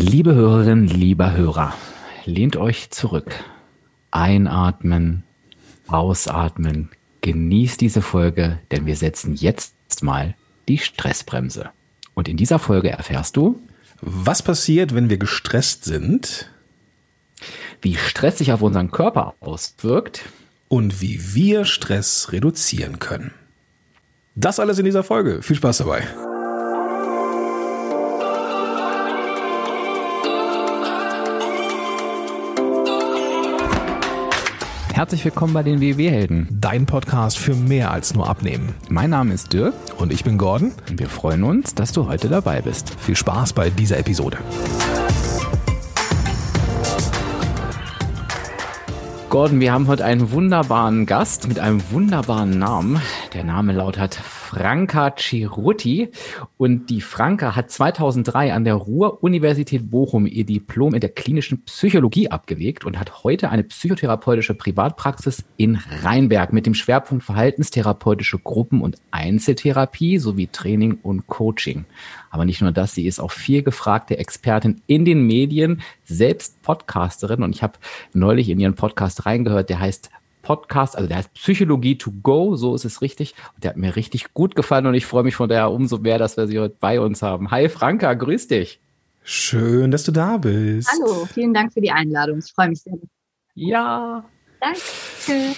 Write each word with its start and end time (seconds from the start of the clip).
Liebe 0.00 0.32
Hörerinnen, 0.32 0.86
lieber 0.86 1.32
Hörer, 1.32 1.74
lehnt 2.24 2.56
euch 2.56 2.90
zurück. 2.90 3.34
Einatmen, 4.12 5.24
ausatmen. 5.88 6.90
Genießt 7.20 7.80
diese 7.80 8.00
Folge, 8.00 8.60
denn 8.70 8.86
wir 8.86 8.94
setzen 8.94 9.34
jetzt 9.34 10.04
mal 10.04 10.36
die 10.68 10.78
Stressbremse. 10.78 11.70
Und 12.14 12.28
in 12.28 12.36
dieser 12.36 12.60
Folge 12.60 12.90
erfährst 12.90 13.36
du, 13.36 13.60
was 14.00 14.40
passiert, 14.40 14.94
wenn 14.94 15.10
wir 15.10 15.18
gestresst 15.18 15.84
sind, 15.84 16.48
wie 17.82 17.96
Stress 17.96 18.38
sich 18.38 18.52
auf 18.52 18.62
unseren 18.62 18.92
Körper 18.92 19.34
auswirkt 19.40 20.22
und 20.68 21.00
wie 21.00 21.34
wir 21.34 21.64
Stress 21.64 22.30
reduzieren 22.30 23.00
können. 23.00 23.32
Das 24.36 24.60
alles 24.60 24.78
in 24.78 24.84
dieser 24.84 25.02
Folge. 25.02 25.42
Viel 25.42 25.56
Spaß 25.56 25.78
dabei. 25.78 26.06
Herzlich 34.98 35.24
willkommen 35.24 35.54
bei 35.54 35.62
den 35.62 35.80
WW-Helden. 35.80 36.48
Dein 36.50 36.84
Podcast 36.84 37.38
für 37.38 37.54
mehr 37.54 37.92
als 37.92 38.14
nur 38.14 38.28
Abnehmen. 38.28 38.74
Mein 38.88 39.10
Name 39.10 39.32
ist 39.32 39.52
Dirk. 39.52 39.72
Und 39.96 40.12
ich 40.12 40.24
bin 40.24 40.38
Gordon. 40.38 40.72
Und 40.90 40.98
wir 40.98 41.08
freuen 41.08 41.44
uns, 41.44 41.72
dass 41.76 41.92
du 41.92 42.08
heute 42.08 42.28
dabei 42.28 42.62
bist. 42.62 42.98
Viel 42.98 43.14
Spaß 43.14 43.52
bei 43.52 43.70
dieser 43.70 43.96
Episode. 43.98 44.38
Gordon, 49.30 49.60
wir 49.60 49.72
haben 49.72 49.86
heute 49.86 50.04
einen 50.04 50.32
wunderbaren 50.32 51.06
Gast 51.06 51.46
mit 51.46 51.60
einem 51.60 51.80
wunderbaren 51.92 52.58
Namen. 52.58 53.00
Der 53.34 53.44
Name 53.44 53.74
lautet 53.74 54.18
Franka 54.48 55.14
Ciruti. 55.14 56.08
Und 56.56 56.88
die 56.88 57.02
Franka 57.02 57.54
hat 57.54 57.70
2003 57.70 58.54
an 58.54 58.64
der 58.64 58.74
Ruhr-Universität 58.74 59.90
Bochum 59.90 60.26
ihr 60.26 60.46
Diplom 60.46 60.94
in 60.94 61.00
der 61.00 61.10
klinischen 61.10 61.64
Psychologie 61.64 62.30
abgelegt 62.30 62.86
und 62.86 62.98
hat 62.98 63.24
heute 63.24 63.50
eine 63.50 63.62
psychotherapeutische 63.62 64.54
Privatpraxis 64.54 65.44
in 65.58 65.76
Rheinberg 66.02 66.54
mit 66.54 66.64
dem 66.64 66.72
Schwerpunkt 66.72 67.24
verhaltenstherapeutische 67.24 68.38
Gruppen- 68.38 68.80
und 68.80 68.96
Einzeltherapie 69.10 70.16
sowie 70.16 70.46
Training 70.46 70.98
und 71.02 71.26
Coaching. 71.26 71.84
Aber 72.30 72.46
nicht 72.46 72.62
nur 72.62 72.72
das, 72.72 72.94
sie 72.94 73.06
ist 73.06 73.20
auch 73.20 73.32
viel 73.32 73.62
gefragte 73.62 74.16
Expertin 74.16 74.80
in 74.86 75.04
den 75.04 75.26
Medien, 75.26 75.82
selbst 76.04 76.62
Podcasterin. 76.62 77.42
Und 77.42 77.54
ich 77.54 77.62
habe 77.62 77.74
neulich 78.14 78.48
in 78.48 78.58
ihren 78.60 78.74
Podcast 78.74 79.26
reingehört, 79.26 79.68
der 79.68 79.80
heißt 79.80 80.10
Podcast, 80.48 80.96
also 80.96 81.06
der 81.06 81.18
heißt 81.18 81.34
Psychologie 81.34 81.98
to 81.98 82.10
go, 82.22 82.56
so 82.56 82.74
ist 82.74 82.86
es 82.86 83.02
richtig. 83.02 83.34
Und 83.54 83.64
der 83.64 83.72
hat 83.72 83.76
mir 83.76 83.96
richtig 83.96 84.32
gut 84.32 84.56
gefallen 84.56 84.86
und 84.86 84.94
ich 84.94 85.04
freue 85.04 85.22
mich 85.22 85.34
von 85.34 85.46
daher 85.46 85.70
umso 85.70 85.98
mehr, 85.98 86.16
dass 86.16 86.38
wir 86.38 86.46
sie 86.46 86.58
heute 86.58 86.74
bei 86.80 87.02
uns 87.02 87.20
haben. 87.20 87.50
Hi 87.50 87.68
Franka, 87.68 88.14
grüß 88.14 88.48
dich. 88.48 88.80
Schön, 89.22 89.90
dass 89.90 90.04
du 90.04 90.12
da 90.12 90.38
bist. 90.38 90.88
Hallo, 90.90 91.26
vielen 91.26 91.52
Dank 91.52 91.74
für 91.74 91.82
die 91.82 91.90
Einladung. 91.90 92.38
Ich 92.38 92.50
freue 92.50 92.70
mich 92.70 92.80
sehr. 92.80 92.94
Ja. 93.56 94.24
Danke. 94.58 95.54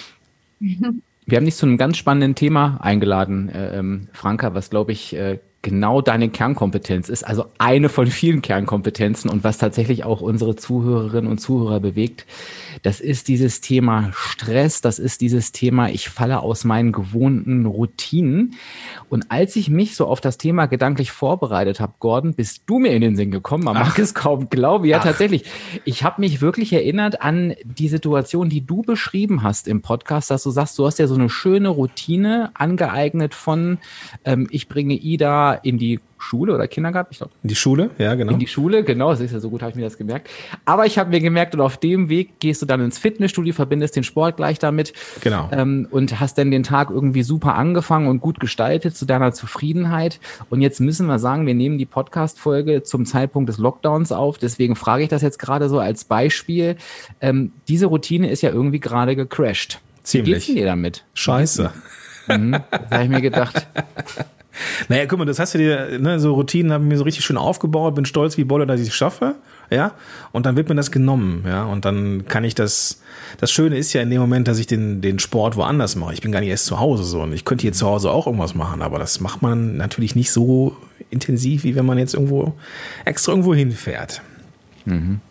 Wir 0.59 1.37
haben 1.37 1.45
dich 1.45 1.55
zu 1.55 1.65
einem 1.65 1.77
ganz 1.77 1.95
spannenden 1.95 2.35
Thema 2.35 2.77
eingeladen, 2.81 3.47
äh, 3.47 3.79
ähm, 3.79 4.09
Franka, 4.11 4.53
was 4.53 4.71
glaube 4.71 4.91
ich 4.91 5.13
äh, 5.13 5.39
genau 5.61 6.01
deine 6.01 6.29
Kernkompetenz 6.29 7.07
ist, 7.09 7.23
also 7.23 7.45
eine 7.59 7.89
von 7.89 8.07
vielen 8.07 8.41
Kernkompetenzen 8.41 9.29
und 9.29 9.43
was 9.43 9.59
tatsächlich 9.59 10.03
auch 10.03 10.21
unsere 10.21 10.55
Zuhörerinnen 10.55 11.29
und 11.29 11.37
Zuhörer 11.37 11.79
bewegt, 11.79 12.25
das 12.81 12.99
ist 12.99 13.27
dieses 13.27 13.61
Thema 13.61 14.09
Stress, 14.13 14.81
das 14.81 14.97
ist 14.97 15.21
dieses 15.21 15.51
Thema, 15.51 15.89
ich 15.89 16.09
falle 16.09 16.39
aus 16.39 16.63
meinen 16.63 16.91
gewohnten 16.91 17.67
Routinen. 17.67 18.55
Und 19.09 19.29
als 19.29 19.55
ich 19.55 19.69
mich 19.69 19.95
so 19.95 20.07
auf 20.07 20.19
das 20.19 20.39
Thema 20.39 20.65
gedanklich 20.65 21.11
vorbereitet 21.11 21.79
habe, 21.79 21.93
Gordon, 21.99 22.33
bist 22.33 22.63
du 22.65 22.79
mir 22.79 22.93
in 22.93 23.01
den 23.01 23.15
Sinn 23.15 23.29
gekommen, 23.29 23.63
man 23.63 23.77
Ach. 23.77 23.89
mag 23.89 23.99
es 23.99 24.15
kaum 24.15 24.49
glauben, 24.49 24.85
ja 24.85 24.97
Ach. 24.99 25.03
tatsächlich. 25.03 25.43
Ich 25.85 26.03
habe 26.03 26.21
mich 26.21 26.41
wirklich 26.41 26.73
erinnert 26.73 27.21
an 27.21 27.53
die 27.63 27.87
Situation, 27.87 28.49
die 28.49 28.65
du 28.65 28.81
beschrieben 28.81 29.43
hast 29.43 29.67
im 29.67 29.83
Podcast, 29.83 30.31
dass 30.31 30.41
du 30.41 30.49
sagst, 30.49 30.79
du 30.79 30.87
hast 30.87 30.97
ja 30.97 31.05
so 31.05 31.15
eine 31.15 31.29
schöne 31.29 31.69
Routine 31.69 32.49
angeeignet 32.55 33.35
von, 33.35 33.77
ähm, 34.25 34.47
ich 34.49 34.67
bringe 34.67 34.95
Ida 34.95 35.50
in 35.53 35.77
die 35.77 35.99
Schule 36.21 36.53
oder 36.53 36.67
Kindergarten, 36.67 37.09
ich 37.11 37.17
glaube. 37.17 37.33
In 37.41 37.49
die 37.49 37.55
Schule, 37.55 37.89
ja, 37.97 38.13
genau. 38.15 38.33
In 38.33 38.39
die 38.39 38.47
Schule, 38.47 38.83
genau, 38.83 39.09
das 39.11 39.19
ist 39.19 39.31
ja 39.31 39.39
so 39.39 39.49
gut, 39.49 39.61
habe 39.61 39.71
ich 39.71 39.75
mir 39.75 39.83
das 39.83 39.97
gemerkt. 39.97 40.29
Aber 40.65 40.85
ich 40.85 40.97
habe 40.97 41.09
mir 41.09 41.19
gemerkt, 41.19 41.55
und 41.55 41.61
auf 41.61 41.77
dem 41.77 42.09
Weg 42.09 42.39
gehst 42.39 42.61
du 42.61 42.65
dann 42.65 42.79
ins 42.81 42.99
Fitnessstudio, 42.99 43.53
verbindest 43.53 43.95
den 43.95 44.03
Sport 44.03 44.37
gleich 44.37 44.59
damit. 44.59 44.93
Genau. 45.21 45.49
Ähm, 45.51 45.87
und 45.89 46.19
hast 46.19 46.37
dann 46.37 46.51
den 46.51 46.63
Tag 46.63 46.89
irgendwie 46.91 47.23
super 47.23 47.55
angefangen 47.55 48.07
und 48.07 48.21
gut 48.21 48.39
gestaltet 48.39 48.95
zu 48.95 49.05
deiner 49.05 49.33
Zufriedenheit. 49.33 50.19
Und 50.49 50.61
jetzt 50.61 50.79
müssen 50.79 51.07
wir 51.07 51.19
sagen, 51.19 51.47
wir 51.47 51.55
nehmen 51.55 51.77
die 51.77 51.85
Podcast-Folge 51.85 52.83
zum 52.83 53.05
Zeitpunkt 53.05 53.49
des 53.49 53.57
Lockdowns 53.57 54.11
auf. 54.11 54.37
Deswegen 54.37 54.75
frage 54.75 55.03
ich 55.03 55.09
das 55.09 55.21
jetzt 55.21 55.39
gerade 55.39 55.69
so 55.69 55.79
als 55.79 56.03
Beispiel. 56.03 56.75
Ähm, 57.19 57.51
diese 57.67 57.87
Routine 57.87 58.29
ist 58.29 58.41
ja 58.41 58.51
irgendwie 58.51 58.79
gerade 58.79 59.15
gecrashed. 59.15 59.79
Ziemlich. 60.03 60.27
Wie 60.27 60.33
geht's 60.33 60.45
denn 60.47 60.55
dir 60.55 60.65
damit? 60.65 61.03
Scheiße. 61.13 61.71
Mhm, 62.27 62.51
das 62.51 62.91
habe 62.91 63.03
ich 63.03 63.09
mir 63.09 63.21
gedacht. 63.21 63.67
Naja, 64.89 65.05
guck 65.05 65.19
mal, 65.19 65.25
das 65.25 65.39
hast 65.39 65.53
du 65.53 65.57
dir, 65.57 65.99
ne, 65.99 66.19
so 66.19 66.33
Routinen 66.33 66.71
haben 66.71 66.87
mir 66.87 66.97
so 66.97 67.03
richtig 67.03 67.23
schön 67.23 67.37
aufgebaut, 67.37 67.95
bin 67.95 68.05
stolz 68.05 68.37
wie 68.37 68.43
Bolle, 68.43 68.65
dass 68.65 68.81
ich 68.81 68.89
es 68.89 68.95
schaffe, 68.95 69.35
ja, 69.69 69.93
und 70.31 70.45
dann 70.45 70.55
wird 70.55 70.69
mir 70.69 70.75
das 70.75 70.91
genommen, 70.91 71.43
ja, 71.47 71.63
und 71.63 71.85
dann 71.85 72.25
kann 72.27 72.43
ich 72.43 72.55
das, 72.55 73.01
das 73.39 73.51
Schöne 73.51 73.77
ist 73.77 73.93
ja 73.93 74.01
in 74.01 74.09
dem 74.09 74.19
Moment, 74.19 74.47
dass 74.47 74.59
ich 74.59 74.67
den, 74.67 75.01
den 75.01 75.19
Sport 75.19 75.55
woanders 75.55 75.95
mache. 75.95 76.13
Ich 76.13 76.21
bin 76.21 76.31
gar 76.31 76.41
nicht 76.41 76.49
erst 76.49 76.65
zu 76.65 76.79
Hause 76.79 77.03
so 77.03 77.21
und 77.21 77.33
ich 77.33 77.45
könnte 77.45 77.61
hier 77.61 77.73
zu 77.73 77.87
Hause 77.87 78.11
auch 78.11 78.27
irgendwas 78.27 78.55
machen, 78.55 78.81
aber 78.81 78.99
das 78.99 79.19
macht 79.19 79.41
man 79.41 79.77
natürlich 79.77 80.15
nicht 80.15 80.31
so 80.31 80.75
intensiv, 81.09 81.63
wie 81.63 81.75
wenn 81.75 81.85
man 81.85 81.97
jetzt 81.97 82.13
irgendwo 82.13 82.53
extra 83.05 83.31
irgendwo 83.31 83.55
hinfährt. 83.55 84.21
Mhm. 84.85 85.21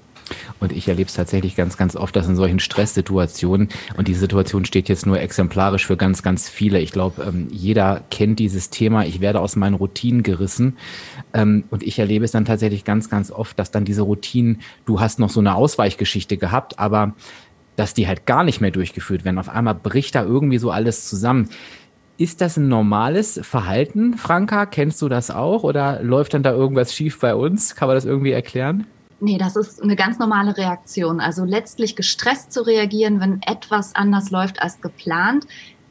Und 0.61 0.73
ich 0.73 0.87
erlebe 0.89 1.09
es 1.09 1.15
tatsächlich 1.15 1.57
ganz, 1.57 1.77
ganz 1.77 1.97
oft, 1.97 2.15
dass 2.15 2.29
in 2.29 2.37
solchen 2.37 2.61
Stresssituationen, 2.61 3.69
und 3.97 4.09
die 4.09 4.15
Situation 4.15 4.65
steht 4.65 4.89
jetzt 4.89 5.07
nur 5.07 5.21
exemplarisch 5.21 5.87
für 5.87 5.97
ganz, 5.97 6.23
ganz 6.23 6.49
viele. 6.49 6.81
Ich 6.81 6.93
glaube, 6.93 7.23
ähm, 7.23 7.49
jeder 7.51 8.03
kennt 8.11 8.39
dieses 8.39 8.71
Thema. 8.71 9.05
Ich 9.07 9.21
werde 9.21 9.41
aus 9.41 9.57
meinen 9.57 9.75
Routinen 9.75 10.23
gerissen. 10.23 10.77
Ähm, 11.33 11.65
und 11.71 11.83
ich 11.83 11.99
erlebe 11.99 12.25
es 12.25 12.33
dann 12.33 12.45
tatsächlich 12.45 12.85
ganz, 12.85 13.09
ganz 13.09 13.31
oft, 13.31 13.59
dass 13.59 13.71
dann 13.71 13.85
diese 13.85 14.03
Routinen, 14.03 14.61
du 14.85 15.01
hast 15.01 15.19
noch 15.19 15.31
so 15.31 15.41
eine 15.41 15.55
Ausweichgeschichte 15.55 16.37
gehabt, 16.37 16.79
aber 16.79 17.15
dass 17.77 17.95
die 17.95 18.07
halt 18.07 18.27
gar 18.27 18.45
nicht 18.45 18.61
mehr 18.61 18.71
durchgeführt 18.71 19.25
werden. 19.25 19.39
Auf 19.39 19.49
einmal 19.49 19.75
bricht 19.75 20.15
da 20.15 20.23
irgendwie 20.23 20.59
so 20.59 20.71
alles 20.71 21.09
zusammen. 21.09 21.49
Ist 22.19 22.43
das 22.43 22.59
ein 22.59 22.69
normales 22.69 23.41
Verhalten, 23.43 24.19
Franka? 24.19 24.67
Kennst 24.67 25.01
du 25.01 25.09
das 25.09 25.31
auch? 25.31 25.63
Oder 25.63 26.03
läuft 26.03 26.35
dann 26.35 26.43
da 26.43 26.53
irgendwas 26.53 26.95
schief 26.95 27.19
bei 27.19 27.35
uns? 27.35 27.75
Kann 27.77 27.89
man 27.89 27.97
das 27.97 28.05
irgendwie 28.05 28.33
erklären? 28.33 28.87
Nee, 29.21 29.37
das 29.37 29.55
ist 29.55 29.83
eine 29.83 29.97
ganz 29.97 30.19
normale 30.19 30.57
Reaktion. 30.57 31.21
Also 31.21 31.45
letztlich 31.45 31.95
gestresst 31.95 32.53
zu 32.53 32.67
reagieren, 32.67 33.21
wenn 33.21 33.43
etwas 33.43 33.95
anders 33.95 34.31
läuft 34.31 34.63
als 34.63 34.81
geplant, 34.81 35.47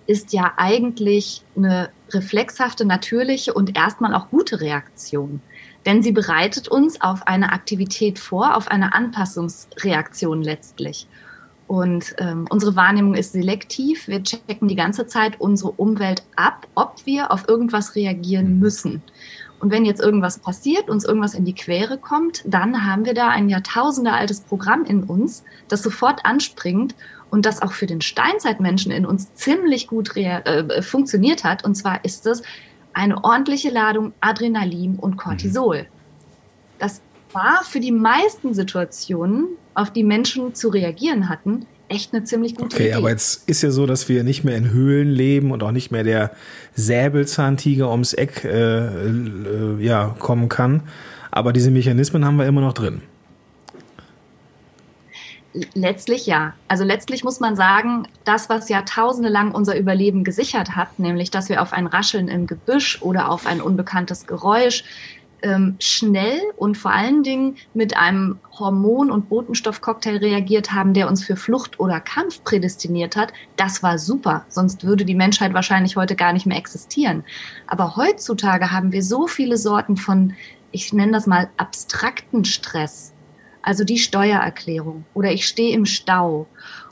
ist 0.07 0.33
ja 0.33 0.53
eigentlich 0.57 1.43
eine 1.55 1.91
reflexhafte, 2.09 2.85
natürliche 2.85 3.53
und 3.53 3.77
erstmal 3.77 4.15
auch 4.15 4.29
gute 4.29 4.59
Reaktion. 4.59 5.41
Denn 5.85 6.01
sie 6.01 6.11
bereitet 6.11 6.67
uns 6.67 6.99
auf 6.99 7.27
eine 7.27 7.51
Aktivität 7.51 8.17
vor, 8.17 8.57
auf 8.57 8.69
eine 8.69 8.95
Anpassungsreaktion 8.95 10.41
letztlich. 10.41 11.07
Und 11.67 12.15
ähm, 12.17 12.47
unsere 12.49 12.75
Wahrnehmung 12.75 13.13
ist 13.13 13.33
selektiv. 13.33 14.07
Wir 14.07 14.23
checken 14.23 14.67
die 14.67 14.75
ganze 14.75 15.05
Zeit 15.05 15.39
unsere 15.39 15.69
Umwelt 15.73 16.23
ab, 16.35 16.65
ob 16.73 17.05
wir 17.05 17.31
auf 17.31 17.47
irgendwas 17.47 17.93
reagieren 17.93 18.57
müssen. 18.57 19.03
Und 19.59 19.71
wenn 19.71 19.85
jetzt 19.85 20.01
irgendwas 20.01 20.39
passiert, 20.39 20.89
uns 20.89 21.03
irgendwas 21.03 21.33
in 21.33 21.45
die 21.45 21.53
Quere 21.53 21.97
kommt, 21.97 22.43
dann 22.45 22.85
haben 22.85 23.05
wir 23.05 23.13
da 23.13 23.27
ein 23.27 23.49
Jahrtausende 23.49 24.13
altes 24.13 24.41
Programm 24.41 24.85
in 24.85 25.03
uns, 25.03 25.43
das 25.67 25.83
sofort 25.83 26.25
anspringt 26.25 26.95
und 27.29 27.45
das 27.45 27.61
auch 27.61 27.73
für 27.73 27.85
den 27.85 28.01
Steinzeitmenschen 28.01 28.91
in 28.91 29.05
uns 29.05 29.33
ziemlich 29.35 29.87
gut 29.87 30.15
äh, 30.15 30.81
funktioniert 30.81 31.43
hat. 31.43 31.65
Und 31.65 31.75
zwar 31.75 32.03
ist 32.05 32.25
es 32.25 32.41
eine 32.93 33.23
ordentliche 33.23 33.69
Ladung 33.69 34.13
Adrenalin 34.21 34.95
und 34.95 35.17
Cortisol. 35.17 35.85
Das 36.79 37.01
war 37.33 37.63
für 37.63 37.79
die 37.79 37.91
meisten 37.91 38.53
Situationen, 38.53 39.47
auf 39.75 39.91
die 39.91 40.03
Menschen 40.03 40.55
zu 40.55 40.69
reagieren 40.69 41.29
hatten, 41.29 41.65
echt 41.89 42.13
eine 42.13 42.23
ziemlich 42.23 42.55
gute 42.55 42.75
okay, 42.75 42.83
Idee. 42.83 42.89
Okay, 42.89 42.97
aber 42.97 43.09
jetzt 43.09 43.49
ist 43.49 43.61
ja 43.61 43.71
so, 43.71 43.85
dass 43.85 44.07
wir 44.09 44.23
nicht 44.23 44.43
mehr 44.43 44.55
in 44.55 44.71
Höhlen 44.71 45.09
leben 45.09 45.51
und 45.51 45.63
auch 45.63 45.71
nicht 45.71 45.91
mehr 45.91 46.03
der 46.03 46.31
Säbelzahntiger 46.75 47.89
ums 47.91 48.13
Eck 48.13 48.45
äh, 48.45 48.85
äh, 48.85 49.77
ja, 49.79 50.15
kommen 50.19 50.49
kann. 50.49 50.83
Aber 51.31 51.53
diese 51.53 51.71
Mechanismen 51.71 52.25
haben 52.25 52.37
wir 52.37 52.45
immer 52.45 52.61
noch 52.61 52.73
drin. 52.73 53.01
Letztlich 55.73 56.27
ja. 56.27 56.53
Also 56.67 56.83
letztlich 56.83 57.23
muss 57.23 57.39
man 57.39 57.55
sagen, 57.55 58.07
das, 58.23 58.49
was 58.49 58.69
jahrtausende 58.69 59.29
lang 59.29 59.51
unser 59.51 59.77
Überleben 59.77 60.23
gesichert 60.23 60.75
hat, 60.75 60.99
nämlich 60.99 61.31
dass 61.31 61.49
wir 61.49 61.61
auf 61.61 61.73
ein 61.73 61.87
Rascheln 61.87 62.27
im 62.27 62.45
Gebüsch 62.45 63.01
oder 63.01 63.31
auf 63.31 63.47
ein 63.47 63.59
unbekanntes 63.59 64.27
Geräusch 64.27 64.83
ähm, 65.43 65.75
schnell 65.79 66.39
und 66.57 66.77
vor 66.77 66.91
allen 66.91 67.23
Dingen 67.23 67.55
mit 67.73 67.95
einem 67.97 68.39
Hormon- 68.57 69.11
und 69.11 69.29
Botenstoffcocktail 69.29 70.17
reagiert 70.17 70.71
haben, 70.71 70.93
der 70.93 71.07
uns 71.07 71.23
für 71.23 71.35
Flucht 71.35 71.79
oder 71.79 71.99
Kampf 71.99 72.43
prädestiniert 72.43 73.15
hat, 73.15 73.33
das 73.55 73.83
war 73.83 73.97
super. 73.97 74.45
Sonst 74.49 74.83
würde 74.83 75.05
die 75.05 75.15
Menschheit 75.15 75.53
wahrscheinlich 75.53 75.95
heute 75.95 76.15
gar 76.15 76.33
nicht 76.33 76.45
mehr 76.45 76.57
existieren. 76.57 77.23
Aber 77.67 77.95
heutzutage 77.95 78.71
haben 78.71 78.91
wir 78.91 79.03
so 79.03 79.27
viele 79.27 79.57
Sorten 79.57 79.97
von 79.97 80.33
ich 80.71 80.93
nenne 80.93 81.13
das 81.13 81.27
mal 81.27 81.49
abstrakten 81.57 82.45
Stress, 82.45 83.13
also 83.61 83.83
die 83.83 83.97
Steuererklärung 83.97 85.05
oder 85.13 85.31
ich 85.31 85.47
stehe 85.47 85.73
im 85.73 85.85
Stau 85.85 86.47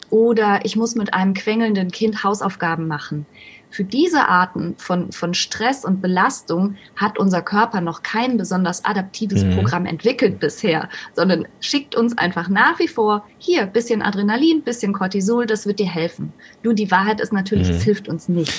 oder 0.09 0.61
ich 0.63 0.75
muss 0.75 0.95
mit 0.95 1.13
einem 1.13 1.33
quengelnden 1.33 1.91
Kind 1.91 2.23
Hausaufgaben 2.23 2.87
machen. 2.87 3.25
Für 3.69 3.83
diese 3.83 4.27
Arten 4.27 4.75
von, 4.77 5.11
von 5.11 5.33
Stress 5.33 5.83
und 5.83 6.01
Belastung 6.01 6.77
hat 6.95 7.19
unser 7.19 7.41
Körper 7.41 7.81
noch 7.81 8.01
kein 8.01 8.37
besonders 8.37 8.85
adaptives 8.85 9.43
mhm. 9.43 9.55
Programm 9.55 9.85
entwickelt 9.85 10.39
bisher, 10.39 10.89
sondern 11.13 11.47
schickt 11.59 11.95
uns 11.95 12.17
einfach 12.17 12.49
nach 12.49 12.79
wie 12.79 12.87
vor 12.87 13.25
hier 13.37 13.65
bisschen 13.65 14.01
Adrenalin, 14.01 14.63
bisschen 14.63 14.93
Cortisol, 14.93 15.45
das 15.45 15.65
wird 15.65 15.79
dir 15.79 15.89
helfen. 15.89 16.33
Nur 16.63 16.73
die 16.73 16.89
Wahrheit 16.91 17.19
ist 17.19 17.33
natürlich, 17.33 17.69
mhm. 17.69 17.75
es 17.75 17.83
hilft 17.83 18.07
uns 18.07 18.29
nicht. 18.29 18.53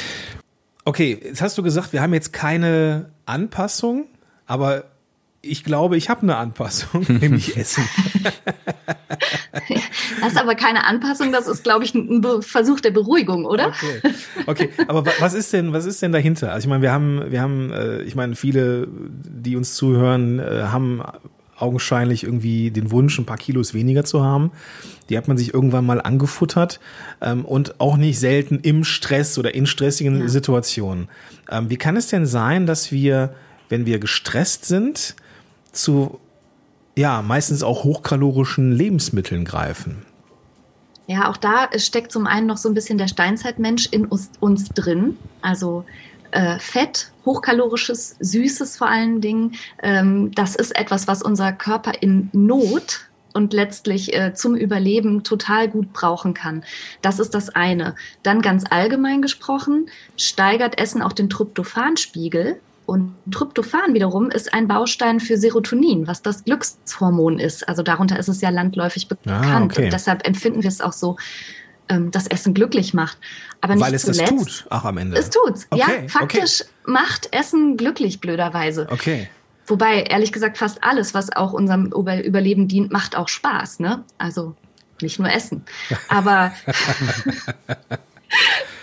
Okay, 0.85 1.21
jetzt 1.23 1.43
hast 1.43 1.59
du 1.59 1.63
gesagt, 1.63 1.93
wir 1.93 2.01
haben 2.01 2.15
jetzt 2.15 2.33
keine 2.33 3.11
Anpassung, 3.27 4.07
aber 4.47 4.85
ich 5.43 5.65
glaube, 5.65 5.97
ich 5.97 6.09
habe 6.09 6.23
eine 6.23 6.37
Anpassung, 6.37 7.05
nämlich 7.21 7.57
Essen. 7.57 7.85
das 10.21 10.33
ist 10.33 10.39
aber 10.39 10.55
keine 10.55 10.85
Anpassung, 10.85 11.33
das 11.33 11.47
ist, 11.47 11.65
glaube 11.65 11.85
ich, 11.85 11.95
ein 11.95 12.25
Versuch 12.41 12.81
der 12.81 12.91
Beruhigung, 12.91 13.45
oder? 13.45 13.69
Okay. 13.69 14.15
Okay, 14.47 14.71
aber 14.89 15.05
was 15.21 15.35
ist 15.35 15.53
denn, 15.53 15.73
was 15.73 15.85
ist 15.85 16.03
denn 16.03 16.13
dahinter? 16.13 16.53
Also 16.53 16.67
ich 16.67 16.69
meine, 16.69 16.83
wir 16.83 16.93
haben, 16.93 17.31
wir 17.31 17.41
haben, 17.41 17.73
äh, 17.73 18.03
ich 18.03 18.15
meine, 18.15 18.35
viele, 18.35 18.89
die 18.91 19.57
uns 19.57 19.75
zuhören, 19.75 20.39
äh, 20.39 20.65
haben 20.65 21.03
augenscheinlich 21.57 22.23
irgendwie 22.23 22.71
den 22.71 22.91
Wunsch, 22.91 23.19
ein 23.19 23.27
paar 23.27 23.37
Kilos 23.37 23.75
weniger 23.75 24.05
zu 24.05 24.23
haben. 24.23 24.53
Die 25.11 25.17
hat 25.17 25.27
man 25.27 25.37
sich 25.37 25.53
irgendwann 25.53 25.87
mal 25.87 26.01
angefuttert 26.01 26.79
ähm, 27.21 27.45
und 27.45 27.81
auch 27.81 27.97
nicht 27.97 28.21
selten 28.21 28.61
im 28.61 28.85
Stress 28.85 29.39
oder 29.39 29.55
in 29.55 29.67
stressigen 29.67 30.21
ja. 30.21 30.29
Situationen. 30.29 31.09
Ähm, 31.51 31.69
wie 31.69 31.77
kann 31.77 31.97
es 31.97 32.09
denn 32.09 32.27
sein, 32.27 32.67
dass 32.67 32.93
wir, 32.93 33.35
wenn 33.69 33.87
wir 33.87 33.99
gestresst 33.99 34.67
sind, 34.67 35.17
zu 35.73 36.21
ja 36.97 37.23
meistens 37.23 37.63
auch 37.63 37.85
hochkalorischen 37.85 38.73
Lebensmitteln 38.73 39.45
greifen. 39.45 40.05
Ja, 41.07 41.31
auch 41.31 41.39
da 41.39 41.69
steckt 41.79 42.13
zum 42.13 42.27
einen 42.27 42.47
noch 42.47 42.59
so 42.59 42.69
ein 42.69 42.75
bisschen 42.75 42.99
der 42.99 43.09
Steinzeitmensch 43.09 43.87
in 43.91 44.05
uns, 44.05 44.31
uns 44.41 44.69
drin. 44.69 45.17
Also 45.41 45.85
äh, 46.33 46.59
Fett, 46.59 47.11
hochkalorisches, 47.25 48.17
süßes 48.21 48.77
vor 48.77 48.89
allen 48.89 49.23
Dingen, 49.23 49.55
ähm, 49.83 50.33
das 50.35 50.55
ist 50.55 50.77
etwas, 50.77 51.09
was 51.09 51.23
unser 51.23 51.53
Körper 51.53 51.93
in 52.03 52.29
Not 52.33 53.09
und 53.33 53.55
letztlich 53.55 54.15
äh, 54.15 54.35
zum 54.35 54.55
Überleben 54.55 55.23
total 55.23 55.69
gut 55.69 55.93
brauchen 55.93 56.35
kann. 56.35 56.65
Das 57.01 57.19
ist 57.19 57.35
das 57.35 57.49
eine. 57.49 57.95
Dann 58.23 58.43
ganz 58.43 58.65
allgemein 58.69 59.23
gesprochen, 59.23 59.89
steigert 60.17 60.79
Essen 60.79 61.01
auch 61.01 61.13
den 61.13 61.31
Tryptophanspiegel. 61.31 62.61
Und 62.89 63.15
Tryptophan 63.31 63.93
wiederum 63.93 64.31
ist 64.31 64.55
ein 64.55 64.67
Baustein 64.67 65.21
für 65.21 65.37
Serotonin, 65.37 66.07
was 66.07 66.23
das 66.23 66.45
Glückshormon 66.45 67.39
ist. 67.39 67.69
Also 67.69 67.83
darunter 67.83 68.19
ist 68.19 68.29
es 68.29 68.41
ja 68.41 68.49
landläufig 68.49 69.09
ah, 69.11 69.15
bekannt. 69.15 69.47
Ah, 69.47 69.63
okay. 69.63 69.85
Und 69.85 69.93
deshalb 69.93 70.27
empfinden 70.27 70.63
wir 70.63 70.69
es 70.69 70.81
auch 70.81 70.95
so, 70.95 71.19
ähm, 71.91 72.11
dass 72.11 72.27
Essen 72.27 72.55
glücklich 72.55 72.95
macht. 72.95 73.19
Aber 73.61 73.75
nicht 73.75 73.85
Weil 73.85 73.93
es 73.93 74.03
zuletzt, 74.07 74.23
das 74.23 74.31
tut, 74.31 74.67
ach 74.71 74.87
am 74.87 74.97
Ende. 74.97 75.19
Es 75.19 75.29
tut's. 75.29 75.67
Okay, 75.69 75.83
ja, 76.01 76.09
faktisch 76.09 76.63
okay. 76.63 76.71
macht 76.87 77.29
Essen 77.31 77.77
glücklich, 77.77 78.21
blöderweise. 78.23 78.87
Okay. 78.91 79.29
Wobei, 79.67 80.05
ehrlich 80.05 80.33
gesagt, 80.33 80.57
fast 80.57 80.83
alles, 80.83 81.13
was 81.13 81.31
auch 81.37 81.53
unserem 81.53 81.93
Überleben 81.93 82.69
dient, 82.69 82.91
macht 82.91 83.17
auch 83.17 83.29
Spaß, 83.29 83.81
ne? 83.81 84.03
Also 84.17 84.57
nicht 85.03 85.19
nur 85.19 85.31
Essen. 85.31 85.67
Aber 86.09 86.53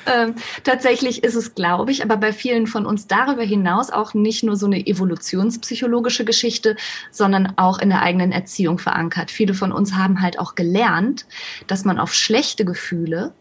ähm, 0.06 0.36
tatsächlich 0.64 1.24
ist 1.24 1.36
es, 1.36 1.56
glaube 1.56 1.92
ich, 1.92 2.04
aber 2.04 2.18
bei 2.18 2.34
vielen 2.34 2.68
von 2.68 2.86
uns 2.86 3.08
darüber 3.08 3.44
hinaus 3.44 3.92
auch 3.92 4.14
nicht 4.14 4.44
nur 4.44 4.56
so 4.56 4.66
eine 4.66 4.86
evolutionspsychologische 4.86 6.26
Geschichte, 6.26 6.76
sondern 7.12 7.54
auch 7.58 7.80
in 7.80 7.90
der 7.90 8.02
eigenen 8.02 8.32
Erziehung 8.32 8.80
verankert. 8.80 9.32
Viele 9.32 9.54
von 9.54 9.72
uns 9.72 9.94
haben 9.94 10.22
halt 10.22 10.40
auch 10.40 10.56
gelernt, 10.56 11.26
dass 11.68 11.86
man 11.86 12.00
auf 12.00 12.14
schlechte 12.14 12.66
Gefühle, 12.66 13.34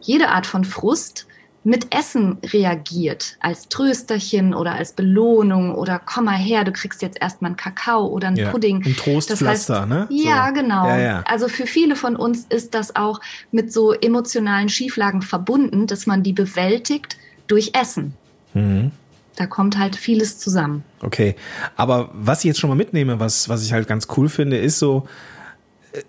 jede 0.00 0.28
Art 0.28 0.46
von 0.46 0.64
Frust, 0.64 1.26
mit 1.64 1.94
Essen 1.94 2.38
reagiert, 2.52 3.36
als 3.40 3.68
Trösterchen 3.68 4.52
oder 4.52 4.72
als 4.72 4.92
Belohnung 4.92 5.74
oder 5.74 6.00
komm 6.04 6.24
mal 6.24 6.36
her, 6.36 6.64
du 6.64 6.72
kriegst 6.72 7.02
jetzt 7.02 7.20
erstmal 7.20 7.50
einen 7.50 7.56
Kakao 7.56 8.06
oder 8.06 8.28
einen 8.28 8.36
ja, 8.36 8.50
Pudding. 8.50 8.82
Ein 8.84 8.96
Trostpflaster, 8.96 9.74
das 9.74 9.80
heißt, 9.80 9.88
ne? 9.88 10.06
Ja, 10.10 10.48
so. 10.48 10.60
genau. 10.60 10.88
Ja, 10.88 10.98
ja. 10.98 11.24
Also 11.26 11.48
für 11.48 11.66
viele 11.66 11.94
von 11.94 12.16
uns 12.16 12.46
ist 12.48 12.74
das 12.74 12.96
auch 12.96 13.20
mit 13.52 13.72
so 13.72 13.92
emotionalen 13.92 14.68
Schieflagen 14.68 15.22
verbunden, 15.22 15.86
dass 15.86 16.06
man 16.06 16.24
die 16.24 16.32
bewältigt 16.32 17.16
durch 17.46 17.72
Essen. 17.74 18.14
Mhm. 18.54 18.90
Da 19.36 19.46
kommt 19.46 19.78
halt 19.78 19.96
vieles 19.96 20.38
zusammen. 20.38 20.82
Okay, 21.00 21.36
aber 21.76 22.10
was 22.12 22.40
ich 22.40 22.44
jetzt 22.44 22.60
schon 22.60 22.68
mal 22.68 22.76
mitnehme, 22.76 23.20
was, 23.20 23.48
was 23.48 23.64
ich 23.64 23.72
halt 23.72 23.86
ganz 23.86 24.08
cool 24.16 24.28
finde, 24.28 24.58
ist 24.58 24.78
so, 24.78 25.06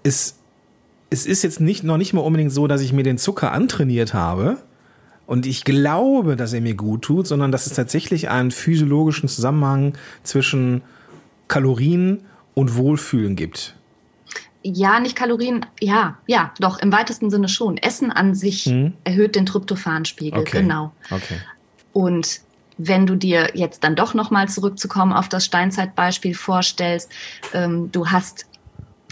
ist, 0.01 0.37
es 1.09 1.25
ist 1.25 1.43
jetzt 1.43 1.59
nicht, 1.59 1.83
noch 1.83 1.97
nicht 1.97 2.13
mal 2.13 2.21
unbedingt 2.21 2.51
so, 2.51 2.67
dass 2.67 2.81
ich 2.81 2.91
mir 2.91 3.03
den 3.03 3.17
Zucker 3.17 3.51
antrainiert 3.51 4.13
habe, 4.13 4.57
und 5.25 5.45
ich 5.45 5.63
glaube, 5.63 6.35
dass 6.35 6.53
er 6.53 6.61
mir 6.61 6.75
gut 6.75 7.03
tut, 7.03 7.27
sondern 7.27 7.51
dass 7.51 7.65
es 7.65 7.73
tatsächlich 7.73 8.29
einen 8.29 8.51
physiologischen 8.51 9.29
Zusammenhang 9.29 9.93
zwischen 10.23 10.81
Kalorien 11.47 12.25
und 12.53 12.75
Wohlfühlen 12.75 13.35
gibt. 13.35 13.75
Ja, 14.63 14.99
nicht 14.99 15.15
Kalorien, 15.15 15.65
ja, 15.81 16.17
ja, 16.25 16.53
doch, 16.59 16.79
im 16.79 16.91
weitesten 16.91 17.29
Sinne 17.29 17.49
schon. 17.49 17.77
Essen 17.77 18.11
an 18.11 18.33
sich 18.33 18.65
hm. 18.65 18.93
erhöht 19.03 19.35
den 19.35 19.45
Tryptophanspiegel, 19.45 20.39
okay. 20.39 20.61
genau. 20.61 20.93
Okay. 21.11 21.37
Und 21.91 22.41
wenn 22.77 23.05
du 23.05 23.15
dir 23.15 23.51
jetzt 23.53 23.83
dann 23.83 23.95
doch 23.95 24.13
nochmal 24.13 24.47
zurückzukommen 24.49 25.13
auf 25.13 25.29
das 25.29 25.45
Steinzeitbeispiel 25.45 26.33
vorstellst, 26.33 27.11
ähm, 27.53 27.91
du 27.91 28.07
hast 28.07 28.45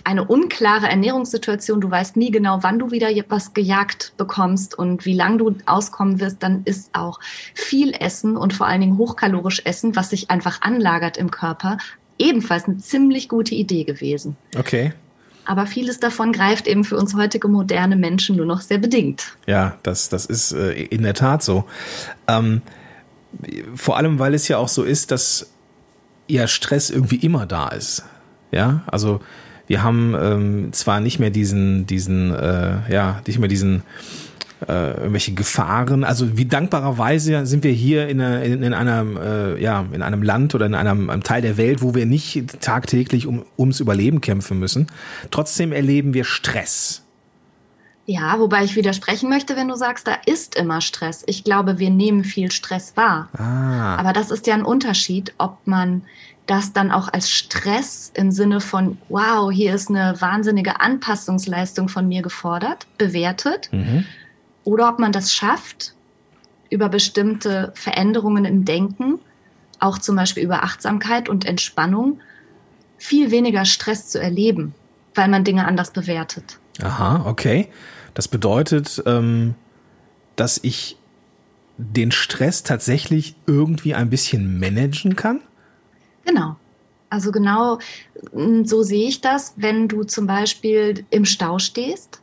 eine 0.03 0.25
unklare 0.25 0.87
Ernährungssituation, 0.87 1.81
du 1.81 1.89
weißt 1.89 2.17
nie 2.17 2.31
genau, 2.31 2.59
wann 2.61 2.79
du 2.79 2.91
wieder 2.91 3.09
was 3.29 3.53
gejagt 3.53 4.13
bekommst 4.17 4.77
und 4.77 5.05
wie 5.05 5.13
lang 5.13 5.37
du 5.37 5.55
auskommen 5.65 6.19
wirst, 6.19 6.43
dann 6.43 6.63
ist 6.65 6.89
auch 6.93 7.19
viel 7.53 7.93
Essen 7.93 8.37
und 8.37 8.53
vor 8.53 8.67
allen 8.67 8.81
Dingen 8.81 8.97
hochkalorisch 8.97 9.61
Essen, 9.65 9.95
was 9.95 10.09
sich 10.09 10.29
einfach 10.31 10.61
anlagert 10.61 11.17
im 11.17 11.31
Körper, 11.31 11.77
ebenfalls 12.17 12.65
eine 12.65 12.77
ziemlich 12.77 13.29
gute 13.29 13.55
Idee 13.55 13.83
gewesen. 13.83 14.37
Okay. 14.57 14.93
Aber 15.45 15.65
vieles 15.65 15.99
davon 15.99 16.31
greift 16.31 16.67
eben 16.67 16.83
für 16.83 16.97
uns 16.97 17.15
heutige 17.15 17.47
moderne 17.47 17.95
Menschen 17.95 18.35
nur 18.35 18.45
noch 18.45 18.61
sehr 18.61 18.77
bedingt. 18.77 19.35
Ja, 19.47 19.77
das, 19.83 20.09
das 20.09 20.25
ist 20.25 20.51
äh, 20.51 20.73
in 20.73 21.01
der 21.01 21.15
Tat 21.15 21.41
so. 21.41 21.65
Ähm, 22.27 22.61
vor 23.75 23.97
allem, 23.97 24.19
weil 24.19 24.33
es 24.33 24.47
ja 24.47 24.57
auch 24.57 24.67
so 24.67 24.83
ist, 24.83 25.11
dass 25.11 25.51
ja 26.27 26.47
Stress 26.47 26.89
irgendwie 26.89 27.17
immer 27.17 27.45
da 27.45 27.69
ist. 27.69 28.03
Ja, 28.51 28.83
also 28.87 29.21
wir 29.71 29.83
haben 29.83 30.13
ähm, 30.19 30.73
zwar 30.73 30.99
nicht 30.99 31.17
mehr 31.17 31.29
diesen, 31.29 31.87
diesen, 31.87 32.35
äh, 32.35 32.91
ja, 32.91 33.21
nicht 33.25 33.39
mehr 33.39 33.47
diesen 33.47 33.83
äh, 34.67 34.97
irgendwelche 34.97 35.33
Gefahren. 35.33 36.03
Also 36.03 36.37
wie 36.37 36.43
dankbarerweise 36.43 37.45
sind 37.45 37.63
wir 37.63 37.71
hier 37.71 38.09
in, 38.09 38.19
einer, 38.19 38.43
in, 38.43 38.63
in 38.63 38.73
einem, 38.73 39.15
äh, 39.15 39.61
ja, 39.61 39.85
in 39.93 40.01
einem 40.01 40.23
Land 40.23 40.55
oder 40.55 40.65
in 40.65 40.75
einem, 40.75 41.09
einem 41.09 41.23
Teil 41.23 41.41
der 41.41 41.55
Welt, 41.55 41.81
wo 41.81 41.95
wir 41.95 42.05
nicht 42.05 42.59
tagtäglich 42.59 43.27
um, 43.27 43.45
ums 43.57 43.79
Überleben 43.79 44.19
kämpfen 44.19 44.59
müssen. 44.59 44.87
Trotzdem 45.31 45.71
erleben 45.71 46.13
wir 46.13 46.25
Stress. 46.25 47.03
Ja, 48.05 48.39
wobei 48.39 48.65
ich 48.65 48.75
widersprechen 48.75 49.29
möchte, 49.29 49.55
wenn 49.55 49.69
du 49.69 49.75
sagst, 49.75 50.05
da 50.05 50.17
ist 50.25 50.55
immer 50.55 50.81
Stress. 50.81 51.23
Ich 51.27 51.45
glaube, 51.45 51.79
wir 51.79 51.91
nehmen 51.91 52.25
viel 52.25 52.51
Stress 52.51 52.97
wahr. 52.97 53.29
Ah. 53.37 53.95
Aber 53.95 54.11
das 54.11 54.31
ist 54.31 54.47
ja 54.47 54.53
ein 54.53 54.65
Unterschied, 54.65 55.33
ob 55.37 55.59
man 55.63 56.01
das 56.51 56.73
dann 56.73 56.91
auch 56.91 57.07
als 57.07 57.31
Stress 57.31 58.11
im 58.13 58.29
Sinne 58.31 58.59
von, 58.59 58.97
wow, 59.07 59.49
hier 59.49 59.73
ist 59.73 59.89
eine 59.89 60.19
wahnsinnige 60.19 60.81
Anpassungsleistung 60.81 61.87
von 61.87 62.09
mir 62.09 62.21
gefordert, 62.21 62.87
bewertet. 62.97 63.69
Mhm. 63.71 64.05
Oder 64.65 64.89
ob 64.89 64.99
man 64.99 65.13
das 65.13 65.33
schafft, 65.33 65.93
über 66.69 66.89
bestimmte 66.89 67.71
Veränderungen 67.75 68.43
im 68.43 68.65
Denken, 68.65 69.19
auch 69.79 69.97
zum 69.97 70.17
Beispiel 70.17 70.43
über 70.43 70.63
Achtsamkeit 70.63 71.29
und 71.29 71.45
Entspannung, 71.45 72.19
viel 72.97 73.31
weniger 73.31 73.63
Stress 73.63 74.09
zu 74.09 74.19
erleben, 74.19 74.75
weil 75.15 75.29
man 75.29 75.45
Dinge 75.45 75.65
anders 75.65 75.91
bewertet. 75.91 76.59
Aha, 76.83 77.27
okay. 77.27 77.69
Das 78.13 78.27
bedeutet, 78.27 79.01
ähm, 79.05 79.55
dass 80.35 80.59
ich 80.61 80.97
den 81.77 82.11
Stress 82.11 82.63
tatsächlich 82.63 83.35
irgendwie 83.47 83.95
ein 83.95 84.09
bisschen 84.09 84.59
managen 84.59 85.15
kann? 85.15 85.39
Genau. 86.25 86.55
Also 87.09 87.31
genau 87.31 87.79
hm, 88.31 88.65
so 88.65 88.83
sehe 88.83 89.07
ich 89.07 89.21
das. 89.21 89.53
Wenn 89.57 89.87
du 89.87 90.03
zum 90.03 90.27
Beispiel 90.27 91.05
im 91.09 91.25
Stau 91.25 91.59
stehst, 91.59 92.21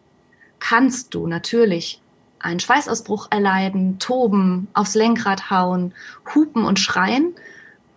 kannst 0.59 1.15
du 1.15 1.27
natürlich 1.27 2.01
einen 2.41 2.61
Schweißausbruch 2.61 3.29
erleiden, 3.31 3.99
toben, 3.99 4.69
aufs 4.73 4.95
Lenkrad 4.95 5.51
hauen, 5.51 5.93
hupen 6.35 6.65
und 6.65 6.79
schreien 6.79 7.35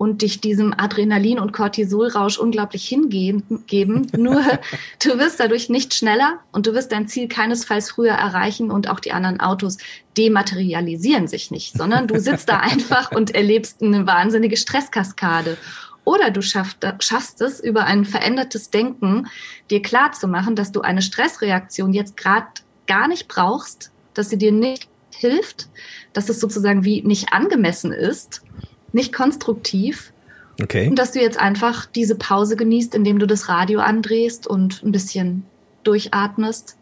und 0.01 0.23
dich 0.23 0.41
diesem 0.41 0.73
Adrenalin- 0.73 1.39
und 1.39 1.53
Cortisolrausch 1.53 2.39
unglaublich 2.39 2.87
hingeben. 2.87 3.43
Nur 4.17 4.41
du 5.03 5.19
wirst 5.19 5.39
dadurch 5.39 5.69
nicht 5.69 5.93
schneller 5.93 6.39
und 6.51 6.65
du 6.65 6.73
wirst 6.73 6.91
dein 6.91 7.07
Ziel 7.07 7.27
keinesfalls 7.27 7.91
früher 7.91 8.13
erreichen 8.13 8.71
und 8.71 8.89
auch 8.89 8.99
die 8.99 9.11
anderen 9.11 9.39
Autos 9.39 9.77
dematerialisieren 10.17 11.27
sich 11.27 11.51
nicht, 11.51 11.77
sondern 11.77 12.07
du 12.07 12.19
sitzt 12.19 12.49
da 12.49 12.57
einfach 12.61 13.11
und 13.11 13.35
erlebst 13.35 13.83
eine 13.83 14.07
wahnsinnige 14.07 14.57
Stresskaskade. 14.57 15.57
Oder 16.03 16.31
du 16.31 16.41
schaffst, 16.41 17.41
es, 17.41 17.59
über 17.59 17.85
ein 17.85 18.05
verändertes 18.05 18.69
Denken 18.69 19.27
dir 19.69 19.81
klar 19.81 20.11
zu 20.11 20.27
machen, 20.27 20.55
dass 20.55 20.71
du 20.71 20.81
eine 20.81 21.01
Stressreaktion 21.01 21.93
jetzt 21.93 22.17
gerade 22.17 22.47
gar 22.87 23.07
nicht 23.07 23.27
brauchst, 23.27 23.91
dass 24.13 24.29
sie 24.29 24.37
dir 24.37 24.51
nicht 24.51 24.89
hilft, 25.11 25.69
dass 26.13 26.29
es 26.29 26.39
sozusagen 26.39 26.83
wie 26.83 27.03
nicht 27.03 27.33
angemessen 27.33 27.91
ist, 27.91 28.41
nicht 28.91 29.13
konstruktiv. 29.13 30.11
Okay. 30.61 30.89
Und 30.89 30.97
dass 30.97 31.11
du 31.11 31.21
jetzt 31.21 31.39
einfach 31.39 31.85
diese 31.85 32.15
Pause 32.15 32.55
genießt, 32.55 32.95
indem 32.95 33.19
du 33.19 33.27
das 33.27 33.47
Radio 33.47 33.79
andrehst 33.79 34.47
und 34.47 34.83
ein 34.83 34.91
bisschen 34.91 35.43
durchatmest 35.83 36.77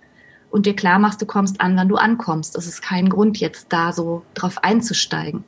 und 0.50 0.66
dir 0.66 0.76
klar 0.76 1.00
machst, 1.00 1.22
du 1.22 1.26
kommst 1.26 1.62
an, 1.62 1.76
wann 1.78 1.90
du 1.90 1.96
ankommst. 1.96 2.56
Es 2.56 2.68
ist 2.68 2.82
kein 2.82 3.10
Grund, 3.10 3.38
jetzt 3.38 3.68
da 3.70 3.92
so 3.92 4.24
drauf 4.34 4.64
einzusteigen. 4.64 5.44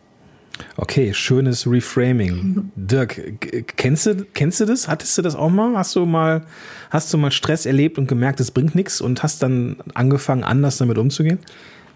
Okay, 0.77 1.13
schönes 1.13 1.65
Reframing. 1.67 2.71
Dirk, 2.75 3.75
kennst 3.77 4.05
du, 4.05 4.25
kennst 4.33 4.59
du 4.59 4.65
das? 4.65 4.87
Hattest 4.87 5.17
du 5.17 5.21
das 5.21 5.35
auch 5.35 5.49
mal? 5.49 5.75
Hast 5.75 5.95
du 5.95 6.05
mal, 6.05 6.45
hast 6.89 7.13
du 7.13 7.17
mal 7.17 7.31
Stress 7.31 7.65
erlebt 7.65 7.97
und 7.97 8.07
gemerkt, 8.07 8.39
es 8.39 8.51
bringt 8.51 8.75
nichts 8.75 9.01
und 9.01 9.23
hast 9.23 9.43
dann 9.43 9.77
angefangen, 9.93 10.43
anders 10.43 10.77
damit 10.77 10.97
umzugehen? 10.97 11.39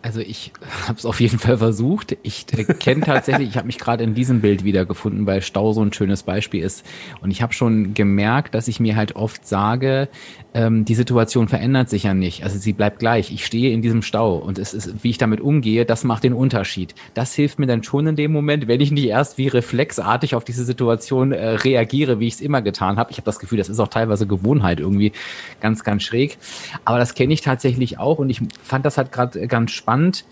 Also 0.06 0.20
ich 0.20 0.52
habe 0.88 1.00
es 1.00 1.06
auf 1.06 1.20
jeden 1.20 1.40
Fall 1.40 1.58
versucht. 1.58 2.16
Ich 2.22 2.46
äh, 2.56 2.64
kenne 2.64 3.02
tatsächlich, 3.02 3.50
ich 3.50 3.58
habe 3.58 3.66
mich 3.66 3.80
gerade 3.80 4.04
in 4.04 4.14
diesem 4.14 4.40
Bild 4.40 4.64
wiedergefunden, 4.64 5.26
weil 5.26 5.42
Stau 5.42 5.74
so 5.74 5.82
ein 5.82 5.92
schönes 5.92 6.22
Beispiel 6.22 6.64
ist. 6.64 6.86
Und 7.22 7.32
ich 7.32 7.42
habe 7.42 7.54
schon 7.54 7.96
gemerkt, 7.96 8.54
dass 8.54 8.68
ich 8.68 8.80
mir 8.80 8.96
halt 8.96 9.16
oft 9.16 9.48
sage, 9.48 10.08
ähm, 10.54 10.86
die 10.86 10.94
Situation 10.94 11.48
verändert 11.48 11.90
sich 11.90 12.04
ja 12.04 12.14
nicht. 12.14 12.44
Also 12.44 12.60
sie 12.60 12.74
bleibt 12.74 13.00
gleich. 13.00 13.32
Ich 13.32 13.48
stehe 13.48 13.74
in 13.74 13.82
diesem 13.82 14.04
Stau 14.04 14.38
und 14.38 14.60
es 14.60 14.76
ist, 14.76 15.04
wie 15.04 15.10
ich 15.10 15.18
damit 15.18 15.42
umgehe, 15.42 15.86
das 15.86 16.04
macht 16.04 16.24
den 16.24 16.34
Unterschied. 16.34 16.94
Das 17.16 17.34
hilft 17.34 17.58
mir 17.58 17.66
dann 17.66 17.82
schon 17.82 18.06
in 18.06 18.16
dem 18.16 18.32
Moment, 18.32 18.68
wenn 18.68 18.82
ich 18.82 18.92
nicht 18.92 19.08
erst 19.08 19.40
wie 19.40 19.48
reflexartig 19.48 20.36
auf 20.36 20.44
diese 20.44 20.66
Situation 20.66 21.32
äh, 21.32 21.48
reagiere, 21.48 22.20
wie 22.20 22.28
ich 22.28 22.36
es 22.36 22.42
immer 22.42 22.62
getan 22.62 22.98
habe. 22.98 23.10
Ich 23.10 23.18
habe 23.18 23.26
das 23.26 23.40
Gefühl, 23.40 23.58
das 23.58 23.70
ist 23.70 23.80
auch 23.80 23.88
teilweise 23.88 24.28
Gewohnheit 24.28 24.80
irgendwie 24.80 25.14
ganz, 25.62 25.84
ganz 25.84 26.04
schräg. 26.04 26.38
Aber 26.86 27.00
das 27.00 27.16
kenne 27.16 27.34
ich 27.34 27.42
tatsächlich 27.42 27.98
auch 27.98 28.20
und 28.20 28.30
ich 28.30 28.40
fand 28.62 28.86
das 28.86 29.00
halt 29.00 29.12
gerade 29.12 29.48
ganz 29.48 29.72
spannend 29.72 29.95
spannend 29.96 30.24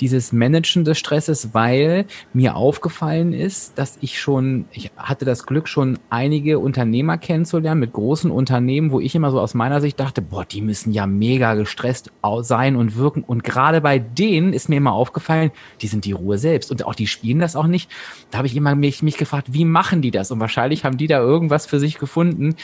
dieses 0.00 0.32
Managen 0.32 0.84
des 0.84 0.98
Stresses, 0.98 1.54
weil 1.54 2.06
mir 2.32 2.56
aufgefallen 2.56 3.32
ist, 3.32 3.78
dass 3.78 3.98
ich 4.00 4.20
schon, 4.20 4.66
ich 4.72 4.90
hatte 4.96 5.24
das 5.24 5.46
Glück, 5.46 5.68
schon 5.68 5.98
einige 6.10 6.58
Unternehmer 6.58 7.18
kennenzulernen 7.18 7.80
mit 7.80 7.92
großen 7.92 8.30
Unternehmen, 8.30 8.90
wo 8.90 9.00
ich 9.00 9.14
immer 9.14 9.30
so 9.30 9.40
aus 9.40 9.54
meiner 9.54 9.80
Sicht 9.80 9.98
dachte, 10.00 10.22
boah, 10.22 10.44
die 10.44 10.62
müssen 10.62 10.92
ja 10.92 11.06
mega 11.06 11.54
gestresst 11.54 12.10
sein 12.40 12.76
und 12.76 12.96
wirken. 12.96 13.22
Und 13.22 13.44
gerade 13.44 13.80
bei 13.80 13.98
denen 13.98 14.52
ist 14.52 14.68
mir 14.68 14.76
immer 14.76 14.92
aufgefallen, 14.92 15.50
die 15.80 15.86
sind 15.86 16.04
die 16.04 16.12
Ruhe 16.12 16.38
selbst 16.38 16.70
und 16.70 16.84
auch 16.84 16.94
die 16.94 17.06
spielen 17.06 17.40
das 17.40 17.56
auch 17.56 17.66
nicht. 17.66 17.90
Da 18.30 18.38
habe 18.38 18.46
ich 18.46 18.56
immer 18.56 18.74
mich, 18.74 19.02
mich 19.02 19.16
gefragt, 19.16 19.52
wie 19.52 19.64
machen 19.64 20.02
die 20.02 20.10
das? 20.10 20.30
Und 20.30 20.40
wahrscheinlich 20.40 20.84
haben 20.84 20.96
die 20.96 21.06
da 21.06 21.18
irgendwas 21.18 21.66
für 21.66 21.80
sich 21.80 21.98
gefunden, 21.98 22.54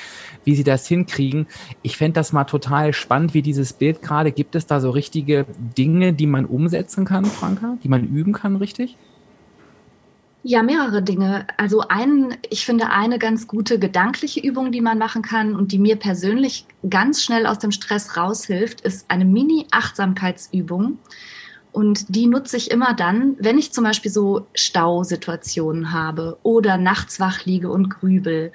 wie 0.44 0.54
sie 0.54 0.64
das 0.64 0.86
hinkriegen. 0.86 1.46
Ich 1.82 1.96
fände 1.96 2.14
das 2.14 2.32
mal 2.32 2.44
total 2.44 2.92
spannend, 2.92 3.34
wie 3.34 3.42
dieses 3.42 3.72
Bild 3.72 4.02
gerade. 4.02 4.32
Gibt 4.32 4.54
es 4.54 4.66
da 4.66 4.80
so 4.80 4.90
richtige 4.90 5.46
Dinge, 5.76 6.12
die 6.12 6.26
man 6.26 6.44
umsetzen 6.44 7.04
kann? 7.04 7.23
Kann, 7.24 7.30
Franka, 7.30 7.78
die 7.82 7.88
man 7.88 8.04
üben 8.04 8.32
kann, 8.32 8.56
richtig? 8.56 8.96
Ja, 10.42 10.62
mehrere 10.62 11.02
Dinge. 11.02 11.46
Also 11.56 11.80
einen, 11.88 12.36
ich 12.50 12.66
finde 12.66 12.90
eine 12.90 13.18
ganz 13.18 13.46
gute 13.46 13.78
gedankliche 13.78 14.40
Übung, 14.40 14.72
die 14.72 14.82
man 14.82 14.98
machen 14.98 15.22
kann 15.22 15.56
und 15.56 15.72
die 15.72 15.78
mir 15.78 15.96
persönlich 15.96 16.66
ganz 16.88 17.22
schnell 17.22 17.46
aus 17.46 17.58
dem 17.58 17.72
Stress 17.72 18.18
raushilft, 18.18 18.82
ist 18.82 19.10
eine 19.10 19.24
Mini-Achtsamkeitsübung. 19.24 20.98
Und 21.72 22.14
die 22.14 22.26
nutze 22.26 22.58
ich 22.58 22.70
immer 22.70 22.94
dann, 22.94 23.36
wenn 23.38 23.58
ich 23.58 23.72
zum 23.72 23.84
Beispiel 23.84 24.10
so 24.10 24.46
Stausituationen 24.54 25.92
habe 25.92 26.38
oder 26.42 26.76
nachts 26.76 27.18
wach 27.20 27.46
liege 27.46 27.70
und 27.70 27.88
grübel 27.88 28.52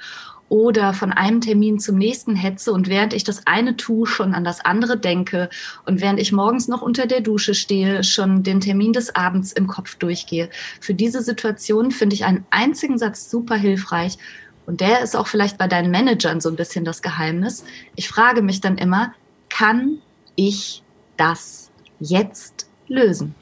oder 0.50 0.94
von 0.94 1.14
einem 1.14 1.42
Termin 1.42 1.80
zum 1.80 1.98
nächsten 1.98 2.36
hetze 2.36 2.74
und 2.74 2.90
während 2.90 3.14
ich 3.14 3.24
das 3.24 3.46
eine 3.46 3.78
tue, 3.78 4.08
schon 4.08 4.34
an 4.34 4.44
das 4.44 4.66
andere 4.66 4.98
denke 4.98 5.50
und 5.86 6.02
während 6.02 6.20
ich 6.20 6.32
morgens 6.32 6.68
noch 6.68 6.82
unter 6.82 7.06
der 7.06 7.22
Dusche 7.22 7.54
stehe, 7.54 8.04
schon 8.04 8.44
den 8.44 8.60
Termin 8.60 8.92
des 8.92 9.16
Abends 9.16 9.52
im 9.54 9.68
Kopf 9.68 9.96
durchgehe. 9.96 10.50
Für 10.82 10.94
diese 10.94 11.22
Situation 11.22 11.92
finde 11.92 12.16
ich 12.16 12.26
einen 12.26 12.46
einzigen 12.50 12.98
Satz 12.98 13.30
super 13.30 13.56
hilfreich 13.56 14.18
und 14.66 14.82
der 14.82 15.02
ist 15.02 15.16
auch 15.16 15.28
vielleicht 15.28 15.58
bei 15.58 15.68
deinen 15.68 15.92
Managern 15.92 16.42
so 16.42 16.50
ein 16.50 16.56
bisschen 16.56 16.84
das 16.84 17.02
Geheimnis. 17.02 17.64
Ich 17.96 18.08
frage 18.08 18.42
mich 18.42 18.60
dann 18.60 18.78
immer, 18.78 19.14
kann 19.50 20.00
ich 20.36 20.84
das 21.18 21.70
jetzt 22.00 22.68
lösen? 22.88 23.36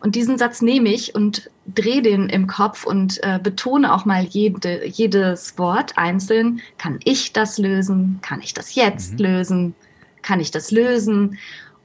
Und 0.00 0.14
diesen 0.14 0.38
Satz 0.38 0.62
nehme 0.62 0.88
ich 0.88 1.14
und 1.14 1.50
drehe 1.74 2.02
den 2.02 2.28
im 2.28 2.46
Kopf 2.46 2.84
und 2.84 3.22
äh, 3.22 3.38
betone 3.42 3.94
auch 3.94 4.04
mal 4.04 4.24
jede, 4.24 4.86
jedes 4.86 5.58
Wort 5.58 5.96
einzeln. 5.96 6.60
Kann 6.78 7.00
ich 7.04 7.32
das 7.32 7.58
lösen? 7.58 8.18
Kann 8.22 8.40
ich 8.40 8.54
das 8.54 8.74
jetzt 8.74 9.14
mhm. 9.14 9.18
lösen? 9.18 9.74
Kann 10.22 10.40
ich 10.40 10.50
das 10.50 10.70
lösen? 10.70 11.38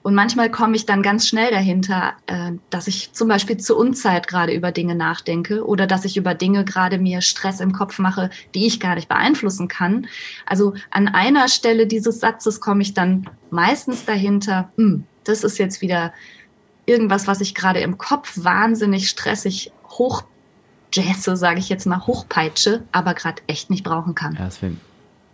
Und 0.06 0.13
manchmal 0.13 0.51
komme 0.51 0.75
ich 0.75 0.86
dann 0.86 1.01
ganz 1.01 1.27
schnell 1.27 1.50
dahinter, 1.50 2.13
äh, 2.27 2.51
dass 2.70 2.88
ich 2.88 3.13
zum 3.13 3.27
Beispiel 3.27 3.58
zur 3.58 3.77
Unzeit 3.77 4.27
gerade 4.27 4.54
über 4.54 4.72
Dinge 4.72 4.94
nachdenke 4.94 5.65
oder 5.65 5.88
dass 5.88 6.06
ich 6.06 6.15
über 6.15 6.36
Dinge 6.36 6.63
gerade 6.63 7.00
mir 7.00 7.22
Stress 7.22 7.60
im 7.60 7.72
Kopf 7.72 7.98
mache, 7.98 8.30
die 8.54 8.68
ich 8.68 8.80
gar 8.80 8.94
nicht 8.94 9.10
beeinflussen 9.10 9.68
kann. 9.68 10.06
Also 10.46 10.75
an 10.92 11.08
einer 11.08 11.48
Stelle 11.48 11.88
dieses 11.88 12.20
Satzes 12.20 12.62
komme 12.62 12.84
ich 12.84 12.94
dann 12.94 13.27
meistens 13.50 14.06
dahinter, 14.06 14.72
hm, 14.77 15.06
das 15.24 15.44
ist 15.44 15.58
jetzt 15.58 15.82
wieder 15.82 16.13
irgendwas, 16.86 17.27
was 17.27 17.42
ich 17.42 17.56
gerade 17.56 17.80
im 17.80 17.98
Kopf 17.98 18.34
wahnsinnig 18.36 19.10
stressig 19.10 19.72
hochjazze, 19.89 21.36
sage 21.36 21.60
ich 21.60 21.70
jetzt 21.70 21.86
mal, 21.86 22.06
hochpeitsche, 22.06 22.84
aber 22.92 23.13
gerade 23.13 23.42
echt 23.48 23.70
nicht 23.70 23.84
brauchen 23.84 24.15
kann. 24.15 24.36
Ja, 24.36 24.46
das 24.46 24.62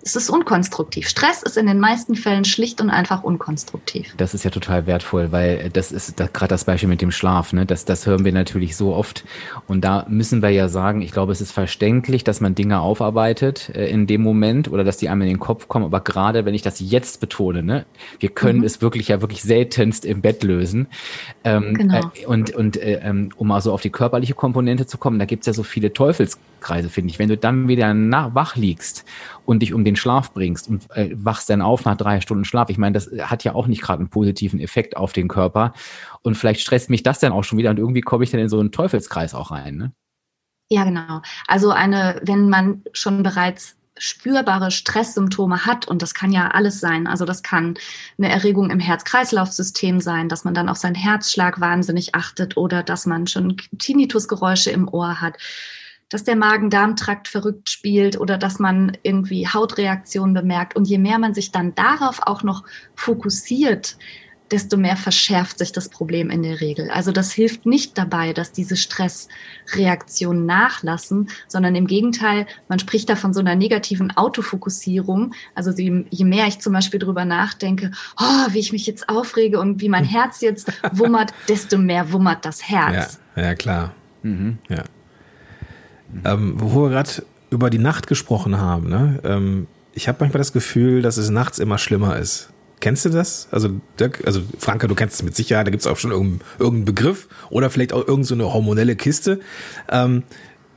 es 0.03 0.15
ist 0.15 0.29
unkonstruktiv. 0.29 1.08
Stress 1.08 1.43
ist 1.43 1.58
in 1.58 1.67
den 1.67 1.79
meisten 1.79 2.15
Fällen 2.15 2.46
schlicht 2.46 2.81
und 2.81 2.89
einfach 2.89 3.24
unkonstruktiv. 3.24 4.13
Das 4.17 4.34
ist 4.34 4.43
ja 4.43 4.50
total 4.50 4.88
wertvoll, 4.88 5.31
weil 5.31 5.70
das 5.70 5.91
ist 5.91 6.20
da, 6.20 6.27
gerade 6.27 6.50
das 6.50 6.65
Beispiel 6.65 6.89
mit 6.89 7.01
dem 7.01 7.12
Schlaf. 7.12 7.53
Ne? 7.53 7.65
Das, 7.65 7.86
das 7.86 8.05
hören 8.05 8.25
wir 8.25 8.31
natürlich 8.31 8.75
so 8.75 8.96
oft. 8.96 9.24
Und 9.67 9.81
da 9.81 10.05
müssen 10.10 10.41
wir 10.41 10.50
ja 10.50 10.70
sagen, 10.70 11.01
ich 11.01 11.12
glaube, 11.12 11.31
es 11.31 11.41
ist 11.41 11.51
verständlich, 11.51 12.24
dass 12.24 12.41
man 12.41 12.55
Dinge 12.55 12.79
aufarbeitet 12.79 13.70
äh, 13.75 13.89
in 13.89 14.08
dem 14.08 14.22
Moment 14.22 14.72
oder 14.72 14.84
dass 14.84 14.98
die 14.98 15.10
einem 15.10 15.22
in 15.22 15.27
den 15.27 15.39
Kopf 15.39 15.67
kommen. 15.67 15.86
Aber 15.86 16.01
gerade 16.01 16.46
wenn 16.46 16.55
ich 16.55 16.63
das 16.63 16.79
jetzt 16.79 17.20
betone, 17.20 17.62
ne? 17.62 17.86
wir 18.20 18.29
können 18.29 18.60
mhm. 18.60 18.65
es 18.65 18.81
wirklich 18.81 19.10
ja 19.10 19.22
wirklich 19.22 19.43
seltenst 19.43 20.05
im 20.05 20.22
Bett 20.22 20.43
lösen. 20.43 20.88
Ähm, 21.43 21.75
genau. 21.75 22.12
Äh, 22.15 22.25
und 22.25 22.51
und 22.55 22.77
äh, 22.77 23.01
ähm, 23.03 23.29
um 23.36 23.51
also 23.51 23.72
auf 23.72 23.81
die 23.81 23.91
körperliche 23.91 24.34
Komponente 24.34 24.88
zu 24.88 24.98
kommen, 24.98 25.20
da 25.20 25.25
gibt's 25.25 25.48
ja 25.48 25.53
so 25.53 25.63
viele 25.63 25.93
Teufelskreise, 25.93 26.89
finde 26.89 27.12
ich. 27.12 27.20
Wenn 27.20 27.29
du 27.29 27.38
dann 27.38 27.67
wieder 27.67 27.93
nach, 27.93 28.34
wach 28.34 28.55
liegst 28.55 29.05
und 29.51 29.60
dich 29.60 29.74
um 29.74 29.84
den 29.84 29.98
Schlaf 29.98 30.34
bringst 30.34 30.70
und 30.70 30.89
äh, 30.96 31.10
wachst 31.13 31.50
dann 31.50 31.62
auf 31.62 31.84
nach 31.86 31.98
drei 31.98 32.22
Stunden 32.22 32.46
Schlaf. 32.46 32.70
Ich 32.70 32.77
meine, 32.77 32.93
das 32.93 33.12
hat 33.20 33.43
ja 33.43 33.53
auch 33.53 33.67
nicht 33.67 33.81
gerade 33.81 34.00
einen 34.00 34.10
positiven 34.10 34.60
Effekt 34.60 34.96
auf 34.96 35.12
den 35.12 35.27
Körper. 35.27 35.74
Und 36.22 36.36
vielleicht 36.36 36.62
stresst 36.62 36.89
mich 36.89 37.03
das 37.03 37.20
dann 37.20 37.34
auch 37.34 37.43
schon 37.43 37.58
wieder 37.60 37.70
und 37.70 37.77
irgendwie 37.77 38.01
komme 38.01 38.24
ich 38.24 38.31
dann 38.31 38.39
in 38.39 38.50
so 38.50 38.60
einen 38.60 38.72
Teufelskreis 38.72 39.36
auch 39.36 39.51
rein. 39.51 39.75
Ne? 39.75 39.91
Ja, 40.70 40.86
genau. 40.86 41.22
Also 41.48 41.72
eine, 41.72 42.22
wenn 42.24 42.50
man 42.50 42.81
schon 42.93 43.24
bereits 43.24 43.75
spürbare 43.98 44.72
Stresssymptome 44.72 45.65
hat, 45.65 45.86
und 45.86 46.01
das 46.01 46.13
kann 46.13 46.31
ja 46.31 46.48
alles 46.51 46.79
sein, 46.79 47.05
also 47.08 47.25
das 47.25 47.43
kann 47.43 47.75
eine 48.17 48.29
Erregung 48.29 48.70
im 48.70 48.79
Herz-Kreislauf-System 48.79 50.00
sein, 50.00 50.29
dass 50.29 50.46
man 50.46 50.53
dann 50.53 50.70
auf 50.70 50.77
seinen 50.77 50.96
Herzschlag 50.96 51.60
wahnsinnig 51.60 52.15
achtet 52.15 52.55
oder 52.55 52.84
dass 52.84 53.05
man 53.05 53.27
schon 53.27 53.58
Tinnitusgeräusche 53.77 54.72
im 54.72 54.88
Ohr 54.88 55.20
hat, 55.20 55.36
dass 56.12 56.24
der 56.24 56.36
Magen-Darm-Trakt 56.36 57.27
verrückt 57.27 57.70
spielt 57.70 58.20
oder 58.20 58.38
dass 58.38 58.60
man 58.60 58.98
irgendwie 59.01 59.48
Hautreaktionen 59.48 60.36
bemerkt. 60.36 60.75
Und 60.75 60.88
je 60.88 61.00
mehr 61.00 61.18
man 61.18 61.34
sich 61.34 61.51
dann 61.51 61.74
darauf 61.74 62.20
auch 62.27 62.44
noch 62.44 62.63
fokussiert, 62.96 63.98
desto 64.51 64.75
mehr 64.75 64.98
verschärft 64.98 65.60
sich 65.60 65.72
das 65.72 65.88
Problem 65.88 66.30
in 66.30 66.44
der 66.44 66.60
Regel. 66.60 66.91
Also 66.91 67.12
das 67.12 67.32
hilft 67.32 67.65
nicht 67.65 67.98
dabei, 67.98 68.34
dass 68.34 68.51
diese 68.51 68.75
Stressreaktionen 68.75 70.46
nachlassen, 70.46 71.30
sondern 71.48 71.75
im 71.75 71.88
Gegenteil, 71.88 72.46
man 72.68 72.80
spricht 72.80 73.10
da 73.10 73.15
von 73.15 73.34
so 73.34 73.39
einer 73.39 73.56
negativen 73.56 74.12
Autofokussierung. 74.12 75.34
Also 75.56 75.72
je 75.72 76.25
mehr 76.25 76.48
ich 76.48 76.60
zum 76.60 76.74
Beispiel 76.74 77.00
drüber 77.00 77.24
nachdenke, 77.24 77.91
oh, 78.20 78.48
wie 78.50 78.60
ich 78.60 78.74
mich 78.74 78.86
jetzt 78.86 79.08
aufrege 79.08 79.60
und 79.60 79.80
wie 79.80 79.89
mein 79.89 80.03
Herz 80.12 80.41
jetzt 80.41 80.72
wummert, 80.91 81.34
desto 81.48 81.77
mehr 81.77 82.12
wummert 82.12 82.44
das 82.44 82.68
Herz. 82.68 83.20
Ja, 83.38 83.44
ja 83.44 83.56
klar. 83.56 83.94
Mhm. 84.24 84.58
Ja. 84.68 84.84
Ähm, 86.25 86.56
wo 86.58 86.84
wir 86.84 86.89
gerade 86.89 87.24
über 87.50 87.70
die 87.70 87.80
Nacht 87.80 88.08
gesprochen 88.08 88.58
haben, 88.58 88.89
ne? 88.89 89.20
Ähm, 89.24 89.68
ich 89.94 90.08
habe 90.08 90.18
manchmal 90.22 90.39
das 90.39 90.53
Gefühl, 90.53 91.01
dass 91.01 91.18
es 91.18 91.30
nachts 91.30 91.60
immer 91.60 91.77
schlimmer 91.77 92.18
ist. 92.18 92.50
Kennst 92.80 93.06
du 93.06 93.10
das? 93.10 93.48
Also, 93.51 93.70
Dirk, 94.00 94.24
also 94.25 94.41
Franka, 94.58 94.88
du 94.88 94.96
kennst 94.96 95.15
es 95.15 95.24
mit 95.24 95.36
Sicherheit, 95.36 95.68
da 95.68 95.72
gibt 95.72 95.82
es 95.82 95.88
auch 95.88 95.98
schon 95.98 96.12
irgendeinen, 96.12 96.41
irgendeinen 96.58 96.86
Begriff 96.86 97.27
oder 97.50 97.70
vielleicht 97.70 97.94
auch 97.94 98.08
irgendeine 98.08 98.44
so 98.44 98.53
hormonelle 98.53 98.96
Kiste. 98.96 99.39
Ähm, 99.89 100.24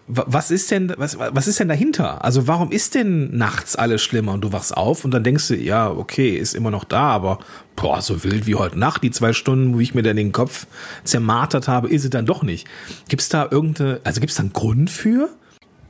was 0.06 0.50
ist 0.50 0.70
denn, 0.70 0.92
was, 0.99 1.18
was 1.18 1.46
ist 1.46 1.61
denn 1.61 1.68
dahinter? 1.68 2.25
Also 2.25 2.46
warum 2.46 2.70
ist 2.70 2.94
denn 2.94 3.34
nachts 3.37 3.75
alles 3.75 4.02
schlimmer 4.02 4.32
und 4.32 4.42
du 4.42 4.52
wachst 4.52 4.76
auf 4.76 5.04
und 5.04 5.12
dann 5.12 5.25
denkst 5.25 5.49
du, 5.49 5.56
ja, 5.56 5.90
okay, 5.90 6.37
ist 6.37 6.54
immer 6.54 6.70
noch 6.70 6.84
da, 6.84 7.08
aber 7.08 7.38
boah, 7.75 8.02
so 8.02 8.23
wild 8.23 8.46
wie 8.46 8.54
heute 8.54 8.78
Nacht, 8.78 9.02
die 9.02 9.11
zwei 9.11 9.32
Stunden, 9.32 9.75
wo 9.75 9.80
ich 9.80 9.94
mir 9.94 10.02
dann 10.02 10.16
den 10.16 10.32
Kopf 10.32 10.66
zermartert 11.04 11.68
habe, 11.68 11.88
ist 11.88 12.04
es 12.04 12.11
dann 12.11 12.26
doch 12.26 12.42
nicht. 12.42 12.66
Gibt's 13.08 13.30
da 13.30 13.49
irgendeine, 13.50 14.00
also 14.04 14.20
gibt's 14.20 14.37
da 14.37 14.42
einen 14.42 14.52
Grund 14.52 14.90
für? 14.90 15.30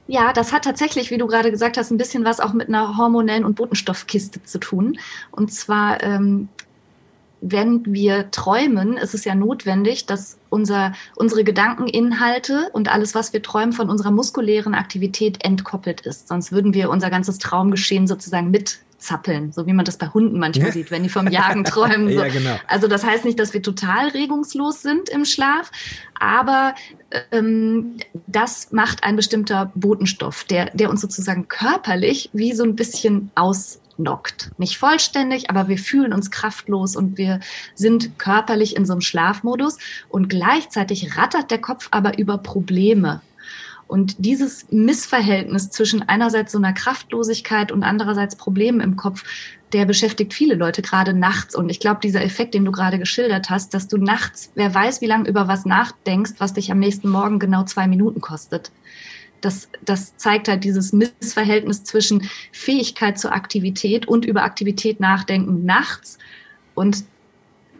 Ja, 0.07 0.33
das 0.33 0.53
hat 0.53 0.65
tatsächlich, 0.65 1.11
wie 1.11 1.19
du 1.19 1.27
gerade 1.27 1.51
gesagt 1.51 1.77
hast, 1.77 1.91
ein 1.91 1.97
bisschen 1.97 2.25
was 2.25 2.39
auch 2.39 2.53
mit 2.53 2.69
einer 2.69 2.97
hormonellen 2.97 3.45
und 3.45 3.57
Botenstoffkiste 3.57 4.43
zu 4.45 4.59
tun. 4.59 4.99
Und 5.31 5.53
zwar, 5.53 6.03
ähm, 6.03 6.49
wenn 7.47 7.83
wir 7.85 8.31
träumen, 8.31 8.97
ist 8.97 9.13
es 9.13 9.27
ja 9.27 9.35
notwendig, 9.35 10.07
dass 10.07 10.39
unser, 10.49 10.95
unsere 11.15 11.45
Gedankeninhalte 11.45 12.71
und 12.73 12.91
alles, 12.91 13.15
was 13.15 13.35
wir 13.35 13.43
träumen, 13.43 13.75
von 13.75 13.91
unserer 13.91 14.11
muskulären 14.11 14.75
Aktivität 14.75 15.45
entkoppelt 15.45 16.01
ist. 16.01 16.29
Sonst 16.29 16.53
würden 16.53 16.73
wir 16.73 16.89
unser 16.89 17.11
ganzes 17.11 17.39
Traumgeschehen 17.39 18.07
sozusagen 18.07 18.51
mit 18.51 18.79
zappeln, 18.97 19.53
so 19.53 19.67
wie 19.67 19.75
man 19.75 19.85
das 19.85 19.99
bei 19.99 20.09
Hunden 20.09 20.39
manchmal 20.39 20.73
sieht, 20.73 20.91
wenn 20.91 21.03
die 21.03 21.11
vom 21.11 21.29
Jagen 21.29 21.65
träumen. 21.65 22.09
So. 22.09 22.25
ja, 22.25 22.29
genau. 22.29 22.57
Also 22.67 22.89
das 22.89 23.05
heißt 23.05 23.27
nicht, 23.27 23.39
dass 23.39 23.53
wir 23.53 23.63
total 23.63 24.09
regungslos 24.09 24.81
sind 24.81 25.11
im 25.11 25.27
Schlaf, 25.27 25.71
aber 26.19 26.75
ähm, 27.31 27.99
das 28.27 28.73
macht 28.73 29.05
ein 29.05 29.17
bestimmter 29.17 29.71
Botenstoff, 29.75 30.45
der, 30.45 30.71
der 30.71 30.89
uns 30.89 31.03
sozusagen 31.03 31.49
körperlich 31.49 32.31
wie 32.33 32.55
so 32.55 32.65
ein 32.65 32.75
bisschen 32.75 33.31
ausnockt. 33.95 34.51
Nicht 34.59 34.79
vollständig, 34.79 35.51
aber 35.51 35.69
wir 35.69 35.79
fühlen 35.79 36.13
uns 36.13 36.31
kraftlos 36.31 36.97
und 36.97 37.19
wir 37.19 37.41
sind 37.75 38.19
körperlich 38.19 38.77
in 38.77 38.87
so 38.87 38.93
einem 38.93 39.01
Schlafmodus 39.01 39.79
und 40.09 40.29
gleichzeitig 40.29 41.17
rattert 41.17 41.51
der 41.51 41.61
Kopf 41.61 41.89
aber 41.91 42.19
über 42.19 42.39
Probleme 42.39 43.21
und 43.87 44.17
dieses 44.19 44.67
Missverhältnis 44.71 45.71
zwischen 45.71 46.03
einerseits 46.09 46.53
so 46.53 46.59
einer 46.59 46.73
Kraftlosigkeit 46.73 47.71
und 47.71 47.83
andererseits 47.83 48.37
Problemen 48.37 48.81
im 48.81 48.97
Kopf, 48.97 49.25
der 49.73 49.85
beschäftigt 49.85 50.33
viele 50.33 50.55
Leute 50.55 50.83
gerade 50.83 51.13
nachts. 51.13 51.55
Und 51.55 51.69
ich 51.69 51.81
glaube, 51.81 52.01
dieser 52.03 52.23
Effekt, 52.23 52.55
den 52.55 52.65
du 52.65 52.73
gerade 52.73 52.99
geschildert 52.99 53.51
hast, 53.51 53.75
dass 53.75 53.89
du 53.89 53.99
nachts, 53.99 54.51
wer 54.55 54.73
weiß, 54.73 55.01
wie 55.01 55.07
lange 55.07 55.29
über 55.29 55.49
was 55.49 55.67
nachdenkst, 55.67 56.33
was 56.39 56.55
dich 56.55 56.73
am 56.73 56.79
nächsten 56.79 57.09
Morgen 57.09 57.39
genau 57.39 57.65
zwei 57.65 57.87
Minuten 57.87 58.21
kostet. 58.21 58.71
Das, 59.45 59.69
das 59.85 60.17
zeigt 60.17 60.49
halt 60.49 60.65
dieses 60.65 60.93
Missverhältnis 60.93 61.85
zwischen 61.85 62.29
Fähigkeit 62.53 63.19
zur 63.19 63.33
Aktivität 63.33 64.07
und 64.07 64.25
über 64.25 64.43
Aktivität 64.43 65.01
nachdenken 65.01 65.65
nachts 65.65 66.19
und 66.75 67.05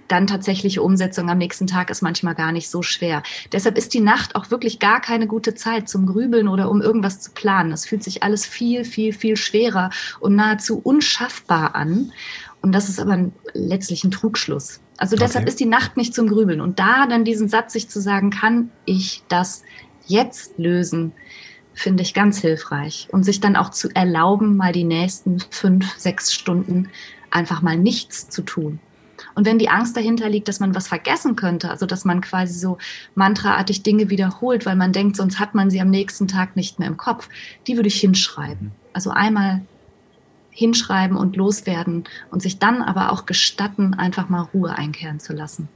dann 0.09 0.27
tatsächliche 0.27 0.83
Umsetzung 0.83 1.31
am 1.31 1.39
nächsten 1.39 1.67
Tag 1.67 1.91
ist 1.91 2.03
manchmal 2.03 2.35
gar 2.35 2.53
nicht 2.53 2.69
so 2.69 2.83
schwer. 2.83 3.23
Deshalb 3.53 3.79
ist 3.79 3.95
die 3.95 4.01
Nacht 4.01 4.37
auch 4.37 4.51
wirklich 4.51 4.79
gar 4.79 5.01
keine 5.01 5.27
gute 5.27 5.55
Zeit 5.55 5.89
zum 5.89 6.07
Grübeln 6.07 6.49
oder 6.49 6.71
um 6.71 6.83
irgendwas 6.83 7.21
zu 7.21 7.31
planen. 7.33 7.73
Es 7.73 7.87
fühlt 7.87 8.05
sich 8.05 8.23
alles 8.23 8.45
viel, 8.45 8.85
viel, 8.85 9.13
viel 9.13 9.37
schwerer 9.37 9.91
und 10.21 10.37
nahezu 10.37 10.79
unschaffbar 10.79 11.75
an. 11.75 12.13
Und 12.61 12.73
das 12.73 12.89
ist 12.89 13.01
aber 13.01 13.31
letztlich 13.53 14.05
ein 14.05 14.11
Trugschluss. 14.11 14.81
Also 14.97 15.17
deshalb 15.17 15.45
okay. 15.45 15.51
ist 15.51 15.61
die 15.61 15.67
Nacht 15.67 15.97
nicht 15.97 16.15
zum 16.15 16.29
Grübeln. 16.29 16.61
Und 16.61 16.79
da 16.79 17.07
dann 17.07 17.25
diesen 17.25 17.49
Satz 17.49 17.73
sich 17.73 17.89
zu 17.89 18.01
sagen, 18.01 18.31
kann 18.31 18.71
ich 18.85 19.23
das 19.29 19.63
jetzt 20.07 20.59
lösen, 20.59 21.13
finde 21.75 22.03
ich 22.03 22.15
ganz 22.15 22.39
hilfreich. 22.39 23.09
Und 23.11 23.25
sich 23.25 23.41
dann 23.41 23.57
auch 23.57 23.71
zu 23.71 23.89
erlauben, 23.95 24.57
mal 24.57 24.73
die 24.73 24.85
nächsten 24.85 25.41
fünf, 25.51 25.99
sechs 25.99 26.33
Stunden 26.33 26.89
einfach 27.31 27.63
mal 27.63 27.77
nichts 27.77 28.29
zu 28.29 28.43
tun. 28.43 28.79
Und 29.35 29.47
wenn 29.47 29.59
die 29.59 29.69
Angst 29.69 29.97
dahinter 29.97 30.29
liegt, 30.29 30.49
dass 30.49 30.61
man 30.61 30.75
was 30.75 30.89
vergessen 30.89 31.37
könnte, 31.37 31.71
also 31.71 31.87
dass 31.87 32.05
man 32.05 32.21
quasi 32.21 32.55
so 32.55 32.79
mantraartig 33.15 33.83
Dinge 33.83 34.11
wiederholt, 34.11 34.67
weil 34.67 34.77
man 34.77 34.93
denkt, 34.93 35.17
sonst 35.17 35.39
hat 35.39 35.55
man 35.55 35.71
sie 35.71 35.81
am 35.81 35.91
nächsten 35.91 36.29
Tag 36.29 36.57
nicht 36.57 36.79
mehr 36.79 36.89
im 36.89 36.97
Kopf, 36.97 37.29
die 37.67 37.77
würde 37.77 37.89
ich 37.89 38.01
hinschreiben. 38.01 38.73
Also 38.93 39.11
einmal 39.11 39.63
hinschreiben 40.51 41.17
und 41.17 41.37
loswerden 41.37 42.05
und 42.31 42.43
sich 42.43 42.59
dann 42.59 42.81
aber 42.81 43.11
auch 43.11 43.27
gestatten, 43.27 43.95
einfach 43.95 44.29
mal 44.29 44.49
Ruhe 44.55 44.77
einkehren 44.77 45.19
zu 45.19 45.33
lassen. 45.33 45.69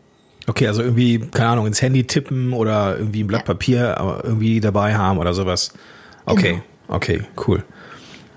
Okay, 0.49 0.67
also 0.67 0.83
irgendwie, 0.83 1.19
keine 1.19 1.51
Ahnung, 1.51 1.67
ins 1.67 1.83
Handy 1.83 2.05
tippen 2.05 2.55
oder 2.55 2.97
irgendwie 2.97 3.23
ein 3.23 3.27
Blatt 3.27 3.43
ja. 3.43 3.47
Papier 3.47 4.21
irgendwie 4.25 4.61
dabei 4.61 4.97
haben 4.97 5.19
oder 5.19 5.35
sowas. 5.35 5.73
Okay, 6.25 6.63
genau. 6.87 6.97
okay, 6.97 7.23
cool. 7.47 7.65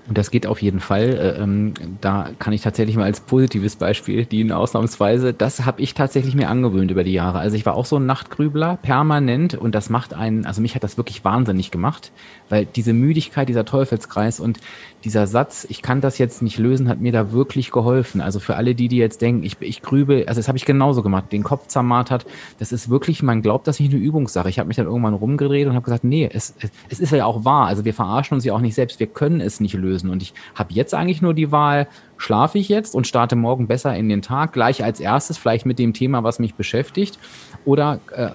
Und 0.08 0.18
das 0.18 0.32
geht 0.32 0.48
auf 0.48 0.60
jeden 0.60 0.80
Fall. 0.80 1.10
Äh, 1.10 1.42
ähm, 1.42 1.74
da 2.00 2.30
kann 2.40 2.52
ich 2.52 2.60
tatsächlich 2.60 2.96
mal 2.96 3.04
als 3.04 3.20
positives 3.20 3.76
Beispiel 3.76 4.24
dienen, 4.24 4.50
ausnahmsweise. 4.50 5.32
Das 5.32 5.64
habe 5.64 5.80
ich 5.80 5.94
tatsächlich 5.94 6.34
mir 6.34 6.48
angewöhnt 6.48 6.90
über 6.90 7.04
die 7.04 7.12
Jahre. 7.12 7.38
Also 7.38 7.56
ich 7.56 7.64
war 7.66 7.76
auch 7.76 7.86
so 7.86 7.96
ein 7.96 8.06
Nachtgrübler, 8.06 8.78
permanent. 8.82 9.54
Und 9.54 9.76
das 9.76 9.90
macht 9.90 10.12
einen, 10.12 10.44
also 10.44 10.60
mich 10.60 10.74
hat 10.74 10.82
das 10.82 10.96
wirklich 10.96 11.24
wahnsinnig 11.24 11.70
gemacht, 11.70 12.10
weil 12.48 12.66
diese 12.66 12.92
Müdigkeit, 12.92 13.48
dieser 13.48 13.64
Teufelskreis 13.64 14.40
und 14.40 14.58
dieser 15.04 15.28
Satz, 15.28 15.66
ich 15.68 15.82
kann 15.82 16.00
das 16.00 16.18
jetzt 16.18 16.42
nicht 16.42 16.58
lösen, 16.58 16.88
hat 16.88 17.00
mir 17.00 17.12
da 17.12 17.30
wirklich 17.30 17.70
geholfen. 17.70 18.20
Also 18.20 18.40
für 18.40 18.56
alle 18.56 18.74
die, 18.74 18.88
die 18.88 18.96
jetzt 18.96 19.22
denken, 19.22 19.44
ich, 19.44 19.56
ich 19.60 19.82
grübe, 19.82 20.24
also 20.26 20.40
das 20.40 20.48
habe 20.48 20.58
ich 20.58 20.64
genauso 20.64 21.02
gemacht, 21.02 21.32
den 21.32 21.44
Kopf 21.44 21.68
zermartert. 21.68 22.26
Das 22.58 22.72
ist 22.72 22.90
wirklich, 22.90 23.22
man 23.22 23.40
glaubt 23.40 23.68
das 23.68 23.78
nicht 23.78 23.92
eine 23.92 24.02
Übungssache. 24.02 24.48
Ich 24.48 24.58
habe 24.58 24.66
mich 24.66 24.76
dann 24.76 24.86
irgendwann 24.86 25.14
rumgedreht 25.14 25.68
und 25.68 25.74
habe 25.74 25.84
gesagt, 25.84 26.02
nee, 26.02 26.28
es, 26.32 26.54
es 26.88 26.98
ist 26.98 27.12
ja 27.12 27.24
auch 27.24 27.44
wahr. 27.44 27.66
Also 27.66 27.84
wir 27.84 27.94
verarschen 27.94 28.34
uns 28.34 28.44
ja 28.44 28.52
auch 28.52 28.60
nicht 28.60 28.74
selbst, 28.74 28.98
wir 28.98 29.06
können 29.06 29.40
es 29.40 29.60
nicht 29.60 29.74
lösen. 29.74 29.91
Und 30.10 30.22
ich 30.22 30.34
habe 30.54 30.72
jetzt 30.72 30.94
eigentlich 30.94 31.22
nur 31.22 31.34
die 31.34 31.52
Wahl, 31.52 31.88
schlafe 32.16 32.58
ich 32.58 32.68
jetzt 32.68 32.94
und 32.94 33.06
starte 33.06 33.36
morgen 33.36 33.66
besser 33.66 33.94
in 33.96 34.08
den 34.08 34.22
Tag, 34.22 34.52
gleich 34.52 34.84
als 34.84 35.00
erstes, 35.00 35.38
vielleicht 35.38 35.66
mit 35.66 35.78
dem 35.78 35.92
Thema, 35.92 36.24
was 36.24 36.38
mich 36.38 36.54
beschäftigt, 36.54 37.18
oder 37.64 38.00
äh, 38.12 38.30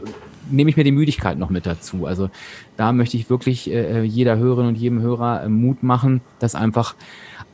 nehme 0.50 0.70
ich 0.70 0.78
mir 0.78 0.84
die 0.84 0.92
Müdigkeit 0.92 1.38
noch 1.38 1.50
mit 1.50 1.66
dazu. 1.66 2.06
Also 2.06 2.30
da 2.76 2.92
möchte 2.92 3.18
ich 3.18 3.30
wirklich 3.30 3.72
äh, 3.72 4.04
jeder 4.04 4.38
Hörerin 4.38 4.68
und 4.68 4.78
jedem 4.78 5.02
Hörer 5.02 5.44
äh, 5.44 5.50
Mut 5.50 5.84
machen, 5.84 6.22
das 6.40 6.56
einfach 6.56 6.96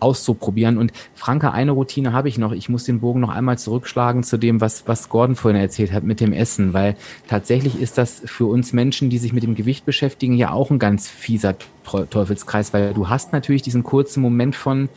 auszuprobieren. 0.03 0.77
Und 0.77 0.91
Franke, 1.15 1.51
eine 1.51 1.71
Routine 1.71 2.13
habe 2.13 2.29
ich 2.29 2.37
noch. 2.37 2.51
Ich 2.51 2.69
muss 2.69 2.83
den 2.83 2.99
Bogen 2.99 3.21
noch 3.21 3.29
einmal 3.29 3.57
zurückschlagen 3.57 4.23
zu 4.23 4.37
dem, 4.37 4.61
was, 4.61 4.87
was 4.87 5.09
Gordon 5.09 5.35
vorhin 5.35 5.59
erzählt 5.59 5.91
hat 5.91 6.03
mit 6.03 6.19
dem 6.19 6.33
Essen, 6.33 6.73
weil 6.73 6.95
tatsächlich 7.27 7.79
ist 7.79 7.97
das 7.97 8.21
für 8.25 8.45
uns 8.45 8.73
Menschen, 8.73 9.09
die 9.09 9.17
sich 9.17 9.33
mit 9.33 9.43
dem 9.43 9.55
Gewicht 9.55 9.85
beschäftigen, 9.85 10.35
ja 10.35 10.51
auch 10.51 10.69
ein 10.69 10.79
ganz 10.79 11.07
fieser 11.07 11.55
Teufelskreis, 11.83 12.73
weil 12.73 12.93
du 12.93 13.09
hast 13.09 13.33
natürlich 13.33 13.61
diesen 13.61 13.83
kurzen 13.83 14.21
Moment 14.21 14.55
von, 14.55 14.89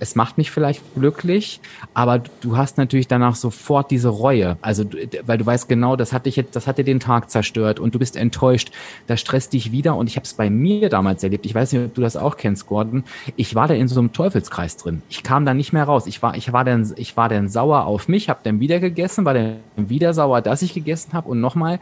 es 0.00 0.14
macht 0.14 0.38
mich 0.38 0.50
vielleicht 0.50 0.82
glücklich, 0.94 1.60
aber 1.94 2.22
du 2.40 2.56
hast 2.56 2.78
natürlich 2.78 3.08
danach 3.08 3.34
sofort 3.34 3.90
diese 3.90 4.08
Reue. 4.08 4.56
Also, 4.60 4.84
weil 5.24 5.38
du 5.38 5.46
weißt 5.46 5.68
genau, 5.68 5.96
das 5.96 6.12
hat 6.12 6.26
dich 6.26 6.36
jetzt, 6.36 6.56
das 6.56 6.66
hat 6.66 6.78
dir 6.78 6.84
den 6.84 7.00
Tag 7.00 7.30
zerstört 7.30 7.80
und 7.80 7.94
du 7.94 7.98
bist 7.98 8.16
enttäuscht. 8.16 8.70
Das 9.06 9.20
stresst 9.20 9.52
dich 9.52 9.72
wieder 9.72 9.96
und 9.96 10.08
ich 10.08 10.16
habe 10.16 10.24
es 10.24 10.34
bei 10.34 10.50
mir 10.50 10.88
damals 10.88 11.22
erlebt. 11.22 11.46
Ich 11.46 11.54
weiß 11.54 11.72
nicht, 11.72 11.84
ob 11.84 11.94
du 11.94 12.02
das 12.02 12.16
auch 12.16 12.36
kennst, 12.36 12.66
Gordon. 12.66 13.04
Ich 13.36 13.54
war 13.54 13.68
da 13.68 13.74
in 13.74 13.88
so 13.88 13.98
einem 14.00 14.12
Teufelskreis 14.12 14.76
drin. 14.76 15.02
Ich 15.08 15.22
kam 15.22 15.44
da 15.46 15.54
nicht 15.54 15.72
mehr 15.72 15.84
raus. 15.84 16.06
Ich 16.06 16.22
war, 16.22 16.36
ich 16.36 16.52
war 16.52 16.64
dann, 16.64 16.92
ich 16.96 17.16
war 17.16 17.28
dann 17.28 17.48
sauer 17.48 17.86
auf 17.86 18.08
mich, 18.08 18.28
habe 18.28 18.40
dann 18.42 18.60
wieder 18.60 18.80
gegessen, 18.80 19.24
war 19.24 19.34
dann 19.34 19.56
wieder 19.76 20.14
sauer, 20.14 20.40
dass 20.40 20.62
ich 20.62 20.74
gegessen 20.74 21.12
habe 21.12 21.28
und 21.28 21.40
nochmal 21.40 21.78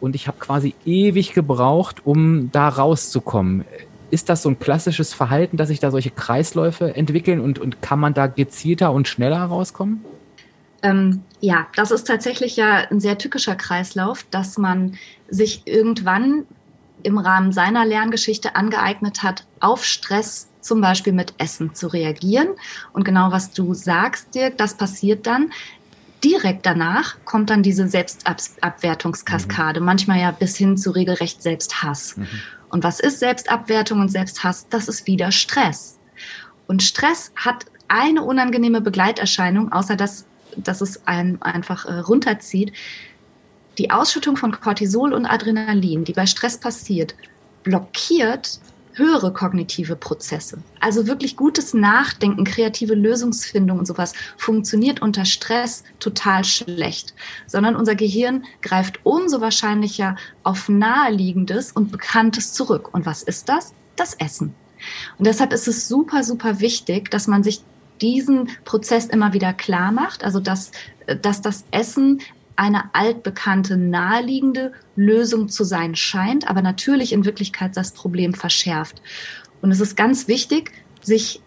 und 0.00 0.14
ich 0.14 0.28
habe 0.28 0.38
quasi 0.38 0.74
ewig 0.84 1.32
gebraucht, 1.32 2.02
um 2.04 2.50
da 2.52 2.68
rauszukommen. 2.68 3.64
Ist 4.10 4.28
das 4.28 4.42
so 4.42 4.50
ein 4.50 4.58
klassisches 4.58 5.12
Verhalten, 5.12 5.56
dass 5.56 5.68
sich 5.68 5.80
da 5.80 5.90
solche 5.90 6.10
Kreisläufe 6.10 6.94
entwickeln 6.94 7.40
und, 7.40 7.58
und 7.58 7.82
kann 7.82 7.98
man 7.98 8.14
da 8.14 8.26
gezielter 8.26 8.92
und 8.92 9.08
schneller 9.08 9.42
rauskommen? 9.42 10.04
Ähm, 10.82 11.22
ja, 11.40 11.66
das 11.76 11.90
ist 11.90 12.06
tatsächlich 12.06 12.56
ja 12.56 12.86
ein 12.90 13.00
sehr 13.00 13.18
tückischer 13.18 13.56
Kreislauf, 13.56 14.24
dass 14.30 14.58
man 14.58 14.96
sich 15.28 15.62
irgendwann 15.64 16.44
im 17.02 17.18
Rahmen 17.18 17.52
seiner 17.52 17.84
Lerngeschichte 17.84 18.56
angeeignet 18.56 19.22
hat, 19.22 19.46
auf 19.60 19.84
Stress 19.84 20.48
zum 20.60 20.80
Beispiel 20.80 21.12
mit 21.12 21.34
Essen 21.38 21.74
zu 21.74 21.88
reagieren. 21.88 22.48
Und 22.92 23.04
genau 23.04 23.30
was 23.32 23.50
du 23.50 23.74
sagst, 23.74 24.34
Dirk, 24.34 24.58
das 24.58 24.74
passiert 24.74 25.26
dann 25.26 25.50
direkt 26.24 26.64
danach 26.64 27.16
kommt 27.24 27.50
dann 27.50 27.62
diese 27.62 27.86
Selbstabwertungskaskade, 27.86 29.80
mhm. 29.80 29.86
manchmal 29.86 30.20
ja 30.20 30.30
bis 30.30 30.56
hin 30.56 30.76
zu 30.76 30.90
regelrecht 30.90 31.42
Selbsthass. 31.42 32.16
Mhm. 32.16 32.28
Und 32.74 32.82
was 32.82 32.98
ist 32.98 33.20
Selbstabwertung 33.20 34.00
und 34.00 34.08
Selbsthass? 34.08 34.66
Das 34.68 34.88
ist 34.88 35.06
wieder 35.06 35.30
Stress. 35.30 36.00
Und 36.66 36.82
Stress 36.82 37.30
hat 37.36 37.66
eine 37.86 38.24
unangenehme 38.24 38.80
Begleiterscheinung, 38.80 39.70
außer 39.70 39.94
dass, 39.94 40.24
dass 40.56 40.80
es 40.80 41.06
einen 41.06 41.40
einfach 41.40 41.86
äh, 41.86 42.00
runterzieht. 42.00 42.72
Die 43.78 43.92
Ausschüttung 43.92 44.36
von 44.36 44.50
Cortisol 44.50 45.12
und 45.12 45.24
Adrenalin, 45.24 46.02
die 46.02 46.14
bei 46.14 46.26
Stress 46.26 46.58
passiert, 46.58 47.14
blockiert 47.62 48.58
höhere 48.94 49.32
kognitive 49.32 49.96
Prozesse. 49.96 50.58
Also 50.80 51.06
wirklich 51.06 51.36
gutes 51.36 51.74
Nachdenken, 51.74 52.44
kreative 52.44 52.94
Lösungsfindung 52.94 53.78
und 53.78 53.86
sowas 53.86 54.12
funktioniert 54.36 55.02
unter 55.02 55.24
Stress 55.24 55.84
total 55.98 56.44
schlecht, 56.44 57.14
sondern 57.46 57.76
unser 57.76 57.94
Gehirn 57.94 58.44
greift 58.62 59.00
umso 59.04 59.40
wahrscheinlicher 59.40 60.16
auf 60.42 60.68
naheliegendes 60.68 61.72
und 61.72 61.92
bekanntes 61.92 62.52
zurück. 62.52 62.92
Und 62.92 63.06
was 63.06 63.22
ist 63.22 63.48
das? 63.48 63.74
Das 63.96 64.14
Essen. 64.14 64.54
Und 65.18 65.26
deshalb 65.26 65.52
ist 65.52 65.68
es 65.68 65.88
super, 65.88 66.22
super 66.24 66.60
wichtig, 66.60 67.10
dass 67.10 67.26
man 67.26 67.42
sich 67.42 67.62
diesen 68.00 68.50
Prozess 68.64 69.06
immer 69.06 69.32
wieder 69.32 69.52
klar 69.52 69.92
macht, 69.92 70.24
also 70.24 70.40
dass, 70.40 70.72
dass 71.22 71.40
das 71.40 71.64
Essen 71.70 72.20
eine 72.56 72.94
altbekannte, 72.94 73.76
naheliegende 73.76 74.72
Lösung 74.96 75.48
zu 75.48 75.64
sein 75.64 75.96
scheint, 75.96 76.48
aber 76.48 76.62
natürlich 76.62 77.12
in 77.12 77.24
Wirklichkeit 77.24 77.76
das 77.76 77.92
Problem 77.92 78.34
verschärft. 78.34 79.02
Und 79.60 79.70
es 79.70 79.80
ist 79.80 79.96
ganz 79.96 80.28
wichtig, 80.28 80.72
sich 81.02 81.40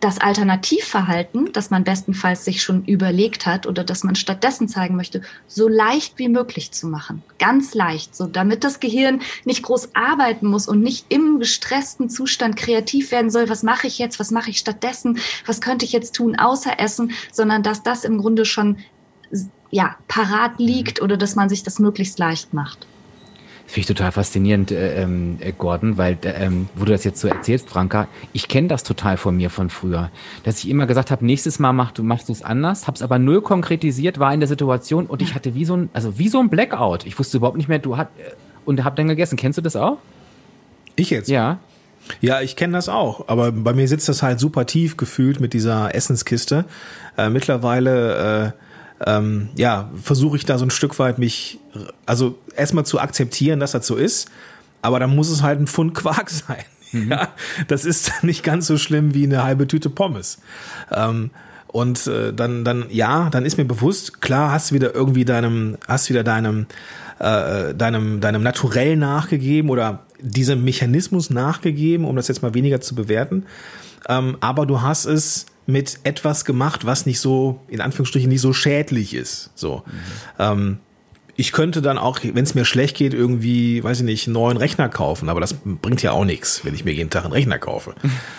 das 0.00 0.20
Alternativverhalten, 0.20 1.52
das 1.52 1.70
man 1.70 1.82
bestenfalls 1.82 2.44
sich 2.44 2.62
schon 2.62 2.84
überlegt 2.84 3.46
hat 3.46 3.66
oder 3.66 3.82
das 3.82 4.04
man 4.04 4.14
stattdessen 4.14 4.68
zeigen 4.68 4.94
möchte, 4.94 5.22
so 5.48 5.68
leicht 5.68 6.18
wie 6.18 6.28
möglich 6.28 6.70
zu 6.70 6.86
machen. 6.86 7.22
Ganz 7.38 7.74
leicht, 7.74 8.14
so 8.14 8.26
damit 8.26 8.62
das 8.62 8.78
Gehirn 8.78 9.20
nicht 9.44 9.64
groß 9.64 9.94
arbeiten 9.94 10.46
muss 10.46 10.68
und 10.68 10.82
nicht 10.82 11.06
im 11.08 11.40
gestressten 11.40 12.08
Zustand 12.08 12.56
kreativ 12.56 13.10
werden 13.10 13.30
soll. 13.30 13.48
Was 13.48 13.64
mache 13.64 13.88
ich 13.88 13.98
jetzt? 13.98 14.20
Was 14.20 14.30
mache 14.30 14.50
ich 14.50 14.58
stattdessen? 14.58 15.18
Was 15.46 15.60
könnte 15.60 15.84
ich 15.84 15.92
jetzt 15.92 16.14
tun 16.14 16.38
außer 16.38 16.78
Essen? 16.78 17.10
Sondern 17.32 17.64
dass 17.64 17.82
das 17.82 18.04
im 18.04 18.18
Grunde 18.18 18.44
schon 18.44 18.78
ja, 19.70 19.96
parat 20.08 20.58
liegt 20.58 21.02
oder 21.02 21.16
dass 21.16 21.36
man 21.36 21.48
sich 21.48 21.62
das 21.62 21.78
möglichst 21.78 22.18
leicht 22.18 22.54
macht. 22.54 22.86
Finde 23.66 23.80
ich 23.80 23.86
total 23.86 24.12
faszinierend, 24.12 24.70
äh, 24.70 25.02
ähm, 25.02 25.36
äh, 25.40 25.52
Gordon, 25.52 25.98
weil, 25.98 26.16
äh, 26.22 26.46
ähm, 26.46 26.70
wo 26.74 26.86
du 26.86 26.92
das 26.92 27.04
jetzt 27.04 27.20
so 27.20 27.28
erzählst, 27.28 27.68
Franka, 27.68 28.08
ich 28.32 28.48
kenne 28.48 28.66
das 28.68 28.82
total 28.82 29.18
von 29.18 29.36
mir 29.36 29.50
von 29.50 29.68
früher, 29.68 30.10
dass 30.44 30.64
ich 30.64 30.70
immer 30.70 30.86
gesagt 30.86 31.10
habe, 31.10 31.26
nächstes 31.26 31.58
Mal 31.58 31.74
mach, 31.74 31.92
du, 31.92 32.02
machst 32.02 32.30
du 32.30 32.32
es 32.32 32.40
anders, 32.40 32.86
habe 32.86 32.94
es 32.94 33.02
aber 33.02 33.18
null 33.18 33.42
konkretisiert, 33.42 34.18
war 34.18 34.32
in 34.32 34.40
der 34.40 34.48
Situation 34.48 35.04
und 35.04 35.20
ich 35.20 35.34
hatte 35.34 35.54
wie 35.54 35.66
so 35.66 35.76
ein, 35.76 35.90
also 35.92 36.18
wie 36.18 36.28
so 36.30 36.40
ein 36.40 36.48
Blackout. 36.48 37.04
Ich 37.04 37.18
wusste 37.18 37.36
überhaupt 37.36 37.58
nicht 37.58 37.68
mehr, 37.68 37.78
du 37.78 37.98
hat 37.98 38.08
äh, 38.16 38.32
und 38.64 38.84
hab 38.84 38.96
dann 38.96 39.06
gegessen. 39.06 39.36
Kennst 39.36 39.58
du 39.58 39.62
das 39.62 39.76
auch? 39.76 39.98
Ich 40.96 41.10
jetzt? 41.10 41.28
Ja. 41.28 41.58
Ja, 42.22 42.40
ich 42.40 42.56
kenne 42.56 42.72
das 42.72 42.88
auch, 42.88 43.28
aber 43.28 43.52
bei 43.52 43.74
mir 43.74 43.86
sitzt 43.86 44.08
das 44.08 44.22
halt 44.22 44.40
super 44.40 44.64
tief 44.64 44.96
gefühlt 44.96 45.40
mit 45.40 45.52
dieser 45.52 45.94
Essenskiste. 45.94 46.64
Äh, 47.18 47.28
mittlerweile 47.28 48.54
äh, 48.56 48.67
ähm, 49.06 49.48
ja, 49.56 49.90
versuche 50.02 50.36
ich 50.36 50.44
da 50.44 50.58
so 50.58 50.64
ein 50.64 50.70
Stück 50.70 50.98
weit 50.98 51.18
mich, 51.18 51.58
also 52.06 52.38
erstmal 52.56 52.84
zu 52.84 53.00
akzeptieren, 53.00 53.60
dass 53.60 53.72
das 53.72 53.86
so 53.86 53.96
ist, 53.96 54.30
aber 54.82 54.98
dann 54.98 55.14
muss 55.14 55.28
es 55.28 55.42
halt 55.42 55.60
ein 55.60 55.66
Pfund 55.66 55.94
Quark 55.94 56.30
sein. 56.30 56.64
Mhm. 56.92 57.10
Ja, 57.10 57.28
das 57.68 57.84
ist 57.84 58.22
nicht 58.22 58.42
ganz 58.42 58.66
so 58.66 58.78
schlimm 58.78 59.14
wie 59.14 59.24
eine 59.24 59.44
halbe 59.44 59.66
Tüte 59.66 59.90
Pommes. 59.90 60.38
Ähm, 60.90 61.30
und 61.68 62.06
äh, 62.06 62.32
dann, 62.32 62.64
dann, 62.64 62.86
ja, 62.88 63.28
dann 63.28 63.44
ist 63.44 63.58
mir 63.58 63.66
bewusst, 63.66 64.22
klar, 64.22 64.52
hast 64.52 64.70
du 64.70 64.74
wieder 64.74 64.94
irgendwie 64.94 65.26
deinem, 65.26 65.76
hast 65.86 66.08
wieder 66.08 66.24
deinem, 66.24 66.66
äh, 67.18 67.74
deinem, 67.74 68.20
deinem 68.20 68.42
Naturell 68.42 68.96
nachgegeben 68.96 69.68
oder 69.68 70.04
diesem 70.20 70.64
Mechanismus 70.64 71.28
nachgegeben, 71.30 72.06
um 72.06 72.16
das 72.16 72.28
jetzt 72.28 72.42
mal 72.42 72.54
weniger 72.54 72.80
zu 72.80 72.94
bewerten. 72.94 73.44
Ähm, 74.08 74.38
aber 74.40 74.64
du 74.64 74.80
hast 74.80 75.04
es 75.04 75.46
mit 75.68 76.00
etwas 76.04 76.46
gemacht, 76.46 76.86
was 76.86 77.04
nicht 77.04 77.20
so, 77.20 77.60
in 77.68 77.82
Anführungsstrichen, 77.82 78.30
nicht 78.30 78.40
so 78.40 78.54
schädlich 78.54 79.12
ist. 79.12 79.50
So. 79.54 79.82
Mhm. 79.84 79.92
Ähm, 80.38 80.78
ich 81.36 81.52
könnte 81.52 81.82
dann 81.82 81.98
auch, 81.98 82.20
wenn 82.22 82.42
es 82.42 82.54
mir 82.54 82.64
schlecht 82.64 82.96
geht, 82.96 83.12
irgendwie, 83.12 83.84
weiß 83.84 83.98
ich 83.98 84.04
nicht, 84.04 84.26
einen 84.26 84.32
neuen 84.32 84.56
Rechner 84.56 84.88
kaufen, 84.88 85.28
aber 85.28 85.40
das 85.40 85.54
bringt 85.62 86.02
ja 86.02 86.12
auch 86.12 86.24
nichts, 86.24 86.64
wenn 86.64 86.74
ich 86.74 86.86
mir 86.86 86.92
jeden 86.94 87.10
Tag 87.10 87.24
einen 87.24 87.34
Rechner 87.34 87.58
kaufe. 87.58 87.94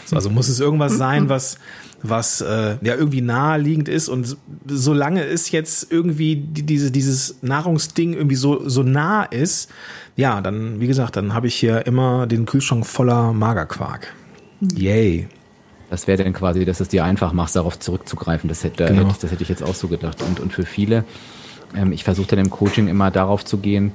So, 0.06 0.16
also 0.16 0.32
muss 0.32 0.50
es 0.50 0.60
irgendwas 0.60 0.98
sein, 0.98 1.30
was, 1.30 1.60
was 2.02 2.42
äh, 2.42 2.78
ja 2.82 2.96
irgendwie 2.96 3.22
naheliegend 3.22 3.88
ist 3.88 4.10
und 4.10 4.36
solange 4.66 5.24
es 5.24 5.52
jetzt 5.52 5.92
irgendwie 5.92 6.36
die, 6.36 6.64
diese, 6.64 6.90
dieses 6.90 7.36
Nahrungsding 7.44 8.16
irgendwie 8.16 8.36
so, 8.36 8.68
so 8.68 8.82
nah 8.82 9.24
ist, 9.24 9.70
ja, 10.16 10.42
dann, 10.42 10.82
wie 10.82 10.88
gesagt, 10.88 11.16
dann 11.16 11.36
habe 11.36 11.46
ich 11.46 11.56
hier 11.56 11.86
immer 11.86 12.26
den 12.26 12.48
Kühlschrank 12.48 12.88
voller 12.88 13.34
Magerquark. 13.34 14.14
Mhm. 14.62 14.70
Yay. 14.76 15.28
Das 15.90 16.08
wäre 16.08 16.24
dann 16.24 16.34
quasi, 16.34 16.66
dass 16.66 16.80
es 16.80 16.88
dir 16.88 17.04
einfach 17.04 17.34
macht, 17.34 17.56
darauf 17.56 17.80
zurückzugreifen. 17.80 18.48
Das 18.48 18.64
hätte, 18.64 18.86
genau. 18.86 19.10
hätte, 19.10 19.22
das 19.22 19.32
hätte 19.32 19.44
ich 19.44 19.50
jetzt 19.50 19.64
auch 19.64 19.76
so 19.76 19.88
gedacht. 19.88 20.22
Und, 20.22 20.40
und 20.40 20.54
für 20.54 20.66
viele, 20.66 21.04
ähm, 21.76 21.92
ich 21.92 22.04
versuche 22.04 22.28
dann 22.28 22.40
im 22.40 22.50
Coaching 22.50 22.88
immer 22.88 23.12
darauf 23.12 23.44
zu 23.44 23.58
gehen, 23.58 23.92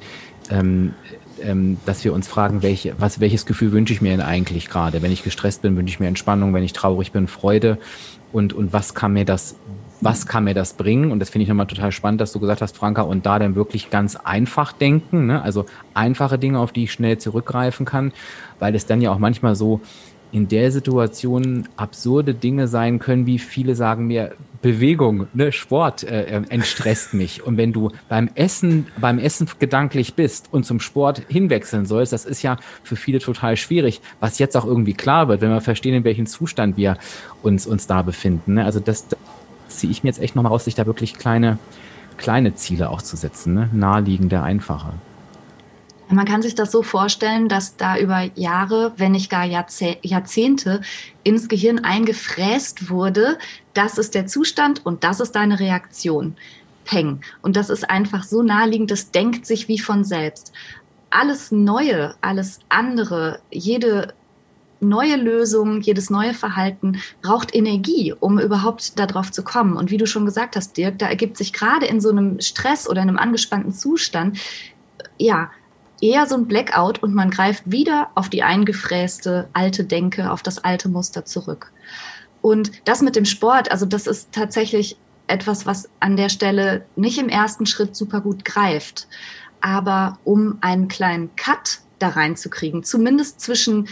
ähm, 0.50 0.94
ähm, 1.42 1.78
dass 1.86 2.04
wir 2.04 2.12
uns 2.12 2.28
fragen, 2.28 2.62
welche, 2.62 2.94
was, 2.98 3.20
welches 3.20 3.46
Gefühl 3.46 3.72
wünsche 3.72 3.92
ich 3.92 4.00
mir 4.00 4.10
denn 4.10 4.20
eigentlich 4.20 4.68
gerade? 4.68 5.02
Wenn 5.02 5.12
ich 5.12 5.22
gestresst 5.22 5.62
bin, 5.62 5.76
wünsche 5.76 5.92
ich 5.92 6.00
mir 6.00 6.08
Entspannung, 6.08 6.54
wenn 6.54 6.64
ich 6.64 6.72
traurig 6.72 7.12
bin, 7.12 7.26
Freude. 7.26 7.78
Und, 8.32 8.52
und 8.52 8.72
was 8.72 8.94
kann 8.94 9.12
mir 9.12 9.24
das, 9.24 9.56
was 10.00 10.26
kann 10.26 10.44
mir 10.44 10.54
das 10.54 10.74
bringen? 10.74 11.10
Und 11.12 11.20
das 11.20 11.30
finde 11.30 11.44
ich 11.44 11.48
nochmal 11.48 11.66
total 11.66 11.92
spannend, 11.92 12.20
dass 12.20 12.32
du 12.32 12.40
gesagt 12.40 12.60
hast, 12.62 12.76
Franka, 12.76 13.02
und 13.02 13.26
da 13.26 13.38
dann 13.38 13.54
wirklich 13.54 13.90
ganz 13.90 14.16
einfach 14.16 14.72
denken, 14.72 15.26
ne? 15.26 15.42
also 15.42 15.66
einfache 15.94 16.38
Dinge, 16.38 16.58
auf 16.58 16.72
die 16.72 16.84
ich 16.84 16.92
schnell 16.92 17.18
zurückgreifen 17.18 17.86
kann, 17.86 18.12
weil 18.58 18.74
es 18.74 18.86
dann 18.86 19.00
ja 19.00 19.12
auch 19.12 19.18
manchmal 19.18 19.54
so 19.54 19.80
in 20.34 20.48
der 20.48 20.72
Situation 20.72 21.68
absurde 21.76 22.34
Dinge 22.34 22.66
sein 22.66 22.98
können, 22.98 23.24
wie 23.24 23.38
viele 23.38 23.76
sagen 23.76 24.08
mir, 24.08 24.32
Bewegung, 24.62 25.28
ne, 25.32 25.52
Sport 25.52 26.02
äh, 26.02 26.24
äh, 26.24 26.42
entstresst 26.48 27.14
mich. 27.14 27.46
Und 27.46 27.56
wenn 27.56 27.72
du 27.72 27.92
beim 28.08 28.28
Essen, 28.34 28.88
beim 29.00 29.20
Essen 29.20 29.48
gedanklich 29.60 30.14
bist 30.14 30.48
und 30.50 30.66
zum 30.66 30.80
Sport 30.80 31.22
hinwechseln 31.28 31.86
sollst, 31.86 32.12
das 32.12 32.24
ist 32.24 32.42
ja 32.42 32.56
für 32.82 32.96
viele 32.96 33.20
total 33.20 33.56
schwierig, 33.56 34.00
was 34.18 34.40
jetzt 34.40 34.56
auch 34.56 34.64
irgendwie 34.64 34.94
klar 34.94 35.28
wird, 35.28 35.40
wenn 35.40 35.50
wir 35.50 35.60
verstehen, 35.60 35.94
in 35.94 36.02
welchem 36.02 36.26
Zustand 36.26 36.76
wir 36.76 36.98
uns, 37.42 37.64
uns 37.64 37.86
da 37.86 38.02
befinden. 38.02 38.54
Ne? 38.54 38.64
Also 38.64 38.80
das, 38.80 39.06
das 39.06 39.18
ziehe 39.68 39.92
ich 39.92 40.02
mir 40.02 40.08
jetzt 40.08 40.20
echt 40.20 40.34
nochmal 40.34 40.50
raus, 40.50 40.64
sich 40.64 40.74
da 40.74 40.84
wirklich 40.84 41.14
kleine, 41.14 41.58
kleine 42.16 42.56
Ziele 42.56 42.90
auch 42.90 43.02
zu 43.02 43.16
setzen, 43.16 43.54
ne? 43.54 43.70
naheliegende, 43.72 44.42
einfache. 44.42 44.94
Man 46.14 46.26
kann 46.26 46.42
sich 46.42 46.54
das 46.54 46.70
so 46.70 46.82
vorstellen, 46.82 47.48
dass 47.48 47.76
da 47.76 47.98
über 47.98 48.30
Jahre, 48.34 48.92
wenn 48.96 49.12
nicht 49.12 49.30
gar 49.30 49.44
Jahrzehnte 49.44 50.80
ins 51.22 51.48
Gehirn 51.48 51.80
eingefräst 51.80 52.88
wurde, 52.88 53.38
das 53.72 53.98
ist 53.98 54.14
der 54.14 54.26
Zustand 54.26 54.84
und 54.86 55.04
das 55.04 55.20
ist 55.20 55.32
deine 55.32 55.60
Reaktion. 55.60 56.36
Peng. 56.84 57.20
Und 57.42 57.56
das 57.56 57.70
ist 57.70 57.88
einfach 57.88 58.24
so 58.24 58.42
naheliegend, 58.42 58.90
das 58.90 59.10
denkt 59.10 59.46
sich 59.46 59.68
wie 59.68 59.78
von 59.78 60.04
selbst. 60.04 60.52
Alles 61.10 61.50
Neue, 61.50 62.14
alles 62.20 62.60
andere, 62.68 63.40
jede 63.50 64.14
neue 64.80 65.16
Lösung, 65.16 65.80
jedes 65.80 66.10
neue 66.10 66.34
Verhalten 66.34 67.00
braucht 67.22 67.54
Energie, 67.54 68.12
um 68.18 68.38
überhaupt 68.38 68.98
darauf 68.98 69.32
zu 69.32 69.42
kommen. 69.42 69.76
Und 69.76 69.90
wie 69.90 69.96
du 69.96 70.06
schon 70.06 70.26
gesagt 70.26 70.56
hast, 70.56 70.76
Dirk, 70.76 70.98
da 70.98 71.06
ergibt 71.06 71.36
sich 71.36 71.52
gerade 71.52 71.86
in 71.86 72.00
so 72.00 72.10
einem 72.10 72.40
Stress 72.40 72.88
oder 72.88 73.00
einem 73.00 73.18
angespannten 73.18 73.72
Zustand, 73.72 74.38
ja, 75.18 75.50
eher 76.00 76.26
so 76.26 76.34
ein 76.34 76.46
Blackout 76.46 77.02
und 77.02 77.14
man 77.14 77.30
greift 77.30 77.70
wieder 77.70 78.10
auf 78.14 78.28
die 78.28 78.42
eingefräste 78.42 79.48
alte 79.52 79.84
Denke, 79.84 80.30
auf 80.30 80.42
das 80.42 80.58
alte 80.62 80.88
Muster 80.88 81.24
zurück. 81.24 81.72
Und 82.42 82.72
das 82.84 83.00
mit 83.00 83.16
dem 83.16 83.24
Sport, 83.24 83.70
also 83.70 83.86
das 83.86 84.06
ist 84.06 84.32
tatsächlich 84.32 84.96
etwas, 85.26 85.66
was 85.66 85.88
an 86.00 86.16
der 86.16 86.28
Stelle 86.28 86.84
nicht 86.96 87.18
im 87.18 87.28
ersten 87.28 87.66
Schritt 87.66 87.96
super 87.96 88.20
gut 88.20 88.44
greift. 88.44 89.08
Aber 89.60 90.18
um 90.24 90.58
einen 90.60 90.88
kleinen 90.88 91.34
Cut 91.36 91.80
da 91.98 92.08
reinzukriegen, 92.08 92.84
zumindest 92.84 93.40
zwischen 93.40 93.88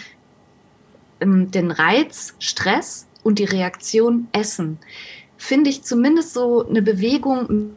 ähm, 1.20 1.50
den 1.50 1.70
Reiz, 1.70 2.34
Stress 2.38 3.06
und 3.22 3.38
die 3.38 3.44
Reaktion 3.44 4.28
Essen, 4.32 4.78
finde 5.38 5.70
ich 5.70 5.82
zumindest 5.82 6.34
so 6.34 6.68
eine 6.68 6.82
Bewegung, 6.82 7.70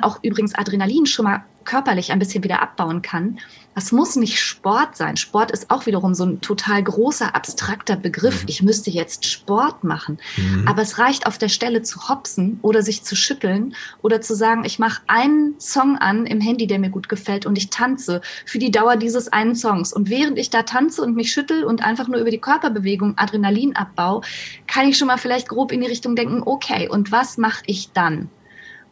auch 0.00 0.18
übrigens 0.22 0.54
Adrenalin 0.54 1.04
schon 1.06 1.24
mal 1.24 1.44
körperlich 1.66 2.12
ein 2.12 2.18
bisschen 2.18 2.42
wieder 2.42 2.62
abbauen 2.62 3.02
kann. 3.02 3.38
Das 3.76 3.92
muss 3.92 4.16
nicht 4.16 4.40
Sport 4.40 4.96
sein. 4.96 5.18
Sport 5.18 5.50
ist 5.50 5.70
auch 5.70 5.84
wiederum 5.84 6.14
so 6.14 6.24
ein 6.24 6.40
total 6.40 6.82
großer, 6.82 7.34
abstrakter 7.34 7.94
Begriff. 7.94 8.44
Mhm. 8.44 8.48
Ich 8.48 8.62
müsste 8.62 8.90
jetzt 8.90 9.26
Sport 9.26 9.84
machen. 9.84 10.16
Mhm. 10.38 10.66
Aber 10.66 10.80
es 10.80 10.98
reicht 10.98 11.26
auf 11.26 11.36
der 11.36 11.50
Stelle 11.50 11.82
zu 11.82 12.08
hopsen 12.08 12.58
oder 12.62 12.80
sich 12.80 13.02
zu 13.02 13.14
schütteln 13.14 13.74
oder 14.00 14.22
zu 14.22 14.34
sagen, 14.34 14.64
ich 14.64 14.78
mache 14.78 15.02
einen 15.08 15.60
Song 15.60 15.98
an 15.98 16.24
im 16.24 16.40
Handy, 16.40 16.66
der 16.66 16.78
mir 16.78 16.88
gut 16.88 17.10
gefällt 17.10 17.44
und 17.44 17.58
ich 17.58 17.68
tanze 17.68 18.22
für 18.46 18.58
die 18.58 18.70
Dauer 18.70 18.96
dieses 18.96 19.30
einen 19.30 19.54
Songs. 19.54 19.92
Und 19.92 20.08
während 20.08 20.38
ich 20.38 20.48
da 20.48 20.62
tanze 20.62 21.02
und 21.02 21.14
mich 21.14 21.30
schüttel 21.30 21.62
und 21.62 21.84
einfach 21.84 22.08
nur 22.08 22.20
über 22.20 22.30
die 22.30 22.40
Körperbewegung 22.40 23.18
Adrenalin 23.18 23.76
abbau, 23.76 24.22
kann 24.66 24.88
ich 24.88 24.96
schon 24.96 25.08
mal 25.08 25.18
vielleicht 25.18 25.50
grob 25.50 25.70
in 25.70 25.82
die 25.82 25.86
Richtung 25.86 26.16
denken, 26.16 26.42
okay, 26.46 26.88
und 26.88 27.12
was 27.12 27.36
mache 27.36 27.62
ich 27.66 27.92
dann? 27.92 28.30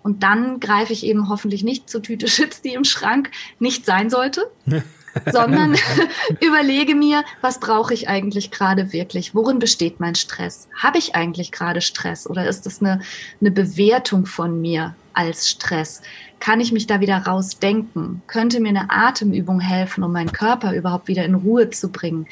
Und 0.04 0.22
dann 0.22 0.60
greife 0.60 0.92
ich 0.92 1.06
eben 1.06 1.30
hoffentlich 1.30 1.64
nicht 1.64 1.88
zur 1.88 2.02
Tüte 2.02 2.26
Chips, 2.26 2.60
die 2.60 2.74
im 2.74 2.84
Schrank 2.84 3.30
nicht 3.58 3.86
sein 3.86 4.10
sollte, 4.10 4.50
sondern 5.32 5.76
überlege 6.40 6.94
mir, 6.94 7.24
was 7.40 7.58
brauche 7.58 7.94
ich 7.94 8.06
eigentlich 8.06 8.50
gerade 8.50 8.92
wirklich? 8.92 9.34
Worin 9.34 9.58
besteht 9.58 10.00
mein 10.00 10.14
Stress? 10.14 10.68
Habe 10.76 10.98
ich 10.98 11.14
eigentlich 11.14 11.52
gerade 11.52 11.80
Stress 11.80 12.28
oder 12.28 12.46
ist 12.46 12.66
das 12.66 12.82
eine, 12.82 13.00
eine 13.40 13.50
Bewertung 13.50 14.26
von 14.26 14.60
mir 14.60 14.94
als 15.14 15.48
Stress? 15.48 16.02
Kann 16.38 16.60
ich 16.60 16.70
mich 16.70 16.86
da 16.86 17.00
wieder 17.00 17.16
rausdenken? 17.16 18.20
Könnte 18.26 18.60
mir 18.60 18.68
eine 18.68 18.90
Atemübung 18.90 19.60
helfen, 19.60 20.04
um 20.04 20.12
meinen 20.12 20.32
Körper 20.32 20.74
überhaupt 20.74 21.08
wieder 21.08 21.24
in 21.24 21.34
Ruhe 21.34 21.70
zu 21.70 21.90
bringen? 21.90 22.26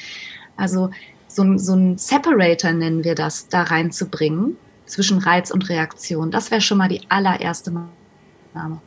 Also 0.57 0.91
so, 1.27 1.57
so 1.57 1.73
ein 1.73 1.97
Separator 1.97 2.71
nennen 2.71 3.03
wir 3.03 3.15
das, 3.15 3.47
da 3.47 3.63
reinzubringen 3.63 4.57
zwischen 4.85 5.19
Reiz 5.19 5.51
und 5.51 5.69
Reaktion. 5.69 6.31
Das 6.31 6.51
wäre 6.51 6.61
schon 6.61 6.77
mal 6.77 6.89
die 6.89 7.01
allererste 7.09 7.71
Maßnahme. 7.71 8.81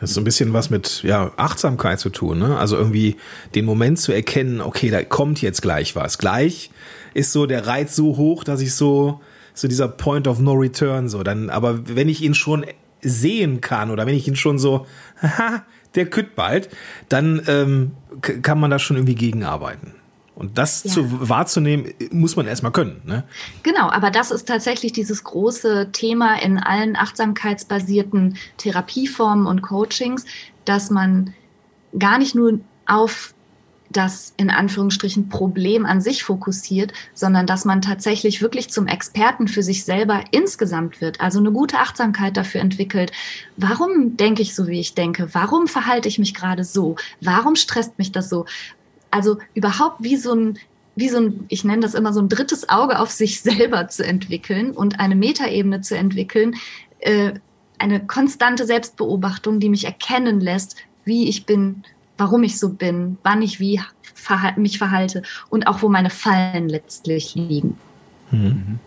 Das 0.00 0.10
ist 0.10 0.14
so 0.14 0.20
ein 0.20 0.24
bisschen 0.24 0.52
was 0.52 0.70
mit 0.70 1.02
ja, 1.02 1.32
Achtsamkeit 1.36 2.00
zu 2.00 2.10
tun, 2.10 2.38
ne? 2.38 2.58
Also 2.58 2.76
irgendwie 2.76 3.16
den 3.54 3.64
Moment 3.64 3.98
zu 3.98 4.12
erkennen, 4.12 4.60
okay, 4.60 4.90
da 4.90 5.02
kommt 5.02 5.40
jetzt 5.40 5.62
gleich 5.62 5.94
was. 5.96 6.18
Gleich 6.18 6.70
ist 7.14 7.32
so 7.32 7.46
der 7.46 7.66
Reiz 7.66 7.94
so 7.94 8.16
hoch, 8.16 8.44
dass 8.44 8.60
ich 8.60 8.74
so, 8.74 9.20
so 9.54 9.68
dieser 9.68 9.88
Point 9.88 10.26
of 10.26 10.40
No 10.40 10.52
Return 10.52 11.08
so, 11.08 11.22
dann, 11.22 11.48
aber 11.48 11.86
wenn 11.88 12.08
ich 12.08 12.22
ihn 12.22 12.34
schon 12.34 12.66
sehen 13.00 13.60
kann 13.60 13.90
oder 13.90 14.06
wenn 14.06 14.14
ich 14.14 14.26
ihn 14.26 14.36
schon 14.36 14.58
so, 14.58 14.86
haha, 15.22 15.64
der 15.94 16.06
kütt 16.06 16.34
bald, 16.34 16.68
dann 17.08 17.42
ähm, 17.46 17.92
kann 18.20 18.58
man 18.58 18.70
da 18.70 18.78
schon 18.78 18.96
irgendwie 18.96 19.14
gegenarbeiten. 19.14 19.93
Und 20.34 20.58
das 20.58 20.82
ja. 20.82 20.90
zu 20.90 21.28
wahrzunehmen, 21.28 21.92
muss 22.10 22.34
man 22.34 22.46
erstmal 22.46 22.72
können. 22.72 23.00
Ne? 23.04 23.24
Genau, 23.62 23.88
aber 23.88 24.10
das 24.10 24.32
ist 24.32 24.48
tatsächlich 24.48 24.92
dieses 24.92 25.22
große 25.22 25.90
Thema 25.92 26.42
in 26.42 26.58
allen 26.58 26.96
achtsamkeitsbasierten 26.96 28.36
Therapieformen 28.56 29.46
und 29.46 29.62
Coachings, 29.62 30.24
dass 30.64 30.90
man 30.90 31.34
gar 31.96 32.18
nicht 32.18 32.34
nur 32.34 32.58
auf 32.86 33.34
das 33.96 34.34
in 34.36 34.50
Anführungsstrichen 34.50 35.28
Problem 35.28 35.86
an 35.86 36.00
sich 36.00 36.24
fokussiert, 36.24 36.92
sondern 37.14 37.46
dass 37.46 37.64
man 37.64 37.80
tatsächlich 37.80 38.42
wirklich 38.42 38.70
zum 38.70 38.86
Experten 38.86 39.48
für 39.48 39.62
sich 39.62 39.84
selber 39.84 40.24
insgesamt 40.32 41.00
wird, 41.00 41.20
also 41.20 41.38
eine 41.38 41.52
gute 41.52 41.78
Achtsamkeit 41.78 42.36
dafür 42.36 42.60
entwickelt. 42.60 43.12
Warum 43.56 44.16
denke 44.16 44.42
ich 44.42 44.54
so, 44.54 44.66
wie 44.66 44.80
ich 44.80 44.94
denke? 44.94 45.28
Warum 45.32 45.68
verhalte 45.68 46.08
ich 46.08 46.18
mich 46.18 46.34
gerade 46.34 46.64
so? 46.64 46.96
Warum 47.20 47.56
stresst 47.56 47.98
mich 47.98 48.12
das 48.12 48.28
so? 48.28 48.46
Also 49.14 49.38
überhaupt 49.54 50.02
wie 50.02 50.16
so 50.16 50.34
ein 50.34 50.58
wie 50.96 51.08
so 51.08 51.18
ein, 51.18 51.44
ich 51.48 51.64
nenne 51.64 51.82
das 51.82 51.94
immer 51.94 52.12
so 52.12 52.20
ein 52.20 52.28
drittes 52.28 52.68
Auge 52.68 53.00
auf 53.00 53.10
sich 53.10 53.40
selber 53.40 53.88
zu 53.88 54.04
entwickeln 54.04 54.72
und 54.72 55.00
eine 55.00 55.16
Metaebene 55.16 55.80
zu 55.80 55.96
entwickeln, 55.96 56.54
äh, 57.00 57.32
eine 57.78 58.06
konstante 58.06 58.64
Selbstbeobachtung, 58.64 59.58
die 59.58 59.68
mich 59.68 59.84
erkennen 59.84 60.40
lässt, 60.40 60.76
wie 61.04 61.28
ich 61.28 61.46
bin, 61.46 61.82
warum 62.16 62.44
ich 62.44 62.58
so 62.58 62.70
bin, 62.70 63.18
wann 63.24 63.42
ich 63.42 63.58
wie 63.58 63.80
verha 64.14 64.52
mich 64.56 64.78
verhalte 64.78 65.22
und 65.48 65.66
auch 65.66 65.82
wo 65.82 65.88
meine 65.88 66.10
Fallen 66.10 66.68
letztlich 66.68 67.34
liegen. 67.34 67.76
Mhm. 68.30 68.78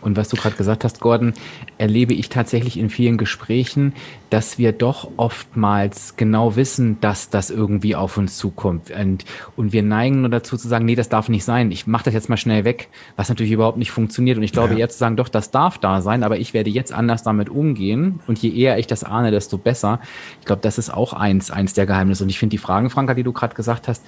Und 0.00 0.16
was 0.16 0.28
du 0.28 0.36
gerade 0.36 0.56
gesagt 0.56 0.84
hast, 0.84 1.00
Gordon, 1.00 1.34
erlebe 1.78 2.14
ich 2.14 2.28
tatsächlich 2.28 2.78
in 2.78 2.90
vielen 2.90 3.18
Gesprächen, 3.18 3.94
dass 4.30 4.58
wir 4.58 4.72
doch 4.72 5.10
oftmals 5.16 6.16
genau 6.16 6.56
wissen, 6.56 7.00
dass 7.00 7.30
das 7.30 7.50
irgendwie 7.50 7.96
auf 7.96 8.16
uns 8.16 8.36
zukommt. 8.36 8.90
Und, 8.90 9.24
und 9.56 9.72
wir 9.72 9.82
neigen 9.82 10.20
nur 10.20 10.30
dazu 10.30 10.56
zu 10.56 10.68
sagen, 10.68 10.84
nee, 10.84 10.94
das 10.94 11.08
darf 11.08 11.28
nicht 11.28 11.44
sein. 11.44 11.70
Ich 11.70 11.86
mache 11.86 12.04
das 12.04 12.14
jetzt 12.14 12.28
mal 12.28 12.36
schnell 12.36 12.64
weg, 12.64 12.88
was 13.16 13.28
natürlich 13.28 13.52
überhaupt 13.52 13.78
nicht 13.78 13.90
funktioniert. 13.90 14.36
Und 14.36 14.42
ich 14.42 14.52
glaube, 14.52 14.74
ja. 14.74 14.80
jetzt 14.80 14.94
zu 14.94 14.98
sagen, 15.00 15.16
doch, 15.16 15.28
das 15.28 15.50
darf 15.50 15.78
da 15.78 16.02
sein, 16.02 16.22
aber 16.22 16.38
ich 16.38 16.54
werde 16.54 16.70
jetzt 16.70 16.92
anders 16.92 17.22
damit 17.22 17.48
umgehen. 17.48 18.20
Und 18.26 18.38
je 18.38 18.50
eher 18.50 18.78
ich 18.78 18.86
das 18.86 19.04
ahne, 19.04 19.30
desto 19.30 19.58
besser. 19.58 20.00
Ich 20.40 20.46
glaube, 20.46 20.62
das 20.62 20.78
ist 20.78 20.90
auch 20.90 21.12
eins, 21.12 21.50
eins 21.50 21.72
der 21.72 21.86
Geheimnisse. 21.86 22.24
Und 22.24 22.30
ich 22.30 22.38
finde 22.38 22.52
die 22.52 22.58
Fragen, 22.58 22.90
Franka, 22.90 23.14
die 23.14 23.22
du 23.22 23.32
gerade 23.32 23.54
gesagt 23.54 23.88
hast, 23.88 24.04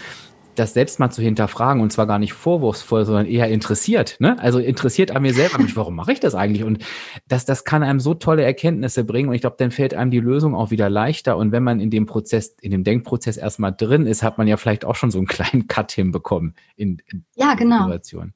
das 0.61 0.75
selbst 0.75 1.01
mal 1.01 1.11
zu 1.11 1.23
hinterfragen 1.23 1.83
und 1.83 1.90
zwar 1.90 2.07
gar 2.07 2.18
nicht 2.18 2.35
vorwurfsvoll, 2.35 3.05
sondern 3.05 3.27
eher 3.27 3.49
interessiert. 3.49 4.16
Ne? 4.20 4.38
Also 4.38 4.59
interessiert 4.59 5.11
an 5.11 5.23
mir 5.23 5.35
selber, 5.35 5.59
Mensch, 5.59 5.75
warum 5.77 5.96
mache 5.96 6.12
ich 6.12 6.20
das 6.20 6.35
eigentlich? 6.35 6.64
Und 6.64 6.85
das, 7.27 7.44
das 7.44 7.64
kann 7.64 7.83
einem 7.83 7.99
so 7.99 8.14
tolle 8.14 8.44
Erkenntnisse 8.44 9.05
bringen 9.05 9.31
und 9.31 9.35
ich 9.35 9.40
glaube, 9.40 9.57
dann 9.59 9.70
fällt 9.70 9.94
einem 9.94 10.11
die 10.11 10.20
Lösung 10.20 10.55
auch 10.55 10.70
wieder 10.70 10.90
leichter. 10.90 11.37
Und 11.37 11.53
wenn 11.53 11.64
man 11.64 11.81
in 11.81 11.90
dem 11.90 12.07
Prozess, 12.07 12.57
in 12.61 12.70
dem 12.70 12.85
Denkprozess 12.85 13.37
erstmal 13.37 13.73
drin 13.73 14.07
ist, 14.07 14.23
hat 14.23 14.38
man 14.38 14.46
ja 14.46 14.57
vielleicht 14.57 14.85
auch 14.85 14.94
schon 14.94 15.11
so 15.11 15.18
einen 15.18 15.27
kleinen 15.27 15.66
Cut 15.66 15.92
hinbekommen 15.92 16.55
in, 16.77 17.03
in 17.11 17.25
ja, 17.37 17.55
genau. 17.55 17.85
Situation. 17.85 18.35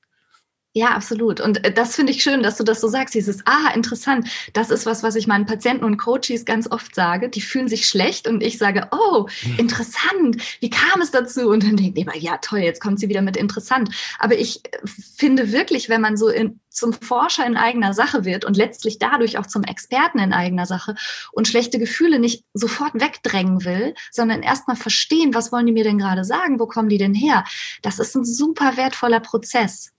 Ja, 0.77 0.89
absolut. 0.89 1.41
Und 1.41 1.65
äh, 1.65 1.73
das 1.73 1.95
finde 1.95 2.11
ich 2.11 2.21
schön, 2.25 2.43
dass 2.43 2.57
du 2.57 2.65
das 2.65 2.81
so 2.81 2.89
sagst. 2.89 3.15
Dieses, 3.15 3.47
ah, 3.47 3.73
interessant. 3.75 4.29
Das 4.55 4.71
ist 4.71 4.87
was, 4.87 5.05
was 5.05 5.15
ich 5.15 5.29
meinen 5.29 5.47
Patienten 5.47 5.85
und 5.85 5.99
Coaches 5.99 6.45
ganz 6.45 6.69
oft 6.69 6.97
sage. 6.97 7.29
Die 7.29 7.43
fühlen 7.43 7.69
sich 7.69 7.89
schlecht 7.89 8.27
und 8.27 8.43
ich 8.43 8.59
sage, 8.59 8.89
oh, 8.91 9.29
interessant. 9.57 10.37
Wie 10.59 10.71
kam 10.71 11.01
es 11.01 11.13
dazu? 11.13 11.49
Und 11.49 11.63
dann 11.63 11.77
die 11.77 11.91
immer, 11.91 12.17
ja, 12.17 12.39
toll, 12.39 12.59
jetzt 12.59 12.81
kommt 12.81 12.99
sie 12.99 13.09
wieder 13.09 13.23
mit 13.23 13.37
interessant. 13.37 13.91
Aber 14.19 14.37
ich 14.37 14.65
äh, 14.65 14.79
finde 15.17 15.53
wirklich, 15.53 15.89
wenn 15.89 16.01
man 16.01 16.17
so 16.17 16.27
in, 16.27 16.59
zum 16.71 16.93
Forscher 16.93 17.47
in 17.47 17.57
eigener 17.57 17.95
Sache 17.95 18.25
wird 18.25 18.45
und 18.45 18.57
letztlich 18.57 18.99
dadurch 18.99 19.39
auch 19.39 19.47
zum 19.47 19.63
Experten 19.63 20.19
in 20.19 20.33
eigener 20.33 20.67
Sache 20.67 20.97
und 21.31 21.47
schlechte 21.47 21.79
Gefühle 21.79 22.19
nicht 22.19 22.43
sofort 22.53 22.95
wegdrängen 22.95 23.65
will, 23.65 23.95
sondern 24.11 24.43
erstmal 24.43 24.75
verstehen, 24.75 25.35
was 25.35 25.53
wollen 25.53 25.67
die 25.67 25.73
mir 25.73 25.85
denn 25.85 25.99
gerade 25.99 26.25
sagen? 26.25 26.59
Wo 26.59 26.67
kommen 26.67 26.89
die 26.89 26.99
denn 26.99 27.15
her? 27.15 27.45
Das 27.83 28.01
ist 28.01 28.17
ein 28.17 28.25
super 28.25 28.77
wertvoller 28.77 29.21
Prozess. 29.21 29.94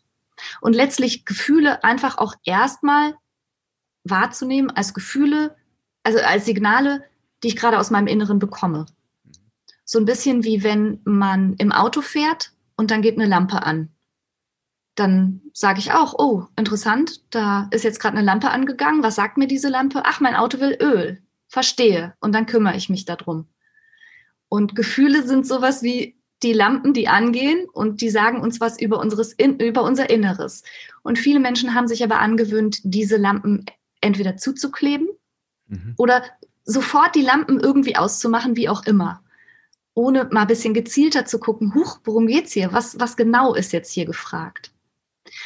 Und 0.62 0.74
letztlich 0.74 1.26
Gefühle 1.26 1.84
einfach 1.84 2.18
auch 2.18 2.36
erstmal 2.44 3.16
wahrzunehmen 4.04 4.70
als 4.72 4.94
Gefühle, 4.94 5.56
also 6.04 6.20
als 6.20 6.46
Signale, 6.46 7.04
die 7.44 7.50
ich 7.50 7.56
gerade 7.56 7.80
aus 7.80 7.92
meinem 7.92 8.08
Inneren 8.08 8.40
bekomme. 8.40 8.86
So 9.84 10.00
ein 10.00 10.06
bisschen 10.06 10.44
wie 10.44 10.64
wenn 10.64 11.00
man 11.04 11.54
im 11.56 11.72
Auto 11.72 12.02
fährt 12.02 12.52
und 12.76 12.92
dann 12.92 13.02
geht 13.02 13.18
eine 13.18 13.28
Lampe 13.28 13.64
an. 13.64 13.90
Dann 14.96 15.42
sage 15.54 15.80
ich 15.80 15.92
auch, 15.92 16.14
oh, 16.18 16.46
interessant, 16.56 17.22
da 17.30 17.68
ist 17.72 17.84
jetzt 17.84 18.00
gerade 18.00 18.18
eine 18.18 18.26
Lampe 18.26 18.50
angegangen. 18.50 19.04
Was 19.04 19.16
sagt 19.16 19.38
mir 19.38 19.48
diese 19.48 19.70
Lampe? 19.70 20.04
Ach, 20.06 20.22
mein 20.22 20.36
Auto 20.36 20.60
will 20.60 20.78
Öl. 20.82 21.22
Verstehe. 21.48 22.16
Und 22.20 22.34
dann 22.34 22.46
kümmere 22.46 22.78
ich 22.78 22.90
mich 22.90 23.06
darum. 23.06 23.48
Und 24.48 24.76
Gefühle 24.76 25.24
sind 25.28 25.46
sowas 25.46 25.84
wie 25.84 26.15
die 26.44 26.54
Lampen, 26.54 26.94
die 26.94 27.08
angehen 27.08 27.66
und 27.72 28.02
die 28.02 28.10
sagen 28.10 28.42
uns 28.42 28.60
was 28.60 28.80
über, 28.80 29.00
unseres, 29.00 29.34
über 29.34 29.84
unser 29.84 30.10
Inneres. 30.10 30.64
Und 31.02 31.18
viele 31.18 31.40
Menschen 31.40 31.74
haben 31.74 31.88
sich 31.88 32.04
aber 32.04 32.20
angewöhnt, 32.20 32.80
diese 32.84 33.18
Lampen 33.18 33.66
entweder 34.02 34.38
zuzukleben 34.38 35.08
mhm. 35.68 35.94
oder 35.98 36.24
sofort 36.66 37.16
die 37.16 37.22
Lampen 37.22 37.60
irgendwie 37.60 37.96
auszumachen, 37.96 38.56
wie 38.56 38.70
auch 38.70 38.86
immer. 38.86 39.24
Ohne 39.94 40.28
mal 40.32 40.42
ein 40.42 40.48
bisschen 40.48 40.74
gezielter 40.74 41.26
zu 41.26 41.40
gucken, 41.40 41.74
huch, 41.74 42.00
worum 42.04 42.28
geht's 42.28 42.52
hier? 42.52 42.74
Was, 42.74 43.00
was 43.00 43.16
genau 43.16 43.54
ist 43.54 43.72
jetzt 43.72 43.92
hier 43.92 44.06
gefragt? 44.06 44.75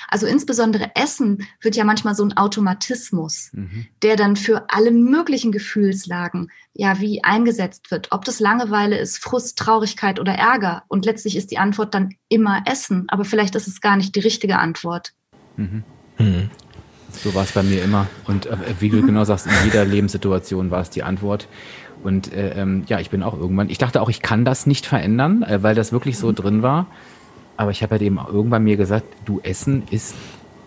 Also 0.07 0.27
insbesondere 0.27 0.91
Essen 0.95 1.47
wird 1.61 1.75
ja 1.75 1.83
manchmal 1.83 2.15
so 2.15 2.23
ein 2.23 2.35
Automatismus, 2.35 3.49
mhm. 3.53 3.87
der 4.01 4.15
dann 4.15 4.35
für 4.35 4.65
alle 4.69 4.91
möglichen 4.91 5.51
Gefühlslagen 5.51 6.51
ja 6.73 6.99
wie 6.99 7.23
eingesetzt 7.23 7.91
wird. 7.91 8.11
Ob 8.11 8.25
das 8.25 8.39
Langeweile 8.39 8.97
ist, 8.97 9.17
Frust, 9.17 9.57
Traurigkeit 9.57 10.19
oder 10.19 10.33
Ärger. 10.33 10.83
Und 10.87 11.05
letztlich 11.05 11.35
ist 11.35 11.51
die 11.51 11.57
Antwort 11.57 11.93
dann 11.93 12.15
immer 12.27 12.63
Essen. 12.65 13.05
Aber 13.09 13.25
vielleicht 13.25 13.55
ist 13.55 13.67
es 13.67 13.81
gar 13.81 13.97
nicht 13.97 14.15
die 14.15 14.21
richtige 14.21 14.59
Antwort. 14.59 15.13
Mhm. 15.57 15.83
Mhm. 16.17 16.49
So 17.11 17.33
war 17.33 17.43
es 17.43 17.51
bei 17.51 17.63
mir 17.63 17.83
immer. 17.83 18.07
Und 18.25 18.45
äh, 18.45 18.57
wie 18.79 18.89
du 18.89 19.01
genau 19.05 19.23
sagst, 19.23 19.47
in 19.47 19.53
jeder 19.65 19.85
Lebenssituation 19.85 20.71
war 20.71 20.81
es 20.81 20.89
die 20.89 21.03
Antwort. 21.03 21.47
Und 22.03 22.31
äh, 22.33 22.61
ähm, 22.61 22.83
ja, 22.87 22.99
ich 22.99 23.09
bin 23.09 23.23
auch 23.23 23.37
irgendwann, 23.37 23.69
ich 23.69 23.77
dachte 23.77 24.01
auch, 24.01 24.09
ich 24.09 24.21
kann 24.21 24.45
das 24.45 24.65
nicht 24.65 24.85
verändern, 24.85 25.43
äh, 25.43 25.61
weil 25.63 25.75
das 25.75 25.91
wirklich 25.91 26.17
so 26.17 26.31
drin 26.31 26.61
war. 26.61 26.87
Aber 27.59 27.71
ich 27.71 27.83
habe 27.83 27.91
halt 27.91 28.01
eben 28.01 28.17
irgendwann 28.31 28.63
mir 28.63 28.77
gesagt, 28.77 29.05
du 29.25 29.41
Essen 29.43 29.83
ist, 29.91 30.15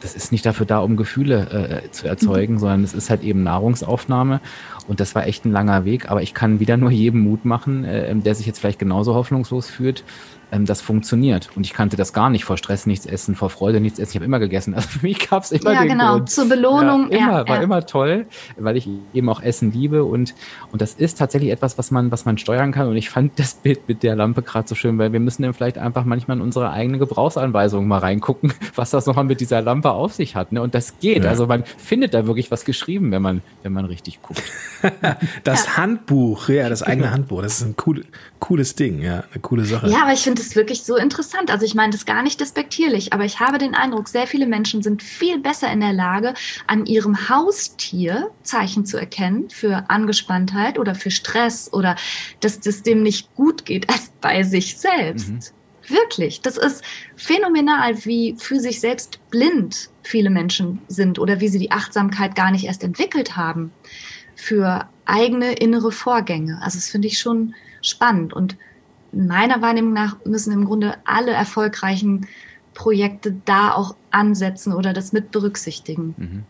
das 0.01 0.15
ist 0.15 0.31
nicht 0.31 0.45
dafür 0.45 0.67
da, 0.67 0.81
um 0.81 0.99
Gefühle 0.99 1.83
äh, 1.87 1.91
zu 1.91 2.07
erzeugen, 2.07 2.55
mhm. 2.55 2.59
sondern 2.59 2.85
es 2.85 2.93
ist 2.93 3.09
halt 3.09 3.23
eben 3.23 3.43
Nahrungsaufnahme. 3.43 4.43
Und 4.89 5.01
das 5.01 5.15
war 5.15 5.27
echt 5.27 5.47
ein 5.47 5.53
langer 5.53 5.87
Weg. 5.87 6.11
Aber 6.11 6.21
ich 6.21 6.35
kann 6.35 6.61
wieder 6.61 6.77
nur 6.77 6.91
jedem 6.91 7.21
Mut 7.21 7.47
machen, 7.47 7.85
äh, 7.85 8.15
der 8.15 8.35
sich 8.35 8.45
jetzt 8.45 8.59
vielleicht 8.59 8.79
genauso 8.79 9.15
hoffnungslos 9.15 9.71
fühlt, 9.71 10.05
ähm, 10.53 10.67
das 10.67 10.81
funktioniert. 10.81 11.49
Und 11.57 11.65
ich 11.65 11.73
kannte 11.73 11.97
das 11.97 12.13
gar 12.13 12.31
nicht, 12.31 12.45
vor 12.45 12.59
Stress 12.59 12.87
nichts 12.87 13.07
essen, 13.07 13.35
vor 13.35 13.51
Freude 13.51 13.81
nichts 13.81 13.99
essen. 13.99 14.11
Ich 14.11 14.17
habe 14.17 14.27
immer 14.27 14.39
gegessen. 14.39 14.75
Also 14.83 14.89
für 14.89 15.07
mich 15.07 15.31
gab 15.31 15.45
es 15.45 15.53
immer 15.53 15.73
ja, 15.73 15.83
den 15.83 15.91
genau. 15.91 16.15
Grund. 16.15 16.31
Zur 16.31 16.49
Belohnung. 16.49 17.11
Ja, 17.11 17.19
immer, 17.19 17.33
ja, 17.33 17.49
war 17.49 17.57
ja. 17.57 17.63
immer 17.63 17.87
toll, 17.87 18.27
weil 18.57 18.77
ich 18.77 18.89
eben 19.15 19.29
auch 19.29 19.41
Essen 19.41 19.71
liebe. 19.71 20.03
Und, 20.03 20.35
und 20.73 20.83
das 20.83 20.95
ist 20.95 21.19
tatsächlich 21.19 21.51
etwas, 21.51 21.79
was 21.79 21.91
man, 21.93 22.11
was 22.11 22.25
man 22.25 22.37
steuern 22.37 22.73
kann. 22.73 22.89
Und 22.89 22.97
ich 22.97 23.11
fand 23.11 23.33
das 23.39 23.55
Bild 23.55 23.89
mit 23.89 24.03
der 24.03 24.17
Lampe 24.17 24.43
gerade 24.43 24.69
so 24.69 24.75
schön, 24.75 24.99
weil 24.99 25.13
wir 25.13 25.21
müssen 25.21 25.43
dann 25.43 25.55
vielleicht 25.55 25.79
einfach 25.79 26.05
manchmal 26.05 26.37
in 26.37 26.43
unsere 26.43 26.71
eigene 26.71 26.99
Gebrauchsanweisung 26.99 27.87
mal 27.87 27.99
reingucken, 27.99 28.53
was 28.75 28.91
das 28.91 29.07
nochmal 29.07 29.25
mit 29.25 29.41
dieser 29.41 29.63
Lampe 29.63 29.93
auf 29.93 30.13
sich 30.13 30.35
hat. 30.35 30.53
Ne? 30.53 30.61
Und 30.61 30.75
das 30.75 30.99
geht. 30.99 31.25
Ja. 31.25 31.31
Also 31.31 31.47
man 31.47 31.65
findet 31.65 32.13
da 32.13 32.27
wirklich 32.27 32.51
was 32.51 32.65
geschrieben, 32.65 33.13
wenn 33.13 33.23
man, 33.23 33.43
wenn 33.63 33.73
man 33.73 33.85
richtig 33.85 34.21
guckt. 34.21 34.43
das 35.45 35.77
Handbuch, 35.77 36.49
ja, 36.49 36.69
das 36.69 36.83
eigene 36.83 37.11
Handbuch. 37.11 37.43
Das 37.43 37.61
ist 37.61 37.67
ein 37.67 37.77
cool, 37.87 38.05
cooles 38.41 38.75
Ding, 38.75 39.01
ja, 39.01 39.25
eine 39.33 39.41
coole 39.41 39.65
Sache. 39.65 39.89
Ja, 39.89 40.03
aber 40.03 40.13
ich 40.13 40.21
finde 40.21 40.42
es 40.43 40.57
wirklich 40.57 40.83
so 40.83 40.97
interessant. 40.97 41.51
Also 41.51 41.65
ich 41.65 41.75
meine 41.75 41.93
das 41.93 42.07
gar 42.07 42.23
nicht 42.23 42.41
despektierlich, 42.41 43.13
aber 43.13 43.25
ich 43.25 43.41
habe 43.41 43.59
den 43.59 43.75
Eindruck, 43.75 44.09
sehr 44.09 44.27
viele 44.27 44.47
Menschen 44.47 44.83
sind 44.83 45.03
viel 45.03 45.39
besser 45.39 45.73
in 45.73 45.81
der 45.81 45.93
Lage, 45.93 46.35
an 46.67 46.87
ihrem 46.87 47.29
Haustier 47.29 48.31
Zeichen 48.43 48.85
zu 48.85 48.97
erkennen 48.99 49.51
für 49.51 49.91
Angespanntheit 49.91 50.79
oder 50.79 50.95
für 50.95 51.11
Stress 51.11 51.73
oder 51.73 51.97
dass 52.41 52.61
das 52.61 52.83
dem 52.83 53.03
nicht 53.03 53.35
gut 53.35 53.65
geht, 53.65 53.89
als 53.91 54.13
bei 54.21 54.43
sich 54.43 54.77
selbst. 54.79 55.31
Mhm. 55.31 55.41
Wirklich, 55.89 56.41
das 56.41 56.57
ist 56.57 56.83
phänomenal, 57.17 58.05
wie 58.05 58.37
für 58.39 58.61
sich 58.61 58.81
selbst 58.81 59.19
blind 59.31 59.91
viele 60.03 60.31
Menschen 60.31 60.81
sind 60.89 61.19
oder 61.19 61.41
wie 61.41 61.49
sie 61.49 61.59
die 61.59 61.73
Achtsamkeit 61.73 62.37
gar 62.37 62.51
nicht 62.51 62.65
erst 62.65 62.85
entwickelt 62.85 63.37
haben 63.37 63.73
für 64.37 64.89
eigene 65.05 65.53
innere 65.53 65.93
Vorgänge. 65.93 66.61
Also 66.63 66.79
das 66.79 66.89
finde 66.89 67.09
ich 67.09 67.19
schon 67.19 67.55
spannend. 67.83 68.33
Und 68.33 68.57
meiner 69.13 69.63
Wahrnehmung 69.63 69.93
nach 69.93 70.17
müssen 70.25 70.53
im 70.53 70.65
Grunde 70.65 70.95
alle 71.05 71.33
erfolgreichen 71.33 72.27
Projekte 72.75 73.35
da 73.45 73.73
auch 73.73 73.97
ansetzen 74.11 74.73
oder 74.73 74.93
das 74.93 75.13
mit 75.13 75.31
berücksichtigen. 75.31 76.15
Mhm. 76.17 76.43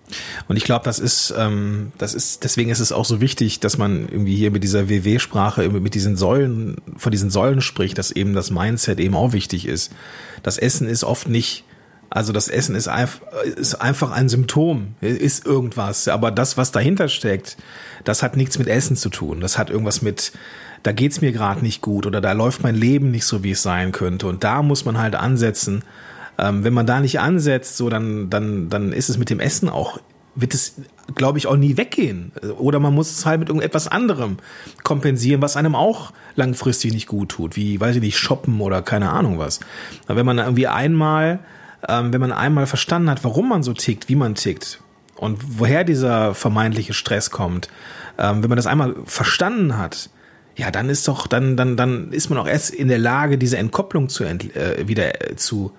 Und 0.48 0.56
ich 0.56 0.64
glaube, 0.64 0.84
das 0.84 0.98
ist, 0.98 1.34
ähm, 1.36 1.92
das 1.98 2.14
ist, 2.14 2.44
deswegen 2.44 2.70
ist 2.70 2.80
es 2.80 2.92
auch 2.92 3.04
so 3.04 3.20
wichtig, 3.20 3.60
dass 3.60 3.78
man 3.78 4.08
irgendwie 4.08 4.36
hier 4.36 4.50
mit 4.50 4.62
dieser 4.62 4.88
WW-Sprache, 4.88 5.68
mit 5.68 5.94
diesen 5.94 6.16
Säulen, 6.16 6.76
von 6.96 7.12
diesen 7.12 7.30
Säulen 7.30 7.60
spricht, 7.60 7.98
dass 7.98 8.12
eben 8.12 8.34
das 8.34 8.50
Mindset 8.50 9.00
eben 9.00 9.14
auch 9.14 9.32
wichtig 9.32 9.66
ist. 9.66 9.92
Das 10.42 10.58
Essen 10.58 10.88
ist 10.88 11.04
oft 11.04 11.28
nicht, 11.28 11.64
also 12.10 12.32
das 12.32 12.48
Essen 12.48 12.74
ist, 12.74 12.88
einfach, 12.88 13.20
ist 13.56 13.76
einfach 13.76 14.10
ein 14.10 14.28
Symptom, 14.28 14.94
ist 15.00 15.46
irgendwas. 15.46 16.08
Aber 16.08 16.30
das, 16.30 16.56
was 16.56 16.70
dahinter 16.70 17.08
steckt, 17.08 17.56
das 18.04 18.22
hat 18.22 18.36
nichts 18.36 18.58
mit 18.58 18.68
Essen 18.68 18.96
zu 18.96 19.08
tun. 19.08 19.40
Das 19.40 19.58
hat 19.58 19.70
irgendwas 19.70 20.02
mit 20.02 20.32
da 20.82 20.92
geht's 20.92 21.20
mir 21.20 21.32
gerade 21.32 21.60
nicht 21.62 21.80
gut 21.80 22.06
oder 22.06 22.20
da 22.20 22.32
läuft 22.32 22.62
mein 22.62 22.74
Leben 22.74 23.10
nicht 23.10 23.24
so, 23.24 23.44
wie 23.44 23.52
es 23.52 23.62
sein 23.62 23.92
könnte. 23.92 24.26
Und 24.26 24.44
da 24.44 24.62
muss 24.62 24.84
man 24.84 24.98
halt 24.98 25.14
ansetzen. 25.14 25.84
Ähm, 26.38 26.64
wenn 26.64 26.74
man 26.74 26.86
da 26.86 27.00
nicht 27.00 27.20
ansetzt, 27.20 27.76
so 27.76 27.88
dann, 27.88 28.30
dann, 28.30 28.68
dann 28.68 28.92
ist 28.92 29.08
es 29.08 29.18
mit 29.18 29.30
dem 29.30 29.40
Essen 29.40 29.68
auch 29.68 29.98
wird 30.34 30.54
es, 30.54 30.76
glaube 31.14 31.38
ich, 31.38 31.46
auch 31.46 31.56
nie 31.56 31.76
weggehen. 31.76 32.32
Oder 32.58 32.80
man 32.80 32.94
muss 32.94 33.10
es 33.10 33.26
halt 33.26 33.40
mit 33.40 33.48
irgendetwas 33.48 33.88
anderem 33.88 34.38
kompensieren, 34.82 35.42
was 35.42 35.56
einem 35.56 35.74
auch 35.74 36.12
langfristig 36.36 36.92
nicht 36.92 37.06
gut 37.06 37.30
tut, 37.30 37.56
wie, 37.56 37.80
weiß 37.80 37.96
ich 37.96 38.02
nicht, 38.02 38.18
shoppen 38.18 38.60
oder 38.60 38.82
keine 38.82 39.10
Ahnung 39.10 39.38
was. 39.38 39.60
Aber 40.06 40.16
wenn 40.16 40.26
man 40.26 40.38
irgendwie 40.38 40.68
einmal, 40.68 41.40
ähm, 41.86 42.12
wenn 42.12 42.20
man 42.20 42.32
einmal 42.32 42.66
verstanden 42.66 43.10
hat, 43.10 43.24
warum 43.24 43.48
man 43.48 43.62
so 43.62 43.74
tickt, 43.74 44.08
wie 44.08 44.16
man 44.16 44.34
tickt 44.34 44.80
und 45.16 45.58
woher 45.58 45.84
dieser 45.84 46.34
vermeintliche 46.34 46.94
Stress 46.94 47.30
kommt, 47.30 47.68
ähm, 48.18 48.42
wenn 48.42 48.48
man 48.48 48.56
das 48.56 48.66
einmal 48.66 48.94
verstanden 49.04 49.76
hat, 49.76 50.08
ja, 50.56 50.70
dann 50.70 50.88
ist 50.88 51.08
doch, 51.08 51.26
dann, 51.26 51.56
dann, 51.56 51.76
dann 51.76 52.12
ist 52.12 52.28
man 52.28 52.38
auch 52.38 52.46
erst 52.46 52.70
in 52.70 52.88
der 52.88 52.98
Lage, 52.98 53.38
diese 53.38 53.56
Entkopplung 53.56 54.08
zu 54.08 54.24
äh, 54.24 54.86
wieder 54.86 55.30
äh, 55.30 55.36
zu 55.36 55.72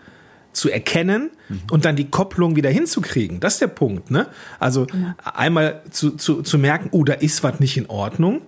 zu 0.54 0.70
erkennen 0.70 1.32
mhm. 1.50 1.62
und 1.72 1.86
dann 1.86 1.96
die 1.96 2.10
Kopplung 2.10 2.56
wieder 2.56 2.70
hinzukriegen. 2.70 3.40
Das 3.40 3.54
ist 3.54 3.62
der 3.62 3.68
Punkt, 3.68 4.12
ne? 4.12 4.28
Also 4.60 4.86
genau. 4.86 5.14
einmal 5.24 5.82
zu, 5.90 6.12
zu, 6.12 6.44
zu 6.44 6.58
merken, 6.58 6.90
oh, 6.92 7.04
da 7.04 7.14
ist 7.14 7.44
was 7.44 7.60
nicht 7.60 7.76
in 7.76 7.88
Ordnung. 7.90 8.42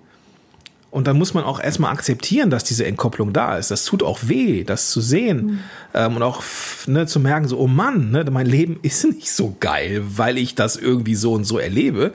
Und 0.96 1.08
dann 1.08 1.18
muss 1.18 1.34
man 1.34 1.44
auch 1.44 1.62
erstmal 1.62 1.92
akzeptieren, 1.92 2.50
dass 2.50 2.64
diese 2.64 2.86
Entkopplung 2.86 3.34
da 3.34 3.58
ist. 3.58 3.70
Das 3.70 3.84
tut 3.84 4.02
auch 4.02 4.20
weh, 4.22 4.64
das 4.64 4.92
zu 4.92 5.02
sehen. 5.02 5.46
Mhm. 5.46 5.60
Ähm, 5.94 6.16
und 6.16 6.24
auch 6.24 6.42
ne, 6.88 7.06
zu 7.06 7.20
merken, 7.20 7.50
so, 7.50 7.60
oh 7.60 7.68
Mann, 7.68 8.12
ne, 8.12 8.24
mein 8.32 8.46
Leben 8.46 8.80
ist 8.82 9.04
nicht 9.04 9.30
so 9.30 9.58
geil, 9.60 10.04
weil 10.06 10.38
ich 10.38 10.56
das 10.56 10.78
irgendwie 10.78 11.16
so 11.16 11.34
und 11.34 11.44
so 11.44 11.60
erlebe. 11.60 12.14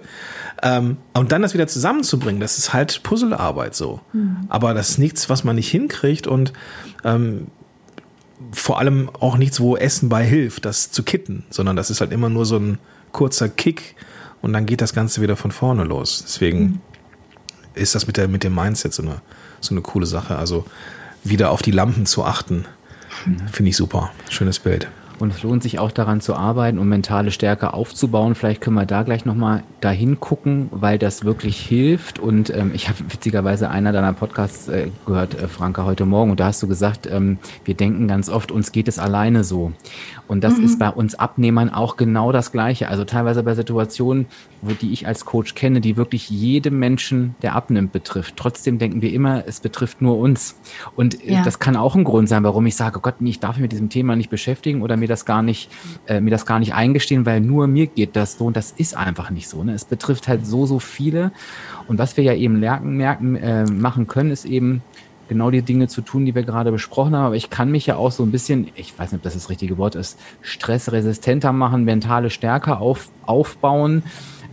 Ähm, 0.62 0.96
und 1.12 1.30
dann 1.30 1.42
das 1.42 1.52
wieder 1.52 1.66
zusammenzubringen, 1.66 2.40
das 2.40 2.56
ist 2.56 2.72
halt 2.72 3.02
Puzzlearbeit 3.02 3.74
so. 3.74 4.00
Mhm. 4.14 4.46
Aber 4.48 4.72
das 4.72 4.92
ist 4.92 4.98
nichts, 4.98 5.28
was 5.28 5.44
man 5.44 5.56
nicht 5.56 5.70
hinkriegt. 5.70 6.26
Und 6.26 6.54
ähm, 7.04 7.48
vor 8.50 8.78
allem 8.78 9.10
auch 9.20 9.36
nichts, 9.36 9.60
wo 9.60 9.76
Essen 9.76 10.08
bei 10.08 10.24
hilft, 10.24 10.64
das 10.64 10.90
zu 10.90 11.02
kitten, 11.02 11.44
sondern 11.50 11.76
das 11.76 11.90
ist 11.90 12.00
halt 12.00 12.12
immer 12.12 12.30
nur 12.30 12.46
so 12.46 12.56
ein 12.56 12.78
kurzer 13.12 13.50
Kick 13.50 13.94
und 14.40 14.54
dann 14.54 14.64
geht 14.64 14.80
das 14.80 14.94
Ganze 14.94 15.20
wieder 15.20 15.36
von 15.36 15.52
vorne 15.52 15.84
los. 15.84 16.24
Deswegen 16.26 16.60
mhm. 16.60 16.80
Ist 17.74 17.94
das 17.94 18.06
mit 18.06 18.16
der 18.16 18.28
mit 18.28 18.44
dem 18.44 18.54
Mindset 18.54 18.92
so 18.92 19.02
eine 19.02 19.20
so 19.60 19.74
eine 19.74 19.82
coole 19.82 20.06
Sache. 20.06 20.36
Also 20.36 20.64
wieder 21.24 21.50
auf 21.50 21.62
die 21.62 21.70
Lampen 21.70 22.06
zu 22.06 22.24
achten, 22.24 22.64
mhm. 23.26 23.48
finde 23.48 23.70
ich 23.70 23.76
super. 23.76 24.10
Schönes 24.28 24.58
Bild. 24.58 24.88
Und 25.20 25.34
es 25.34 25.42
lohnt 25.42 25.62
sich 25.62 25.78
auch 25.78 25.92
daran 25.92 26.22
zu 26.22 26.34
arbeiten, 26.34 26.78
um 26.78 26.88
mentale 26.88 27.30
Stärke 27.30 27.74
aufzubauen. 27.74 28.34
Vielleicht 28.34 28.62
können 28.62 28.76
wir 28.76 28.86
da 28.86 29.02
gleich 29.02 29.26
nochmal 29.26 29.64
dahin 29.82 30.18
gucken, 30.18 30.68
weil 30.70 30.98
das 30.98 31.26
wirklich 31.26 31.60
hilft. 31.60 32.18
Und 32.18 32.48
ähm, 32.48 32.70
ich 32.72 32.88
habe 32.88 33.00
witzigerweise 33.10 33.68
einer 33.68 33.92
deiner 33.92 34.14
Podcasts 34.14 34.68
äh, 34.68 34.88
gehört, 35.04 35.34
äh, 35.34 35.46
Franka, 35.46 35.84
heute 35.84 36.06
Morgen. 36.06 36.30
Und 36.30 36.40
da 36.40 36.46
hast 36.46 36.62
du 36.62 36.68
gesagt, 36.68 37.06
ähm, 37.06 37.36
wir 37.66 37.74
denken 37.74 38.08
ganz 38.08 38.30
oft, 38.30 38.50
uns 38.50 38.72
geht 38.72 38.88
es 38.88 38.98
alleine 38.98 39.44
so. 39.44 39.72
Und 40.30 40.44
das 40.44 40.58
mhm. 40.58 40.64
ist 40.64 40.78
bei 40.78 40.88
uns 40.88 41.16
Abnehmern 41.16 41.70
auch 41.70 41.96
genau 41.96 42.30
das 42.30 42.52
Gleiche. 42.52 42.86
Also 42.86 43.04
teilweise 43.04 43.42
bei 43.42 43.56
Situationen, 43.56 44.26
wo 44.62 44.70
die 44.70 44.92
ich 44.92 45.08
als 45.08 45.24
Coach 45.24 45.56
kenne, 45.56 45.80
die 45.80 45.96
wirklich 45.96 46.30
jedem 46.30 46.78
Menschen, 46.78 47.34
der 47.42 47.56
abnimmt, 47.56 47.90
betrifft. 47.90 48.36
Trotzdem 48.36 48.78
denken 48.78 49.02
wir 49.02 49.12
immer, 49.12 49.42
es 49.48 49.58
betrifft 49.58 50.00
nur 50.00 50.18
uns. 50.18 50.54
Und 50.94 51.20
äh, 51.26 51.32
ja. 51.32 51.42
das 51.42 51.58
kann 51.58 51.74
auch 51.74 51.96
ein 51.96 52.04
Grund 52.04 52.28
sein, 52.28 52.44
warum 52.44 52.64
ich 52.66 52.76
sage, 52.76 52.98
oh 52.98 53.02
Gott, 53.02 53.16
ich 53.18 53.40
darf 53.40 53.56
mich 53.56 53.62
mit 53.62 53.72
diesem 53.72 53.88
Thema 53.88 54.14
nicht 54.14 54.30
beschäftigen 54.30 54.82
oder 54.82 54.96
mir 54.96 55.08
das 55.08 55.24
gar 55.24 55.42
nicht, 55.42 55.68
äh, 56.06 56.20
mir 56.20 56.30
das 56.30 56.46
gar 56.46 56.60
nicht 56.60 56.74
eingestehen, 56.74 57.26
weil 57.26 57.40
nur 57.40 57.66
mir 57.66 57.88
geht 57.88 58.14
das 58.14 58.38
so 58.38 58.44
und 58.44 58.56
das 58.56 58.70
ist 58.70 58.96
einfach 58.96 59.30
nicht 59.30 59.48
so. 59.48 59.64
Ne? 59.64 59.74
Es 59.74 59.84
betrifft 59.84 60.28
halt 60.28 60.46
so, 60.46 60.64
so 60.64 60.78
viele. 60.78 61.32
Und 61.88 61.98
was 61.98 62.16
wir 62.16 62.22
ja 62.22 62.34
eben 62.34 62.60
merken, 62.60 62.96
merken 62.96 63.34
äh, 63.34 63.64
machen 63.64 64.06
können, 64.06 64.30
ist 64.30 64.44
eben 64.44 64.82
genau 65.30 65.50
die 65.50 65.62
Dinge 65.62 65.88
zu 65.88 66.02
tun, 66.02 66.26
die 66.26 66.34
wir 66.34 66.42
gerade 66.42 66.70
besprochen 66.70 67.16
haben. 67.16 67.24
Aber 67.24 67.36
ich 67.36 67.48
kann 67.48 67.70
mich 67.70 67.86
ja 67.86 67.96
auch 67.96 68.12
so 68.12 68.22
ein 68.22 68.30
bisschen, 68.30 68.68
ich 68.74 68.98
weiß 68.98 69.12
nicht, 69.12 69.20
ob 69.20 69.22
das 69.22 69.32
das 69.32 69.48
richtige 69.48 69.78
Wort 69.78 69.94
ist, 69.94 70.20
stressresistenter 70.42 71.52
machen, 71.52 71.84
mentale 71.84 72.28
Stärke 72.28 72.76
auf, 72.76 73.08
aufbauen 73.24 74.02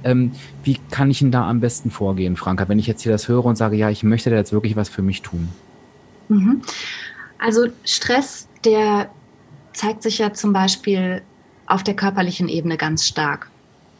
ähm, 0.03 0.31
wie 0.63 0.77
kann 0.91 1.09
ich 1.09 1.19
denn 1.19 1.31
da 1.31 1.49
am 1.49 1.59
besten 1.59 1.91
vorgehen, 1.91 2.35
Franka, 2.35 2.69
wenn 2.69 2.79
ich 2.79 2.87
jetzt 2.87 3.01
hier 3.01 3.11
das 3.11 3.27
höre 3.27 3.45
und 3.45 3.55
sage, 3.55 3.75
ja, 3.75 3.89
ich 3.89 4.03
möchte 4.03 4.29
da 4.29 4.35
jetzt 4.35 4.53
wirklich 4.53 4.75
was 4.75 4.89
für 4.89 5.01
mich 5.01 5.21
tun? 5.21 5.49
Mhm. 6.29 6.61
Also 7.39 7.67
Stress, 7.83 8.47
der 8.63 9.09
zeigt 9.73 10.03
sich 10.03 10.17
ja 10.17 10.33
zum 10.33 10.53
Beispiel 10.53 11.21
auf 11.65 11.83
der 11.83 11.95
körperlichen 11.95 12.47
Ebene 12.47 12.77
ganz 12.77 13.05
stark. 13.05 13.49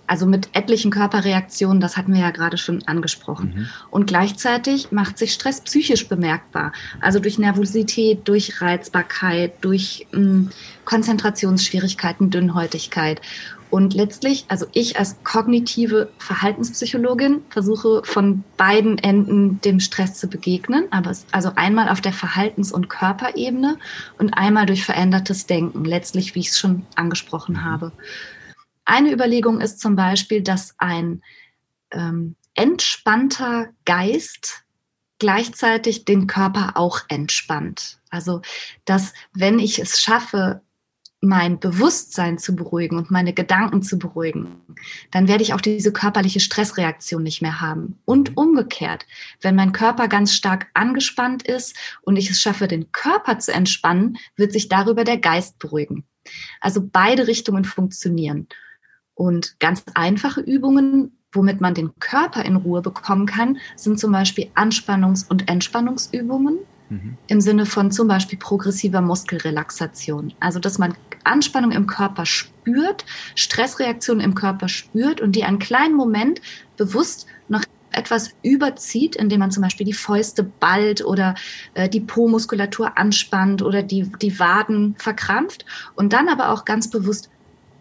Also 0.07 0.25
mit 0.25 0.49
etlichen 0.53 0.89
Körperreaktionen, 0.89 1.81
das 1.81 1.97
hatten 1.97 2.13
wir 2.13 2.21
ja 2.21 2.31
gerade 2.31 2.57
schon 2.57 2.81
angesprochen. 2.87 3.53
Mhm. 3.55 3.69
Und 3.91 4.07
gleichzeitig 4.07 4.91
macht 4.91 5.17
sich 5.17 5.33
Stress 5.33 5.61
psychisch 5.61 6.07
bemerkbar. 6.07 6.71
Also 7.01 7.19
durch 7.19 7.37
Nervosität, 7.37 8.27
durch 8.27 8.61
Reizbarkeit, 8.61 9.53
durch 9.61 10.07
mh, 10.11 10.19
hm, 10.19 10.49
Konzentrationsschwierigkeiten, 10.85 12.29
Dünnhäutigkeit. 12.29 13.21
Und 13.69 13.93
letztlich, 13.93 14.45
also 14.47 14.65
ich 14.71 14.97
als 14.97 15.17
kognitive 15.23 16.09
Verhaltenspsychologin 16.19 17.41
versuche 17.49 18.01
von 18.05 18.43
beiden 18.55 18.97
Enden 18.97 19.59
dem 19.59 19.81
Stress 19.81 20.15
zu 20.15 20.27
begegnen, 20.27 20.85
aber 20.91 21.11
also 21.31 21.51
einmal 21.55 21.89
auf 21.89 21.99
der 21.99 22.13
Verhaltens- 22.13 22.71
und 22.71 22.89
Körperebene 22.89 23.77
und 24.17 24.33
einmal 24.35 24.65
durch 24.65 24.85
verändertes 24.85 25.47
Denken, 25.47 25.83
letztlich, 25.83 26.33
wie 26.33 26.39
ich 26.39 26.49
es 26.49 26.59
schon 26.59 26.85
angesprochen 26.95 27.55
mhm. 27.55 27.65
habe. 27.65 27.91
Eine 28.89 29.11
Überlegung 29.11 29.59
ist 29.59 29.81
zum 29.81 29.97
Beispiel, 29.97 30.41
dass 30.41 30.73
ein 30.77 31.21
ähm, 31.91 32.37
entspannter 32.55 33.67
Geist 33.83 34.63
gleichzeitig 35.19 36.05
den 36.05 36.25
Körper 36.25 36.77
auch 36.77 37.01
entspannt. 37.09 37.99
Also, 38.09 38.41
dass 38.85 39.13
wenn 39.33 39.59
ich 39.59 39.79
es 39.79 39.99
schaffe, 39.99 40.61
mein 41.19 41.59
Bewusstsein 41.59 42.37
zu 42.37 42.55
beruhigen 42.55 42.97
und 42.97 43.11
meine 43.11 43.33
Gedanken 43.33 43.81
zu 43.81 43.99
beruhigen, 43.99 44.61
dann 45.11 45.27
werde 45.27 45.43
ich 45.43 45.53
auch 45.53 45.59
diese 45.59 45.91
körperliche 45.91 46.39
Stressreaktion 46.39 47.23
nicht 47.23 47.41
mehr 47.41 47.59
haben. 47.59 47.99
Und 48.05 48.37
umgekehrt, 48.37 49.05
wenn 49.41 49.55
mein 49.55 49.73
Körper 49.73 50.07
ganz 50.07 50.33
stark 50.33 50.67
angespannt 50.75 51.43
ist 51.45 51.75
und 52.03 52.15
ich 52.15 52.29
es 52.29 52.39
schaffe, 52.39 52.69
den 52.69 52.93
Körper 52.93 53.37
zu 53.39 53.51
entspannen, 53.51 54.17
wird 54.37 54.53
sich 54.53 54.69
darüber 54.69 55.03
der 55.03 55.17
Geist 55.17 55.59
beruhigen. 55.59 56.05
Also 56.61 56.81
beide 56.81 57.27
Richtungen 57.27 57.65
funktionieren. 57.65 58.47
Und 59.17 59.59
ganz 59.59 59.83
einfache 59.95 60.41
Übungen, 60.41 61.11
womit 61.31 61.59
man 61.59 61.73
den 61.73 61.91
Körper 61.99 62.45
in 62.45 62.55
Ruhe 62.55 62.81
bekommen 62.81 63.25
kann, 63.25 63.57
sind 63.75 63.99
zum 63.99 64.11
Beispiel 64.11 64.49
Anspannungs- 64.55 65.27
und 65.29 65.49
Entspannungsübungen 65.49 66.59
Mhm. 66.89 67.17
Im 67.27 67.41
Sinne 67.41 67.65
von 67.65 67.91
zum 67.91 68.07
Beispiel 68.07 68.39
progressiver 68.39 69.01
Muskelrelaxation. 69.01 70.33
Also, 70.39 70.59
dass 70.59 70.77
man 70.77 70.95
Anspannung 71.23 71.71
im 71.71 71.87
Körper 71.87 72.25
spürt, 72.25 73.05
Stressreaktionen 73.35 74.23
im 74.23 74.35
Körper 74.35 74.69
spürt 74.69 75.19
und 75.19 75.35
die 75.35 75.43
einen 75.43 75.59
kleinen 75.59 75.95
Moment 75.95 76.41
bewusst 76.77 77.27
noch 77.49 77.63
etwas 77.91 78.31
überzieht, 78.43 79.15
indem 79.15 79.39
man 79.39 79.51
zum 79.51 79.63
Beispiel 79.63 79.85
die 79.85 79.93
Fäuste 79.93 80.43
ballt 80.43 81.03
oder 81.03 81.35
äh, 81.73 81.89
die 81.89 82.01
Po-Muskulatur 82.01 82.97
anspannt 82.97 83.61
oder 83.61 83.81
die, 83.81 84.11
die 84.21 84.39
Waden 84.39 84.95
verkrampft 84.97 85.65
und 85.95 86.13
dann 86.13 86.29
aber 86.29 86.51
auch 86.51 86.63
ganz 86.63 86.89
bewusst 86.89 87.29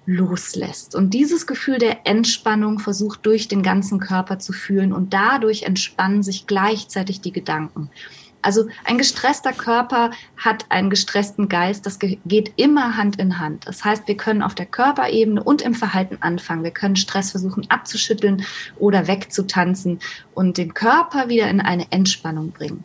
loslässt. 0.07 0.95
Und 0.95 1.11
dieses 1.11 1.47
Gefühl 1.47 1.79
der 1.79 2.07
Entspannung 2.07 2.79
versucht 2.79 3.27
durch 3.27 3.49
den 3.49 3.62
ganzen 3.62 4.01
Körper 4.01 4.38
zu 4.38 4.53
fühlen 4.53 4.92
und 4.92 5.12
dadurch 5.12 5.64
entspannen 5.64 6.23
sich 6.23 6.47
gleichzeitig 6.47 7.21
die 7.21 7.33
Gedanken. 7.33 7.90
Also 8.47 8.69
ein 8.85 8.97
gestresster 8.97 9.53
Körper 9.53 10.12
hat 10.37 10.66
einen 10.69 10.88
gestressten 10.88 11.49
Geist. 11.49 11.85
Das 11.85 11.99
geht 11.99 12.53
immer 12.55 12.97
Hand 12.97 13.19
in 13.19 13.40
Hand. 13.40 13.66
Das 13.66 13.85
heißt, 13.85 14.07
wir 14.07 14.16
können 14.16 14.42
auf 14.42 14.55
der 14.55 14.66
Körperebene 14.66 15.42
und 15.42 15.62
im 15.62 15.75
Verhalten 15.75 16.19
anfangen. 16.21 16.62
Wir 16.62 16.71
können 16.71 16.95
Stress 16.95 17.33
versuchen 17.33 17.69
abzuschütteln 17.69 18.45
oder 18.79 19.09
wegzutanzen 19.09 19.99
und 20.33 20.59
den 20.59 20.75
Körper 20.75 21.29
wieder 21.29 21.51
in 21.51 21.61
eine 21.61 21.90
Entspannung 21.90 22.53
bringen. 22.53 22.85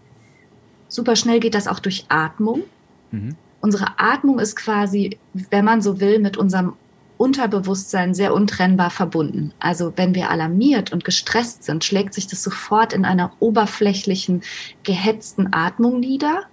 Super 0.87 1.15
schnell 1.15 1.39
geht 1.39 1.53
das 1.53 1.67
auch 1.67 1.79
durch 1.79 2.05
Atmung. 2.09 2.63
Mhm. 3.11 3.35
Unsere 3.61 3.99
Atmung 3.99 4.39
ist 4.39 4.55
quasi, 4.55 5.19
wenn 5.33 5.63
man 5.63 5.83
so 5.83 5.99
will, 5.99 6.17
mit 6.17 6.37
unserem 6.37 6.73
Unterbewusstsein 7.21 8.15
sehr 8.15 8.33
untrennbar 8.33 8.89
verbunden. 8.89 9.53
Also 9.59 9.93
wenn 9.95 10.15
wir 10.15 10.31
alarmiert 10.31 10.91
und 10.91 11.05
gestresst 11.05 11.63
sind, 11.63 11.83
schlägt 11.83 12.15
sich 12.15 12.25
das 12.25 12.41
sofort 12.41 12.93
in 12.93 13.05
einer 13.05 13.33
oberflächlichen, 13.39 14.41
gehetzten 14.81 15.53
Atmung 15.53 15.99
nieder. 15.99 16.45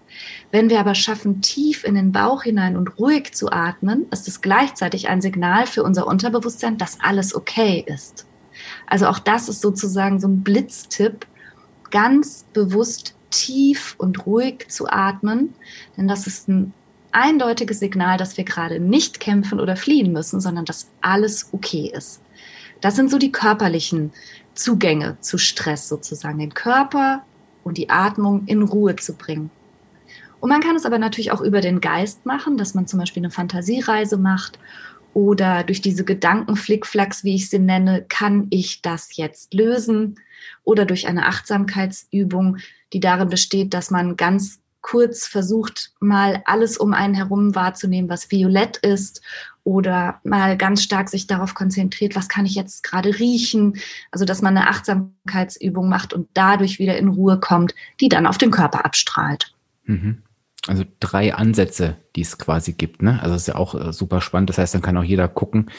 Wenn 0.50 0.68
wir 0.68 0.78
aber 0.78 0.94
schaffen, 0.94 1.40
tief 1.40 1.84
in 1.84 1.94
den 1.94 2.12
Bauch 2.12 2.42
hinein 2.42 2.76
und 2.76 2.98
ruhig 2.98 3.32
zu 3.32 3.50
atmen, 3.50 4.08
ist 4.10 4.28
es 4.28 4.42
gleichzeitig 4.42 5.08
ein 5.08 5.22
Signal 5.22 5.66
für 5.66 5.82
unser 5.82 6.06
Unterbewusstsein, 6.06 6.76
dass 6.76 7.00
alles 7.00 7.34
okay 7.34 7.82
ist. 7.86 8.26
Also 8.86 9.06
auch 9.06 9.20
das 9.20 9.48
ist 9.48 9.62
sozusagen 9.62 10.20
so 10.20 10.28
ein 10.28 10.42
Blitztipp, 10.42 11.26
ganz 11.90 12.44
bewusst 12.52 13.14
tief 13.30 13.94
und 13.96 14.26
ruhig 14.26 14.66
zu 14.68 14.86
atmen, 14.86 15.54
denn 15.96 16.08
das 16.08 16.26
ist 16.26 16.46
ein 16.50 16.74
eindeutiges 17.18 17.80
Signal, 17.80 18.16
dass 18.16 18.36
wir 18.36 18.44
gerade 18.44 18.78
nicht 18.78 19.18
kämpfen 19.18 19.58
oder 19.58 19.76
fliehen 19.76 20.12
müssen, 20.12 20.40
sondern 20.40 20.64
dass 20.64 20.90
alles 21.00 21.48
okay 21.52 21.90
ist. 21.92 22.22
Das 22.80 22.94
sind 22.94 23.10
so 23.10 23.18
die 23.18 23.32
körperlichen 23.32 24.12
Zugänge 24.54 25.16
zu 25.20 25.36
Stress 25.36 25.88
sozusagen. 25.88 26.38
Den 26.38 26.54
Körper 26.54 27.24
und 27.64 27.76
die 27.76 27.90
Atmung 27.90 28.44
in 28.46 28.62
Ruhe 28.62 28.96
zu 28.96 29.14
bringen. 29.14 29.50
Und 30.40 30.50
man 30.50 30.60
kann 30.60 30.76
es 30.76 30.86
aber 30.86 30.98
natürlich 30.98 31.32
auch 31.32 31.40
über 31.40 31.60
den 31.60 31.80
Geist 31.80 32.24
machen, 32.24 32.56
dass 32.56 32.74
man 32.74 32.86
zum 32.86 33.00
Beispiel 33.00 33.22
eine 33.22 33.32
Fantasiereise 33.32 34.16
macht 34.16 34.60
oder 35.12 35.64
durch 35.64 35.80
diese 35.80 36.04
Gedankenflickflacks, 36.04 37.24
wie 37.24 37.34
ich 37.34 37.50
sie 37.50 37.58
nenne, 37.58 38.04
kann 38.08 38.46
ich 38.50 38.80
das 38.80 39.16
jetzt 39.16 39.52
lösen 39.52 40.20
oder 40.62 40.84
durch 40.84 41.08
eine 41.08 41.26
Achtsamkeitsübung, 41.26 42.58
die 42.92 43.00
darin 43.00 43.28
besteht, 43.28 43.74
dass 43.74 43.90
man 43.90 44.16
ganz 44.16 44.60
kurz 44.80 45.26
versucht, 45.26 45.92
mal 46.00 46.42
alles 46.44 46.78
um 46.78 46.94
einen 46.94 47.14
herum 47.14 47.54
wahrzunehmen, 47.54 48.08
was 48.08 48.30
violett 48.30 48.76
ist 48.78 49.22
oder 49.64 50.20
mal 50.24 50.56
ganz 50.56 50.82
stark 50.82 51.08
sich 51.08 51.26
darauf 51.26 51.54
konzentriert, 51.54 52.16
was 52.16 52.28
kann 52.28 52.46
ich 52.46 52.54
jetzt 52.54 52.82
gerade 52.82 53.18
riechen. 53.18 53.76
Also, 54.10 54.24
dass 54.24 54.40
man 54.40 54.56
eine 54.56 54.68
Achtsamkeitsübung 54.68 55.88
macht 55.88 56.12
und 56.14 56.28
dadurch 56.32 56.78
wieder 56.78 56.96
in 56.96 57.08
Ruhe 57.08 57.38
kommt, 57.38 57.74
die 58.00 58.08
dann 58.08 58.26
auf 58.26 58.38
den 58.38 58.50
Körper 58.50 58.84
abstrahlt. 58.84 59.52
Mhm. 59.84 60.22
Also 60.66 60.84
drei 61.00 61.34
Ansätze, 61.34 61.96
die 62.16 62.20
es 62.20 62.36
quasi 62.36 62.72
gibt. 62.72 63.02
Ne? 63.02 63.20
Also 63.22 63.34
das 63.34 63.42
ist 63.42 63.48
ja 63.48 63.54
auch 63.54 63.74
äh, 63.74 63.92
super 63.92 64.20
spannend. 64.20 64.50
Das 64.50 64.58
heißt, 64.58 64.74
dann 64.74 64.82
kann 64.82 64.96
auch 64.96 65.04
jeder 65.04 65.28
gucken, 65.28 65.70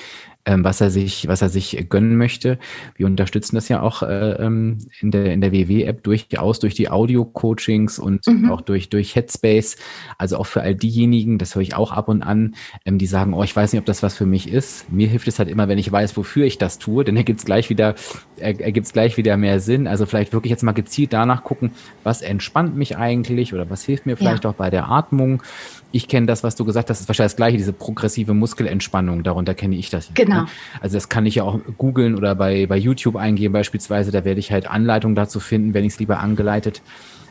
was 0.45 0.81
er 0.81 0.89
sich, 0.89 1.27
was 1.27 1.41
er 1.41 1.49
sich 1.49 1.85
gönnen 1.89 2.17
möchte. 2.17 2.57
Wir 2.95 3.05
unterstützen 3.05 3.55
das 3.55 3.69
ja 3.69 3.81
auch 3.81 4.03
äh, 4.03 4.31
ähm, 4.33 4.77
in 4.99 5.11
der 5.11 5.33
in 5.33 5.41
der 5.41 5.51
WW-App 5.51 6.03
durchaus 6.03 6.59
durch 6.59 6.73
die 6.73 6.89
Audio-Coachings 6.89 7.99
und 7.99 8.25
mhm. 8.25 8.49
auch 8.49 8.61
durch 8.61 8.89
durch 8.89 9.15
Headspace. 9.15 9.77
Also 10.17 10.37
auch 10.37 10.45
für 10.45 10.61
all 10.61 10.75
diejenigen, 10.75 11.37
das 11.37 11.55
höre 11.55 11.61
ich 11.61 11.75
auch 11.75 11.91
ab 11.91 12.07
und 12.07 12.23
an, 12.23 12.55
ähm, 12.85 12.97
die 12.97 13.05
sagen, 13.05 13.33
oh, 13.33 13.43
ich 13.43 13.55
weiß 13.55 13.73
nicht, 13.73 13.79
ob 13.79 13.85
das 13.85 14.01
was 14.01 14.17
für 14.17 14.25
mich 14.25 14.51
ist. 14.51 14.91
Mir 14.91 15.07
hilft 15.07 15.27
es 15.27 15.39
halt 15.39 15.49
immer, 15.49 15.67
wenn 15.67 15.77
ich 15.77 15.91
weiß, 15.91 16.15
wofür 16.17 16.45
ich 16.45 16.57
das 16.57 16.79
tue, 16.79 17.03
denn 17.03 17.17
ergibt 17.17 17.39
es 17.39 17.45
gleich 17.45 17.69
wieder 17.69 17.95
ergibt 18.37 18.87
es 18.87 18.93
gleich 18.93 19.17
wieder 19.17 19.35
mehr 19.37 19.59
Sinn. 19.59 19.87
Also 19.87 20.05
vielleicht 20.05 20.33
wirklich 20.33 20.51
jetzt 20.51 20.63
mal 20.63 20.71
gezielt 20.71 21.13
danach 21.13 21.43
gucken, 21.43 21.71
was 22.03 22.21
entspannt 22.21 22.75
mich 22.75 22.97
eigentlich 22.97 23.53
oder 23.53 23.69
was 23.69 23.83
hilft 23.83 24.05
mir 24.05 24.15
vielleicht 24.15 24.45
ja. 24.45 24.49
auch 24.49 24.55
bei 24.55 24.69
der 24.69 24.89
Atmung 24.89 25.43
ich 25.91 26.07
kenne 26.07 26.27
das, 26.27 26.43
was 26.43 26.55
du 26.55 26.65
gesagt 26.65 26.89
hast, 26.89 27.01
ist 27.01 27.07
wahrscheinlich 27.07 27.31
das 27.31 27.37
gleiche, 27.37 27.57
diese 27.57 27.73
progressive 27.73 28.33
Muskelentspannung, 28.33 29.23
darunter 29.23 29.55
kenne 29.55 29.75
ich 29.75 29.89
das. 29.89 30.11
Genau. 30.13 30.28
Ne? 30.29 30.47
Also 30.81 30.97
das 30.97 31.09
kann 31.09 31.25
ich 31.25 31.35
ja 31.35 31.43
auch 31.43 31.59
googeln 31.77 32.15
oder 32.15 32.35
bei, 32.35 32.65
bei 32.65 32.77
YouTube 32.77 33.15
eingeben 33.15 33.53
beispielsweise, 33.53 34.11
da 34.11 34.25
werde 34.25 34.39
ich 34.39 34.51
halt 34.51 34.69
Anleitungen 34.69 35.15
dazu 35.15 35.39
finden, 35.39 35.73
wenn 35.73 35.85
ich 35.85 35.93
es 35.93 35.99
lieber 35.99 36.19
angeleitet 36.19 36.81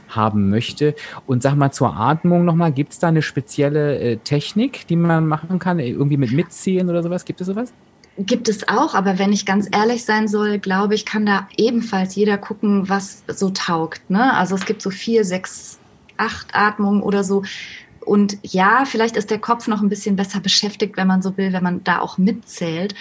haben 0.09 0.49
möchte. 0.51 0.95
Und 1.27 1.43
sag 1.43 1.55
mal 1.57 1.71
zur 1.71 1.97
Atmung 1.97 2.45
nochmal, 2.45 2.73
gibt 2.73 2.93
es 2.93 2.99
da 2.99 3.09
eine 3.09 3.23
spezielle 3.23 3.99
äh, 3.99 4.17
Technik, 4.17 4.87
die 4.87 4.97
man 4.97 5.27
machen 5.27 5.59
kann, 5.59 5.79
irgendwie 5.79 6.17
mit 6.17 6.33
Mitziehen 6.33 6.89
oder 6.89 7.03
sowas? 7.03 7.25
Gibt 7.25 7.41
es 7.41 7.47
sowas? 7.47 7.73
Gibt 8.19 8.49
es 8.49 8.67
auch, 8.69 8.95
aber 8.95 9.19
wenn 9.21 9.33
ich 9.33 9.47
ganz 9.47 9.69
ehrlich 9.71 10.05
sein 10.05 10.27
soll, 10.27 10.59
glaube 10.59 10.95
ich, 10.95 11.07
kann 11.07 11.25
da 11.25 11.47
ebenfalls 11.57 12.17
jeder 12.17 12.37
gucken, 12.37 12.89
was 12.89 13.23
so 13.29 13.51
taugt. 13.51 14.11
Ne? 14.11 14.35
Also 14.35 14.57
es 14.57 14.65
gibt 14.65 14.83
so 14.83 14.91
vier, 14.91 15.25
sechs, 15.25 15.79
acht 16.17 16.49
Atmungen 16.53 17.01
oder 17.01 17.23
so. 17.23 17.45
Und 18.09 18.39
ja, 18.43 18.85
vielleicht 18.87 19.17
ist 19.17 19.31
der 19.31 19.39
Kopf 19.39 19.69
noch 19.69 19.83
ein 19.83 19.91
bisschen 19.91 20.17
besser 20.17 20.41
beschäftigt, 20.41 20.97
wenn 20.97 21.07
man 21.07 21.21
so 21.21 21.37
will, 21.37 21.53
wenn 21.53 21.63
man 21.63 21.85
da 21.85 22.01
auch 22.01 22.17
mitzählt. 22.17 22.95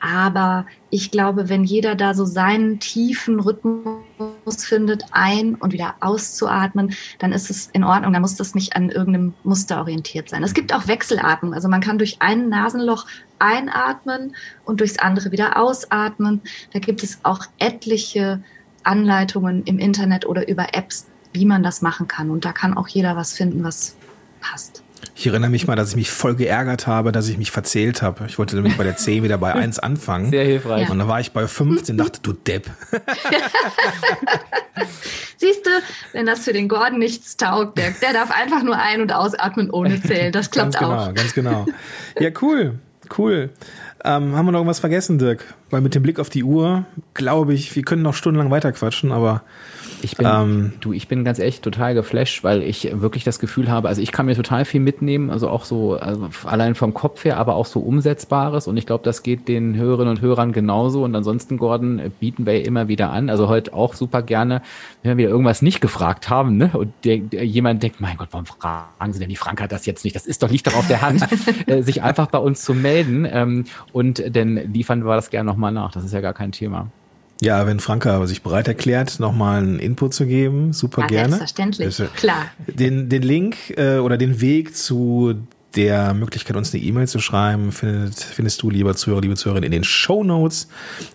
Aber 0.00 0.66
ich 0.90 1.10
glaube, 1.10 1.48
wenn 1.48 1.64
jeder 1.64 1.94
da 1.94 2.14
so 2.14 2.24
seinen 2.24 2.80
tiefen 2.80 3.38
Rhythmus 3.40 4.64
findet, 4.64 5.04
ein- 5.10 5.56
und 5.56 5.72
wieder 5.72 5.96
auszuatmen, 6.00 6.94
dann 7.18 7.32
ist 7.32 7.50
es 7.50 7.68
in 7.72 7.84
Ordnung. 7.84 8.14
Dann 8.14 8.22
muss 8.22 8.36
das 8.36 8.54
nicht 8.54 8.76
an 8.76 8.88
irgendeinem 8.88 9.34
Muster 9.44 9.78
orientiert 9.78 10.30
sein. 10.30 10.42
Es 10.42 10.54
gibt 10.54 10.72
auch 10.72 10.86
Wechselatmung. 10.86 11.52
Also 11.52 11.68
man 11.68 11.82
kann 11.82 11.98
durch 11.98 12.16
ein 12.20 12.48
Nasenloch 12.48 13.06
einatmen 13.38 14.34
und 14.64 14.80
durchs 14.80 14.98
andere 14.98 15.32
wieder 15.32 15.60
ausatmen. 15.60 16.40
Da 16.72 16.78
gibt 16.78 17.02
es 17.02 17.18
auch 17.24 17.40
etliche 17.58 18.42
Anleitungen 18.84 19.64
im 19.64 19.78
Internet 19.78 20.26
oder 20.26 20.48
über 20.48 20.74
Apps, 20.74 21.08
wie 21.34 21.44
man 21.44 21.62
das 21.62 21.82
machen 21.82 22.08
kann. 22.08 22.30
Und 22.30 22.46
da 22.46 22.52
kann 22.52 22.74
auch 22.74 22.88
jeder 22.88 23.16
was 23.16 23.34
finden, 23.34 23.62
was 23.62 23.96
passt. 24.40 24.82
Ich 25.14 25.26
erinnere 25.26 25.50
mich 25.50 25.66
mal, 25.66 25.76
dass 25.76 25.90
ich 25.90 25.96
mich 25.96 26.10
voll 26.10 26.34
geärgert 26.34 26.86
habe, 26.86 27.12
dass 27.12 27.28
ich 27.28 27.38
mich 27.38 27.50
verzählt 27.50 28.02
habe. 28.02 28.26
Ich 28.26 28.38
wollte 28.38 28.56
nämlich 28.56 28.76
bei 28.76 28.84
der 28.84 28.96
10 28.96 29.22
wieder 29.22 29.38
bei 29.38 29.54
1 29.54 29.78
anfangen. 29.78 30.30
Sehr 30.30 30.44
hilfreich. 30.44 30.90
Und 30.90 30.98
dann 30.98 31.08
war 31.08 31.20
ich 31.20 31.32
bei 31.32 31.46
15 31.46 31.96
dachte, 31.96 32.20
du 32.22 32.32
Depp. 32.32 32.70
Siehst 35.38 35.66
du, 35.66 35.70
wenn 36.12 36.26
das 36.26 36.40
für 36.40 36.52
den 36.52 36.68
Gordon 36.68 36.98
nichts 36.98 37.36
taugt, 37.36 37.78
der, 37.78 37.92
der 38.02 38.12
darf 38.12 38.30
einfach 38.30 38.62
nur 38.62 38.76
ein- 38.76 39.00
und 39.00 39.12
ausatmen 39.12 39.70
ohne 39.70 40.02
zählen. 40.02 40.32
Das 40.32 40.50
klappt 40.50 40.74
ganz 40.74 40.84
genau, 40.84 40.98
auch. 40.98 41.14
Ganz 41.14 41.34
genau. 41.34 41.66
Ja, 42.18 42.30
cool. 42.42 42.78
Cool. 43.16 43.50
Ähm, 44.04 44.36
haben 44.36 44.46
wir 44.46 44.52
noch 44.52 44.60
irgendwas 44.60 44.80
vergessen, 44.80 45.18
Dirk? 45.18 45.44
Weil 45.70 45.80
mit 45.80 45.94
dem 45.94 46.02
Blick 46.02 46.18
auf 46.18 46.28
die 46.28 46.44
Uhr, 46.44 46.84
glaube 47.14 47.54
ich, 47.54 47.74
wir 47.74 47.82
können 47.82 48.02
noch 48.02 48.14
stundenlang 48.14 48.50
weiterquatschen, 48.50 49.12
aber 49.12 49.42
ich 50.02 50.16
bin, 50.16 50.26
ähm, 50.26 50.72
du, 50.80 50.92
ich 50.92 51.08
bin 51.08 51.24
ganz 51.24 51.38
echt 51.38 51.62
total 51.62 51.94
geflasht, 51.94 52.44
weil 52.44 52.62
ich 52.62 52.88
wirklich 53.00 53.24
das 53.24 53.38
Gefühl 53.38 53.70
habe, 53.70 53.88
also 53.88 54.00
ich 54.02 54.12
kann 54.12 54.26
mir 54.26 54.34
total 54.34 54.64
viel 54.64 54.80
mitnehmen, 54.80 55.30
also 55.30 55.48
auch 55.48 55.64
so, 55.64 55.94
also 55.94 56.28
allein 56.44 56.74
vom 56.74 56.94
Kopf 56.94 57.24
her, 57.24 57.36
aber 57.36 57.54
auch 57.54 57.66
so 57.66 57.80
Umsetzbares. 57.80 58.68
Und 58.68 58.76
ich 58.76 58.86
glaube, 58.86 59.04
das 59.04 59.22
geht 59.22 59.48
den 59.48 59.76
Hörerinnen 59.76 60.16
und 60.16 60.20
Hörern 60.20 60.52
genauso. 60.52 61.04
Und 61.04 61.14
ansonsten, 61.14 61.58
Gordon, 61.58 62.00
bieten 62.20 62.46
wir 62.46 62.64
immer 62.64 62.88
wieder 62.88 63.10
an, 63.10 63.30
also 63.30 63.48
heute 63.48 63.74
auch 63.74 63.94
super 63.94 64.22
gerne, 64.22 64.62
wenn 65.02 65.12
wir 65.12 65.24
wieder 65.24 65.30
irgendwas 65.30 65.62
nicht 65.62 65.80
gefragt 65.80 66.28
haben, 66.30 66.56
ne, 66.56 66.70
und 66.72 66.92
der, 67.04 67.18
der, 67.18 67.46
jemand 67.46 67.82
denkt, 67.82 68.00
mein 68.00 68.16
Gott, 68.16 68.28
warum 68.30 68.46
fragen 68.46 69.12
Sie 69.12 69.18
denn, 69.18 69.28
die 69.28 69.36
Frank 69.36 69.60
hat 69.60 69.72
das 69.72 69.86
jetzt 69.86 70.04
nicht, 70.04 70.16
das 70.16 70.26
ist 70.26 70.42
doch, 70.42 70.50
liegt 70.50 70.66
doch 70.66 70.76
auf 70.76 70.88
der 70.88 71.02
Hand, 71.02 71.26
äh, 71.66 71.82
sich 71.82 72.02
einfach 72.02 72.26
bei 72.28 72.38
uns 72.38 72.62
zu 72.62 72.74
melden. 72.74 73.26
Ähm, 73.30 73.64
und 73.92 74.22
dann 74.34 74.72
liefern 74.72 75.04
wir 75.04 75.14
das 75.14 75.30
gerne 75.30 75.50
nochmal 75.50 75.72
nach, 75.72 75.92
das 75.92 76.04
ist 76.04 76.12
ja 76.12 76.20
gar 76.20 76.34
kein 76.34 76.52
Thema. 76.52 76.90
Ja, 77.40 77.66
wenn 77.66 77.80
Franka 77.80 78.26
sich 78.26 78.42
bereit 78.42 78.66
erklärt, 78.66 79.20
nochmal 79.20 79.62
einen 79.62 79.78
Input 79.78 80.14
zu 80.14 80.26
geben, 80.26 80.72
super 80.72 81.02
ja, 81.02 81.08
gerne. 81.08 81.36
Selbstverständlich, 81.36 82.14
klar. 82.14 82.46
Den, 82.66 83.08
den 83.08 83.22
Link 83.22 83.76
äh, 83.76 83.98
oder 83.98 84.16
den 84.16 84.40
Weg 84.40 84.74
zu 84.74 85.34
der 85.74 86.14
Möglichkeit, 86.14 86.56
uns 86.56 86.72
eine 86.72 86.82
E-Mail 86.82 87.06
zu 87.06 87.18
schreiben, 87.18 87.70
findet, 87.72 88.14
findest 88.14 88.62
du, 88.62 88.70
lieber 88.70 88.96
Zuhörer, 88.96 89.20
liebe 89.20 89.36
Zuhörerin, 89.36 89.64
in 89.64 89.72
den 89.72 89.84
Show 89.84 90.24
Notes. 90.24 90.68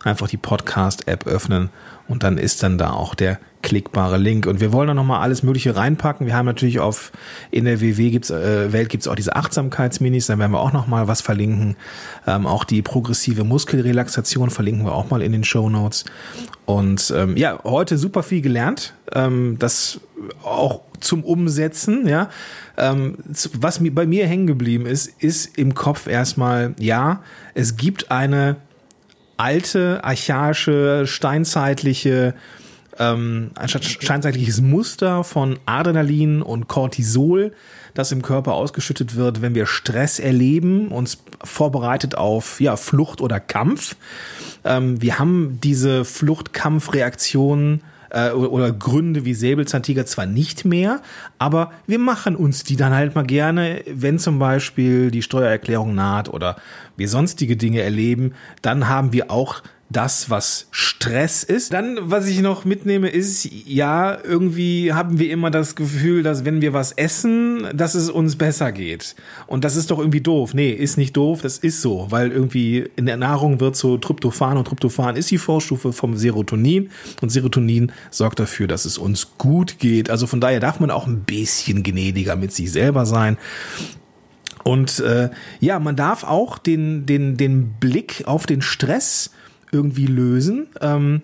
Einfach 0.03 0.28
die 0.28 0.38
Podcast-App 0.38 1.26
öffnen 1.26 1.69
und 2.07 2.24
dann 2.24 2.38
ist 2.38 2.61
dann 2.61 2.78
da 2.78 2.91
auch 2.91 3.15
der 3.15 3.39
klickbare 3.62 4.18
Link. 4.18 4.45
Und 4.45 4.59
wir 4.59 4.74
wollen 4.74 4.88
da 4.88 4.93
nochmal 4.93 5.22
alles 5.22 5.43
Mögliche 5.43 5.76
reinpacken. 5.76 6.28
Wir 6.28 6.36
haben 6.36 6.45
natürlich 6.45 6.80
auf, 6.80 7.12
in 7.51 7.66
der 7.66 7.82
WW 7.82 8.09
gibt's, 8.12 8.30
äh, 8.30 8.72
Welt 8.74 8.89
gibt's 8.89 9.07
auch 9.07 9.16
diese 9.16 9.36
Achtsamkeitsminis, 9.36 10.28
da 10.28 10.38
werden 10.38 10.51
wir 10.51 10.59
auch 10.59 10.74
nochmal 10.74 11.07
was 11.07 11.22
verlinken. 11.22 11.76
Ähm, 12.28 12.45
auch 12.45 12.64
die 12.64 12.82
progressive 12.82 13.43
Muskelrelaxation 13.43 14.49
verlinken 14.49 14.86
wir 14.86 14.93
auch 14.93 15.09
mal 15.09 15.22
in 15.22 15.32
den 15.32 15.43
Show 15.43 15.70
Notes. 15.70 16.05
Und 16.66 17.14
ähm, 17.16 17.38
ja, 17.38 17.59
heute 17.64 17.97
super 17.97 18.24
viel 18.24 18.41
gelernt. 18.41 18.93
Ähm, 19.14 19.57
das 19.59 19.99
auch 20.43 20.82
zum 20.99 21.24
Umsetzen, 21.24 22.07
ja. 22.07 22.30
Ähm, 22.78 23.18
was 23.53 23.80
mir, 23.80 23.93
bei 23.93 24.05
mir 24.05 24.28
hängen 24.28 24.47
geblieben 24.47 24.86
ist, 24.86 25.07
ist 25.22 25.57
im 25.57 25.74
Kopf 25.74 26.07
erstmal, 26.07 26.74
ja, 26.80 27.22
es 27.53 27.76
gibt 27.76 28.12
eine 28.12 28.57
alte, 29.38 30.03
archaische, 30.03 31.07
steinzeitliche 31.07 32.36
ähm, 33.02 33.49
ein 33.56 33.68
steinzeitliches 33.68 34.62
Muster 34.62 35.24
von 35.24 35.58
Adrenalin 35.66 36.43
und 36.43 36.68
Cortisol, 36.68 37.52
das 37.95 38.12
im 38.12 38.22
Körper 38.22 38.54
ausgeschüttet 38.54 39.16
wird, 39.16 39.41
wenn 39.41 39.56
wir 39.56 39.66
Stress 39.66 40.20
erleben, 40.20 40.89
uns 40.89 41.18
vorbereitet 41.43 42.16
auf 42.16 42.62
ja, 42.62 42.76
Flucht 42.78 43.20
oder 43.20 43.39
Kampf. 43.39 43.95
Ähm, 44.64 45.02
wir 45.02 45.18
haben 45.18 45.58
diese 45.64 46.06
Flucht-Kampf-Reaktionen 46.06 47.82
äh, 48.12 48.30
oder 48.30 48.72
Gründe 48.72 49.26
wie 49.26 49.34
Säbelzahntiger 49.34 50.06
zwar 50.06 50.28
nicht 50.28 50.64
mehr, 50.64 51.02
aber 51.39 51.72
wir 51.88 51.97
machen 51.97 52.36
uns 52.36 52.64
die 52.64 52.76
dann 52.76 52.93
halt 52.93 53.16
mal 53.16 53.26
gerne, 53.26 53.84
wenn 53.88 54.20
zum 54.20 54.38
Beispiel 54.38 55.10
die 55.10 55.24
Steuererklärung 55.24 55.95
naht 55.95 56.30
oder 56.30 56.58
wir 56.97 57.10
sonstige 57.10 57.58
Dinge 57.58 57.82
erleben, 57.82 58.34
dann 58.62 58.88
haben 58.88 59.12
wir 59.12 59.32
auch 59.32 59.64
das, 59.92 60.30
was 60.30 60.68
Stress 60.72 61.44
ist. 61.44 61.74
Dann, 61.74 61.98
was 62.02 62.28
ich 62.28 62.42
noch 62.42 62.66
mitnehme, 62.66 63.10
ist, 63.10 63.48
ja, 63.66 64.18
irgendwie 64.24 64.94
haben 64.94 65.20
wir 65.20 65.30
immer 65.32 65.52
das 65.52 65.76
Gefühl, 65.76 66.24
dass 66.24 66.46
wenn 66.46 66.62
wir 66.62 66.74
was 66.74 66.92
essen, 66.94 67.68
dass 67.74 67.96
es 67.96 68.10
uns 68.10 68.36
besser 68.36 68.72
geht. 68.72 69.16
Und 69.48 69.64
das 69.64 69.76
ist 69.76 69.92
doch 69.92 70.00
irgendwie 70.00 70.22
doof. 70.22 70.54
Nee, 70.54 70.72
ist 70.72 70.98
nicht 70.98 71.18
doof, 71.18 71.42
das 71.42 71.58
ist 71.58 71.82
so, 71.82 72.08
weil 72.10 72.32
irgendwie 72.32 72.89
in 72.96 73.06
der 73.06 73.18
Nahrung 73.18 73.60
wird 73.60 73.76
so 73.76 73.98
Tryptophan 73.98 74.58
und 74.58 74.68
Tryptophan 74.68 75.16
ist 75.16 75.32
die 75.32 75.38
Vorstufe 75.38 75.94
vom 75.94 76.16
Serotonin 76.16 76.89
und 77.22 77.30
Serotonin 77.30 77.92
sorgt 78.10 78.39
dafür, 78.39 78.68
dass 78.68 78.86
es 78.86 78.98
uns 78.98 79.38
gut 79.38 79.80
geht. 79.80 80.10
Also 80.10 80.28
von 80.28 80.42
daher 80.42 80.60
darf 80.60 80.80
man 80.80 80.92
auch 80.92 81.08
ein 81.08 81.22
bisschen 81.22 81.84
gnädiger 81.84 82.36
mit 82.36 82.54
sich 82.54 82.72
selber 82.72 83.06
sein. 83.06 83.38
Und 84.64 85.00
äh, 85.00 85.30
ja, 85.60 85.80
man 85.80 85.96
darf 85.96 86.24
auch 86.24 86.58
den, 86.58 87.06
den, 87.06 87.38
den 87.38 87.74
Blick 87.80 88.24
auf 88.26 88.46
den 88.46 88.62
Stress 88.62 89.32
irgendwie 89.72 90.07
lösen. 90.07 90.67
Ähm, 90.80 91.22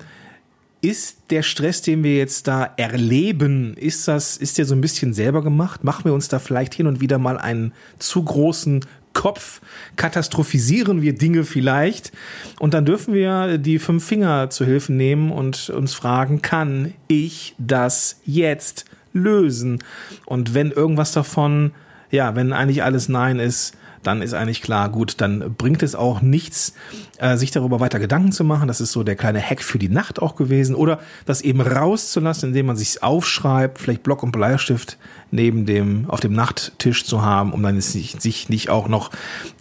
ist 0.81 1.17
der 1.31 1.41
Stress, 1.41 1.81
den 1.81 2.03
wir 2.03 2.17
jetzt 2.17 2.47
da 2.47 2.63
erleben, 2.77 3.73
ist 3.75 4.07
das, 4.07 4.37
ist 4.37 4.57
der 4.57 4.65
so 4.65 4.75
ein 4.75 4.81
bisschen 4.81 5.13
selber 5.13 5.41
gemacht? 5.41 5.83
Machen 5.83 6.05
wir 6.05 6.13
uns 6.13 6.27
da 6.27 6.39
vielleicht 6.39 6.73
hin 6.75 6.87
und 6.87 7.01
wieder 7.01 7.17
mal 7.17 7.37
einen 7.37 7.73
zu 7.97 8.23
großen 8.23 8.85
Kopf 9.17 9.61
katastrophisieren 9.95 11.01
wir 11.01 11.17
Dinge 11.17 11.43
vielleicht. 11.43 12.11
Und 12.59 12.75
dann 12.75 12.85
dürfen 12.85 13.15
wir 13.15 13.57
die 13.57 13.79
fünf 13.79 14.05
Finger 14.05 14.51
zu 14.51 14.63
Hilfe 14.63 14.93
nehmen 14.93 15.31
und 15.31 15.71
uns 15.71 15.95
fragen, 15.95 16.43
kann 16.43 16.93
ich 17.07 17.55
das 17.57 18.21
jetzt 18.25 18.85
lösen? 19.13 19.79
Und 20.27 20.53
wenn 20.53 20.69
irgendwas 20.69 21.13
davon, 21.13 21.71
ja, 22.11 22.35
wenn 22.35 22.53
eigentlich 22.53 22.83
alles 22.83 23.09
Nein 23.09 23.39
ist, 23.39 23.75
dann 24.07 24.21
ist 24.21 24.33
eigentlich 24.33 24.61
klar, 24.61 24.89
gut, 24.89 25.15
dann 25.17 25.55
bringt 25.57 25.83
es 25.83 25.93
auch 25.93 26.21
nichts, 26.21 26.73
äh, 27.17 27.35
sich 27.35 27.51
darüber 27.51 27.81
weiter 27.81 27.99
Gedanken 27.99 28.31
zu 28.31 28.45
machen. 28.45 28.69
Das 28.69 28.79
ist 28.79 28.93
so 28.93 29.03
der 29.03 29.17
kleine 29.17 29.41
Hack 29.41 29.61
für 29.61 29.77
die 29.77 29.89
Nacht 29.89 30.21
auch 30.21 30.37
gewesen. 30.37 30.75
Oder 30.75 30.99
das 31.25 31.41
eben 31.41 31.59
rauszulassen, 31.59 32.49
indem 32.49 32.67
man 32.67 32.77
sich 32.77 33.03
aufschreibt, 33.03 33.79
vielleicht 33.79 34.03
Block 34.03 34.23
und 34.23 34.31
Bleistift 34.31 34.97
neben 35.29 35.65
dem, 35.65 36.09
auf 36.09 36.21
dem 36.21 36.31
Nachttisch 36.31 37.03
zu 37.03 37.21
haben, 37.21 37.51
um 37.51 37.61
dann 37.61 37.81
sich, 37.81 38.15
sich 38.17 38.47
nicht 38.47 38.69
auch 38.69 38.87
noch 38.87 39.11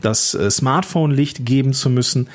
das 0.00 0.34
äh, 0.34 0.48
Smartphone-Licht 0.48 1.44
geben 1.44 1.72
zu 1.72 1.90
müssen. 1.90 2.28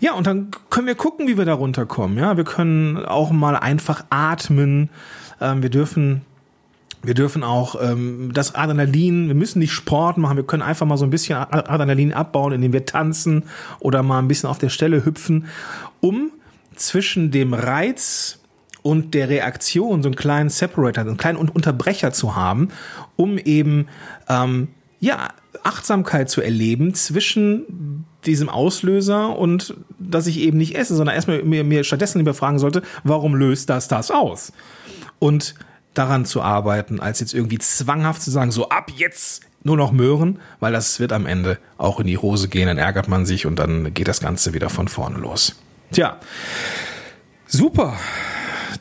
Ja, 0.00 0.12
und 0.12 0.26
dann 0.26 0.50
können 0.68 0.86
wir 0.86 0.96
gucken, 0.96 1.26
wie 1.28 1.38
wir 1.38 1.46
da 1.46 1.54
runterkommen. 1.54 2.18
Ja, 2.18 2.36
wir 2.36 2.44
können 2.44 2.98
auch 3.06 3.30
mal 3.30 3.56
einfach 3.56 4.04
atmen. 4.10 4.90
Ähm, 5.40 5.62
wir 5.62 5.70
dürfen 5.70 6.26
wir 7.04 7.14
dürfen 7.14 7.42
auch 7.42 7.76
ähm, 7.80 8.30
das 8.32 8.54
Adrenalin, 8.54 9.28
wir 9.28 9.34
müssen 9.34 9.58
nicht 9.58 9.72
Sport 9.72 10.18
machen, 10.18 10.36
wir 10.36 10.44
können 10.44 10.62
einfach 10.62 10.86
mal 10.86 10.96
so 10.96 11.04
ein 11.04 11.10
bisschen 11.10 11.36
Adrenalin 11.36 12.12
abbauen, 12.12 12.52
indem 12.52 12.72
wir 12.72 12.86
tanzen 12.86 13.44
oder 13.80 14.02
mal 14.02 14.18
ein 14.18 14.28
bisschen 14.28 14.48
auf 14.48 14.58
der 14.58 14.68
Stelle 14.68 15.04
hüpfen, 15.04 15.46
um 16.00 16.30
zwischen 16.74 17.30
dem 17.30 17.54
Reiz 17.54 18.40
und 18.82 19.14
der 19.14 19.28
Reaktion 19.28 20.02
so 20.02 20.08
einen 20.08 20.16
kleinen 20.16 20.50
Separator, 20.50 21.04
einen 21.04 21.16
kleinen 21.16 21.38
Unterbrecher 21.38 22.12
zu 22.12 22.36
haben, 22.36 22.68
um 23.16 23.38
eben 23.38 23.86
ähm, 24.28 24.68
ja 25.00 25.30
Achtsamkeit 25.62 26.28
zu 26.28 26.42
erleben 26.42 26.94
zwischen 26.94 28.04
diesem 28.26 28.48
Auslöser 28.48 29.38
und 29.38 29.74
dass 29.98 30.26
ich 30.26 30.38
eben 30.40 30.58
nicht 30.58 30.76
esse, 30.76 30.94
sondern 30.94 31.14
erstmal 31.14 31.42
mir, 31.42 31.64
mir 31.64 31.84
stattdessen 31.84 32.18
lieber 32.18 32.34
fragen 32.34 32.58
sollte, 32.58 32.82
warum 33.04 33.34
löst 33.34 33.70
das 33.70 33.88
das 33.88 34.10
aus? 34.10 34.52
Und 35.18 35.54
daran 35.94 36.24
zu 36.24 36.42
arbeiten, 36.42 37.00
als 37.00 37.20
jetzt 37.20 37.34
irgendwie 37.34 37.58
zwanghaft 37.58 38.22
zu 38.22 38.30
sagen, 38.30 38.50
so 38.50 38.68
ab 38.68 38.90
jetzt 38.94 39.42
nur 39.62 39.76
noch 39.76 39.92
Möhren, 39.92 40.40
weil 40.60 40.72
das 40.72 41.00
wird 41.00 41.12
am 41.12 41.26
Ende 41.26 41.58
auch 41.78 42.00
in 42.00 42.06
die 42.06 42.18
Hose 42.18 42.48
gehen, 42.48 42.66
dann 42.66 42.78
ärgert 42.78 43.08
man 43.08 43.24
sich 43.24 43.46
und 43.46 43.58
dann 43.58 43.94
geht 43.94 44.08
das 44.08 44.20
Ganze 44.20 44.52
wieder 44.52 44.68
von 44.68 44.88
vorne 44.88 45.18
los. 45.18 45.56
Tja, 45.90 46.18
super 47.46 47.96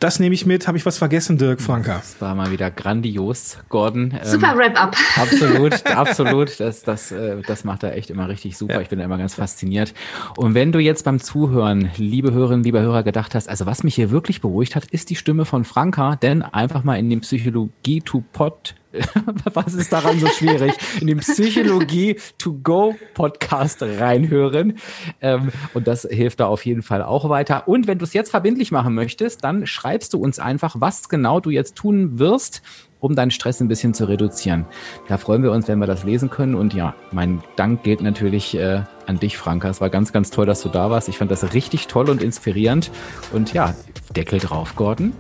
das 0.03 0.19
nehme 0.19 0.35
ich 0.35 0.45
mit. 0.45 0.67
Habe 0.67 0.77
ich 0.77 0.85
was 0.85 0.97
vergessen, 0.97 1.37
Dirk 1.37 1.61
Franker? 1.61 1.95
Das 1.95 2.19
war 2.19 2.35
mal 2.35 2.51
wieder 2.51 2.69
grandios, 2.69 3.57
Gordon. 3.69 4.13
Super 4.23 4.51
ähm, 4.51 4.57
Wrap-up. 4.57 4.97
Absolut, 5.15 5.85
absolut. 5.95 6.59
Das, 6.59 6.83
das, 6.83 7.13
äh, 7.13 7.41
das 7.47 7.63
macht 7.63 7.83
er 7.83 7.95
echt 7.95 8.09
immer 8.09 8.27
richtig 8.27 8.57
super. 8.57 8.73
Ja. 8.73 8.81
Ich 8.81 8.89
bin 8.89 8.99
da 8.99 9.05
immer 9.05 9.17
ganz 9.17 9.35
fasziniert. 9.35 9.93
Und 10.35 10.55
wenn 10.55 10.73
du 10.73 10.79
jetzt 10.79 11.05
beim 11.05 11.21
Zuhören, 11.21 11.89
liebe 11.95 12.33
Hörerinnen, 12.33 12.65
lieber 12.65 12.81
Hörer, 12.81 13.03
gedacht 13.03 13.33
hast, 13.33 13.47
also 13.47 13.65
was 13.65 13.83
mich 13.83 13.95
hier 13.95 14.11
wirklich 14.11 14.41
beruhigt 14.41 14.75
hat, 14.75 14.83
ist 14.87 15.09
die 15.09 15.15
Stimme 15.15 15.45
von 15.45 15.63
Franka, 15.63 16.17
denn 16.17 16.41
einfach 16.41 16.83
mal 16.83 16.99
in 16.99 17.09
den 17.09 17.21
Psychologie 17.21 18.01
to 18.01 18.25
Pod 18.33 18.75
was 19.53 19.73
ist 19.73 19.91
daran 19.91 20.19
so 20.19 20.27
schwierig? 20.27 20.73
In 21.01 21.07
den 21.07 21.19
Psychologie 21.19 22.19
to 22.37 22.53
go 22.53 22.95
Podcast 23.13 23.81
reinhören. 23.81 24.77
Ähm, 25.21 25.51
und 25.73 25.87
das 25.87 26.07
hilft 26.09 26.39
da 26.39 26.47
auf 26.47 26.65
jeden 26.65 26.83
Fall 26.83 27.01
auch 27.01 27.29
weiter. 27.29 27.67
Und 27.67 27.87
wenn 27.87 27.97
du 27.97 28.05
es 28.05 28.13
jetzt 28.13 28.29
verbindlich 28.29 28.71
machen 28.71 28.93
möchtest, 28.93 29.43
dann 29.43 29.65
schreibst 29.65 30.13
du 30.13 30.19
uns 30.19 30.39
einfach, 30.39 30.75
was 30.79 31.09
genau 31.09 31.39
du 31.39 31.49
jetzt 31.49 31.75
tun 31.75 32.19
wirst, 32.19 32.61
um 32.99 33.15
deinen 33.15 33.31
Stress 33.31 33.59
ein 33.59 33.67
bisschen 33.67 33.93
zu 33.93 34.05
reduzieren. 34.05 34.65
Da 35.07 35.17
freuen 35.17 35.43
wir 35.43 35.51
uns, 35.51 35.67
wenn 35.67 35.79
wir 35.79 35.87
das 35.87 36.03
lesen 36.03 36.29
können. 36.29 36.55
Und 36.55 36.73
ja, 36.73 36.95
mein 37.11 37.43
Dank 37.55 37.83
geht 37.83 38.01
natürlich 38.01 38.55
äh, 38.55 38.83
an 39.07 39.19
dich, 39.19 39.37
Franka. 39.37 39.69
Es 39.69 39.81
war 39.81 39.89
ganz, 39.89 40.13
ganz 40.13 40.29
toll, 40.29 40.45
dass 40.45 40.61
du 40.61 40.69
da 40.69 40.89
warst. 40.89 41.09
Ich 41.09 41.17
fand 41.17 41.29
das 41.29 41.53
richtig 41.53 41.87
toll 41.87 42.09
und 42.09 42.23
inspirierend. 42.23 42.91
Und 43.33 43.53
ja, 43.53 43.75
Deckel 44.15 44.39
drauf, 44.39 44.75
Gordon. 44.75 45.13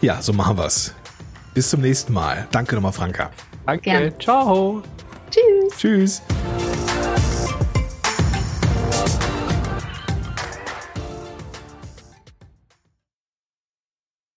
Ja, 0.00 0.22
so 0.22 0.32
machen 0.32 0.56
wir's. 0.56 0.94
Bis 1.56 1.70
zum 1.70 1.80
nächsten 1.80 2.12
Mal. 2.12 2.46
Danke 2.50 2.74
nochmal, 2.74 2.92
Franka. 2.92 3.30
Danke. 3.64 4.12
Ciao. 4.18 4.82
Tschüss. 5.30 5.78
Tschüss. 5.78 6.22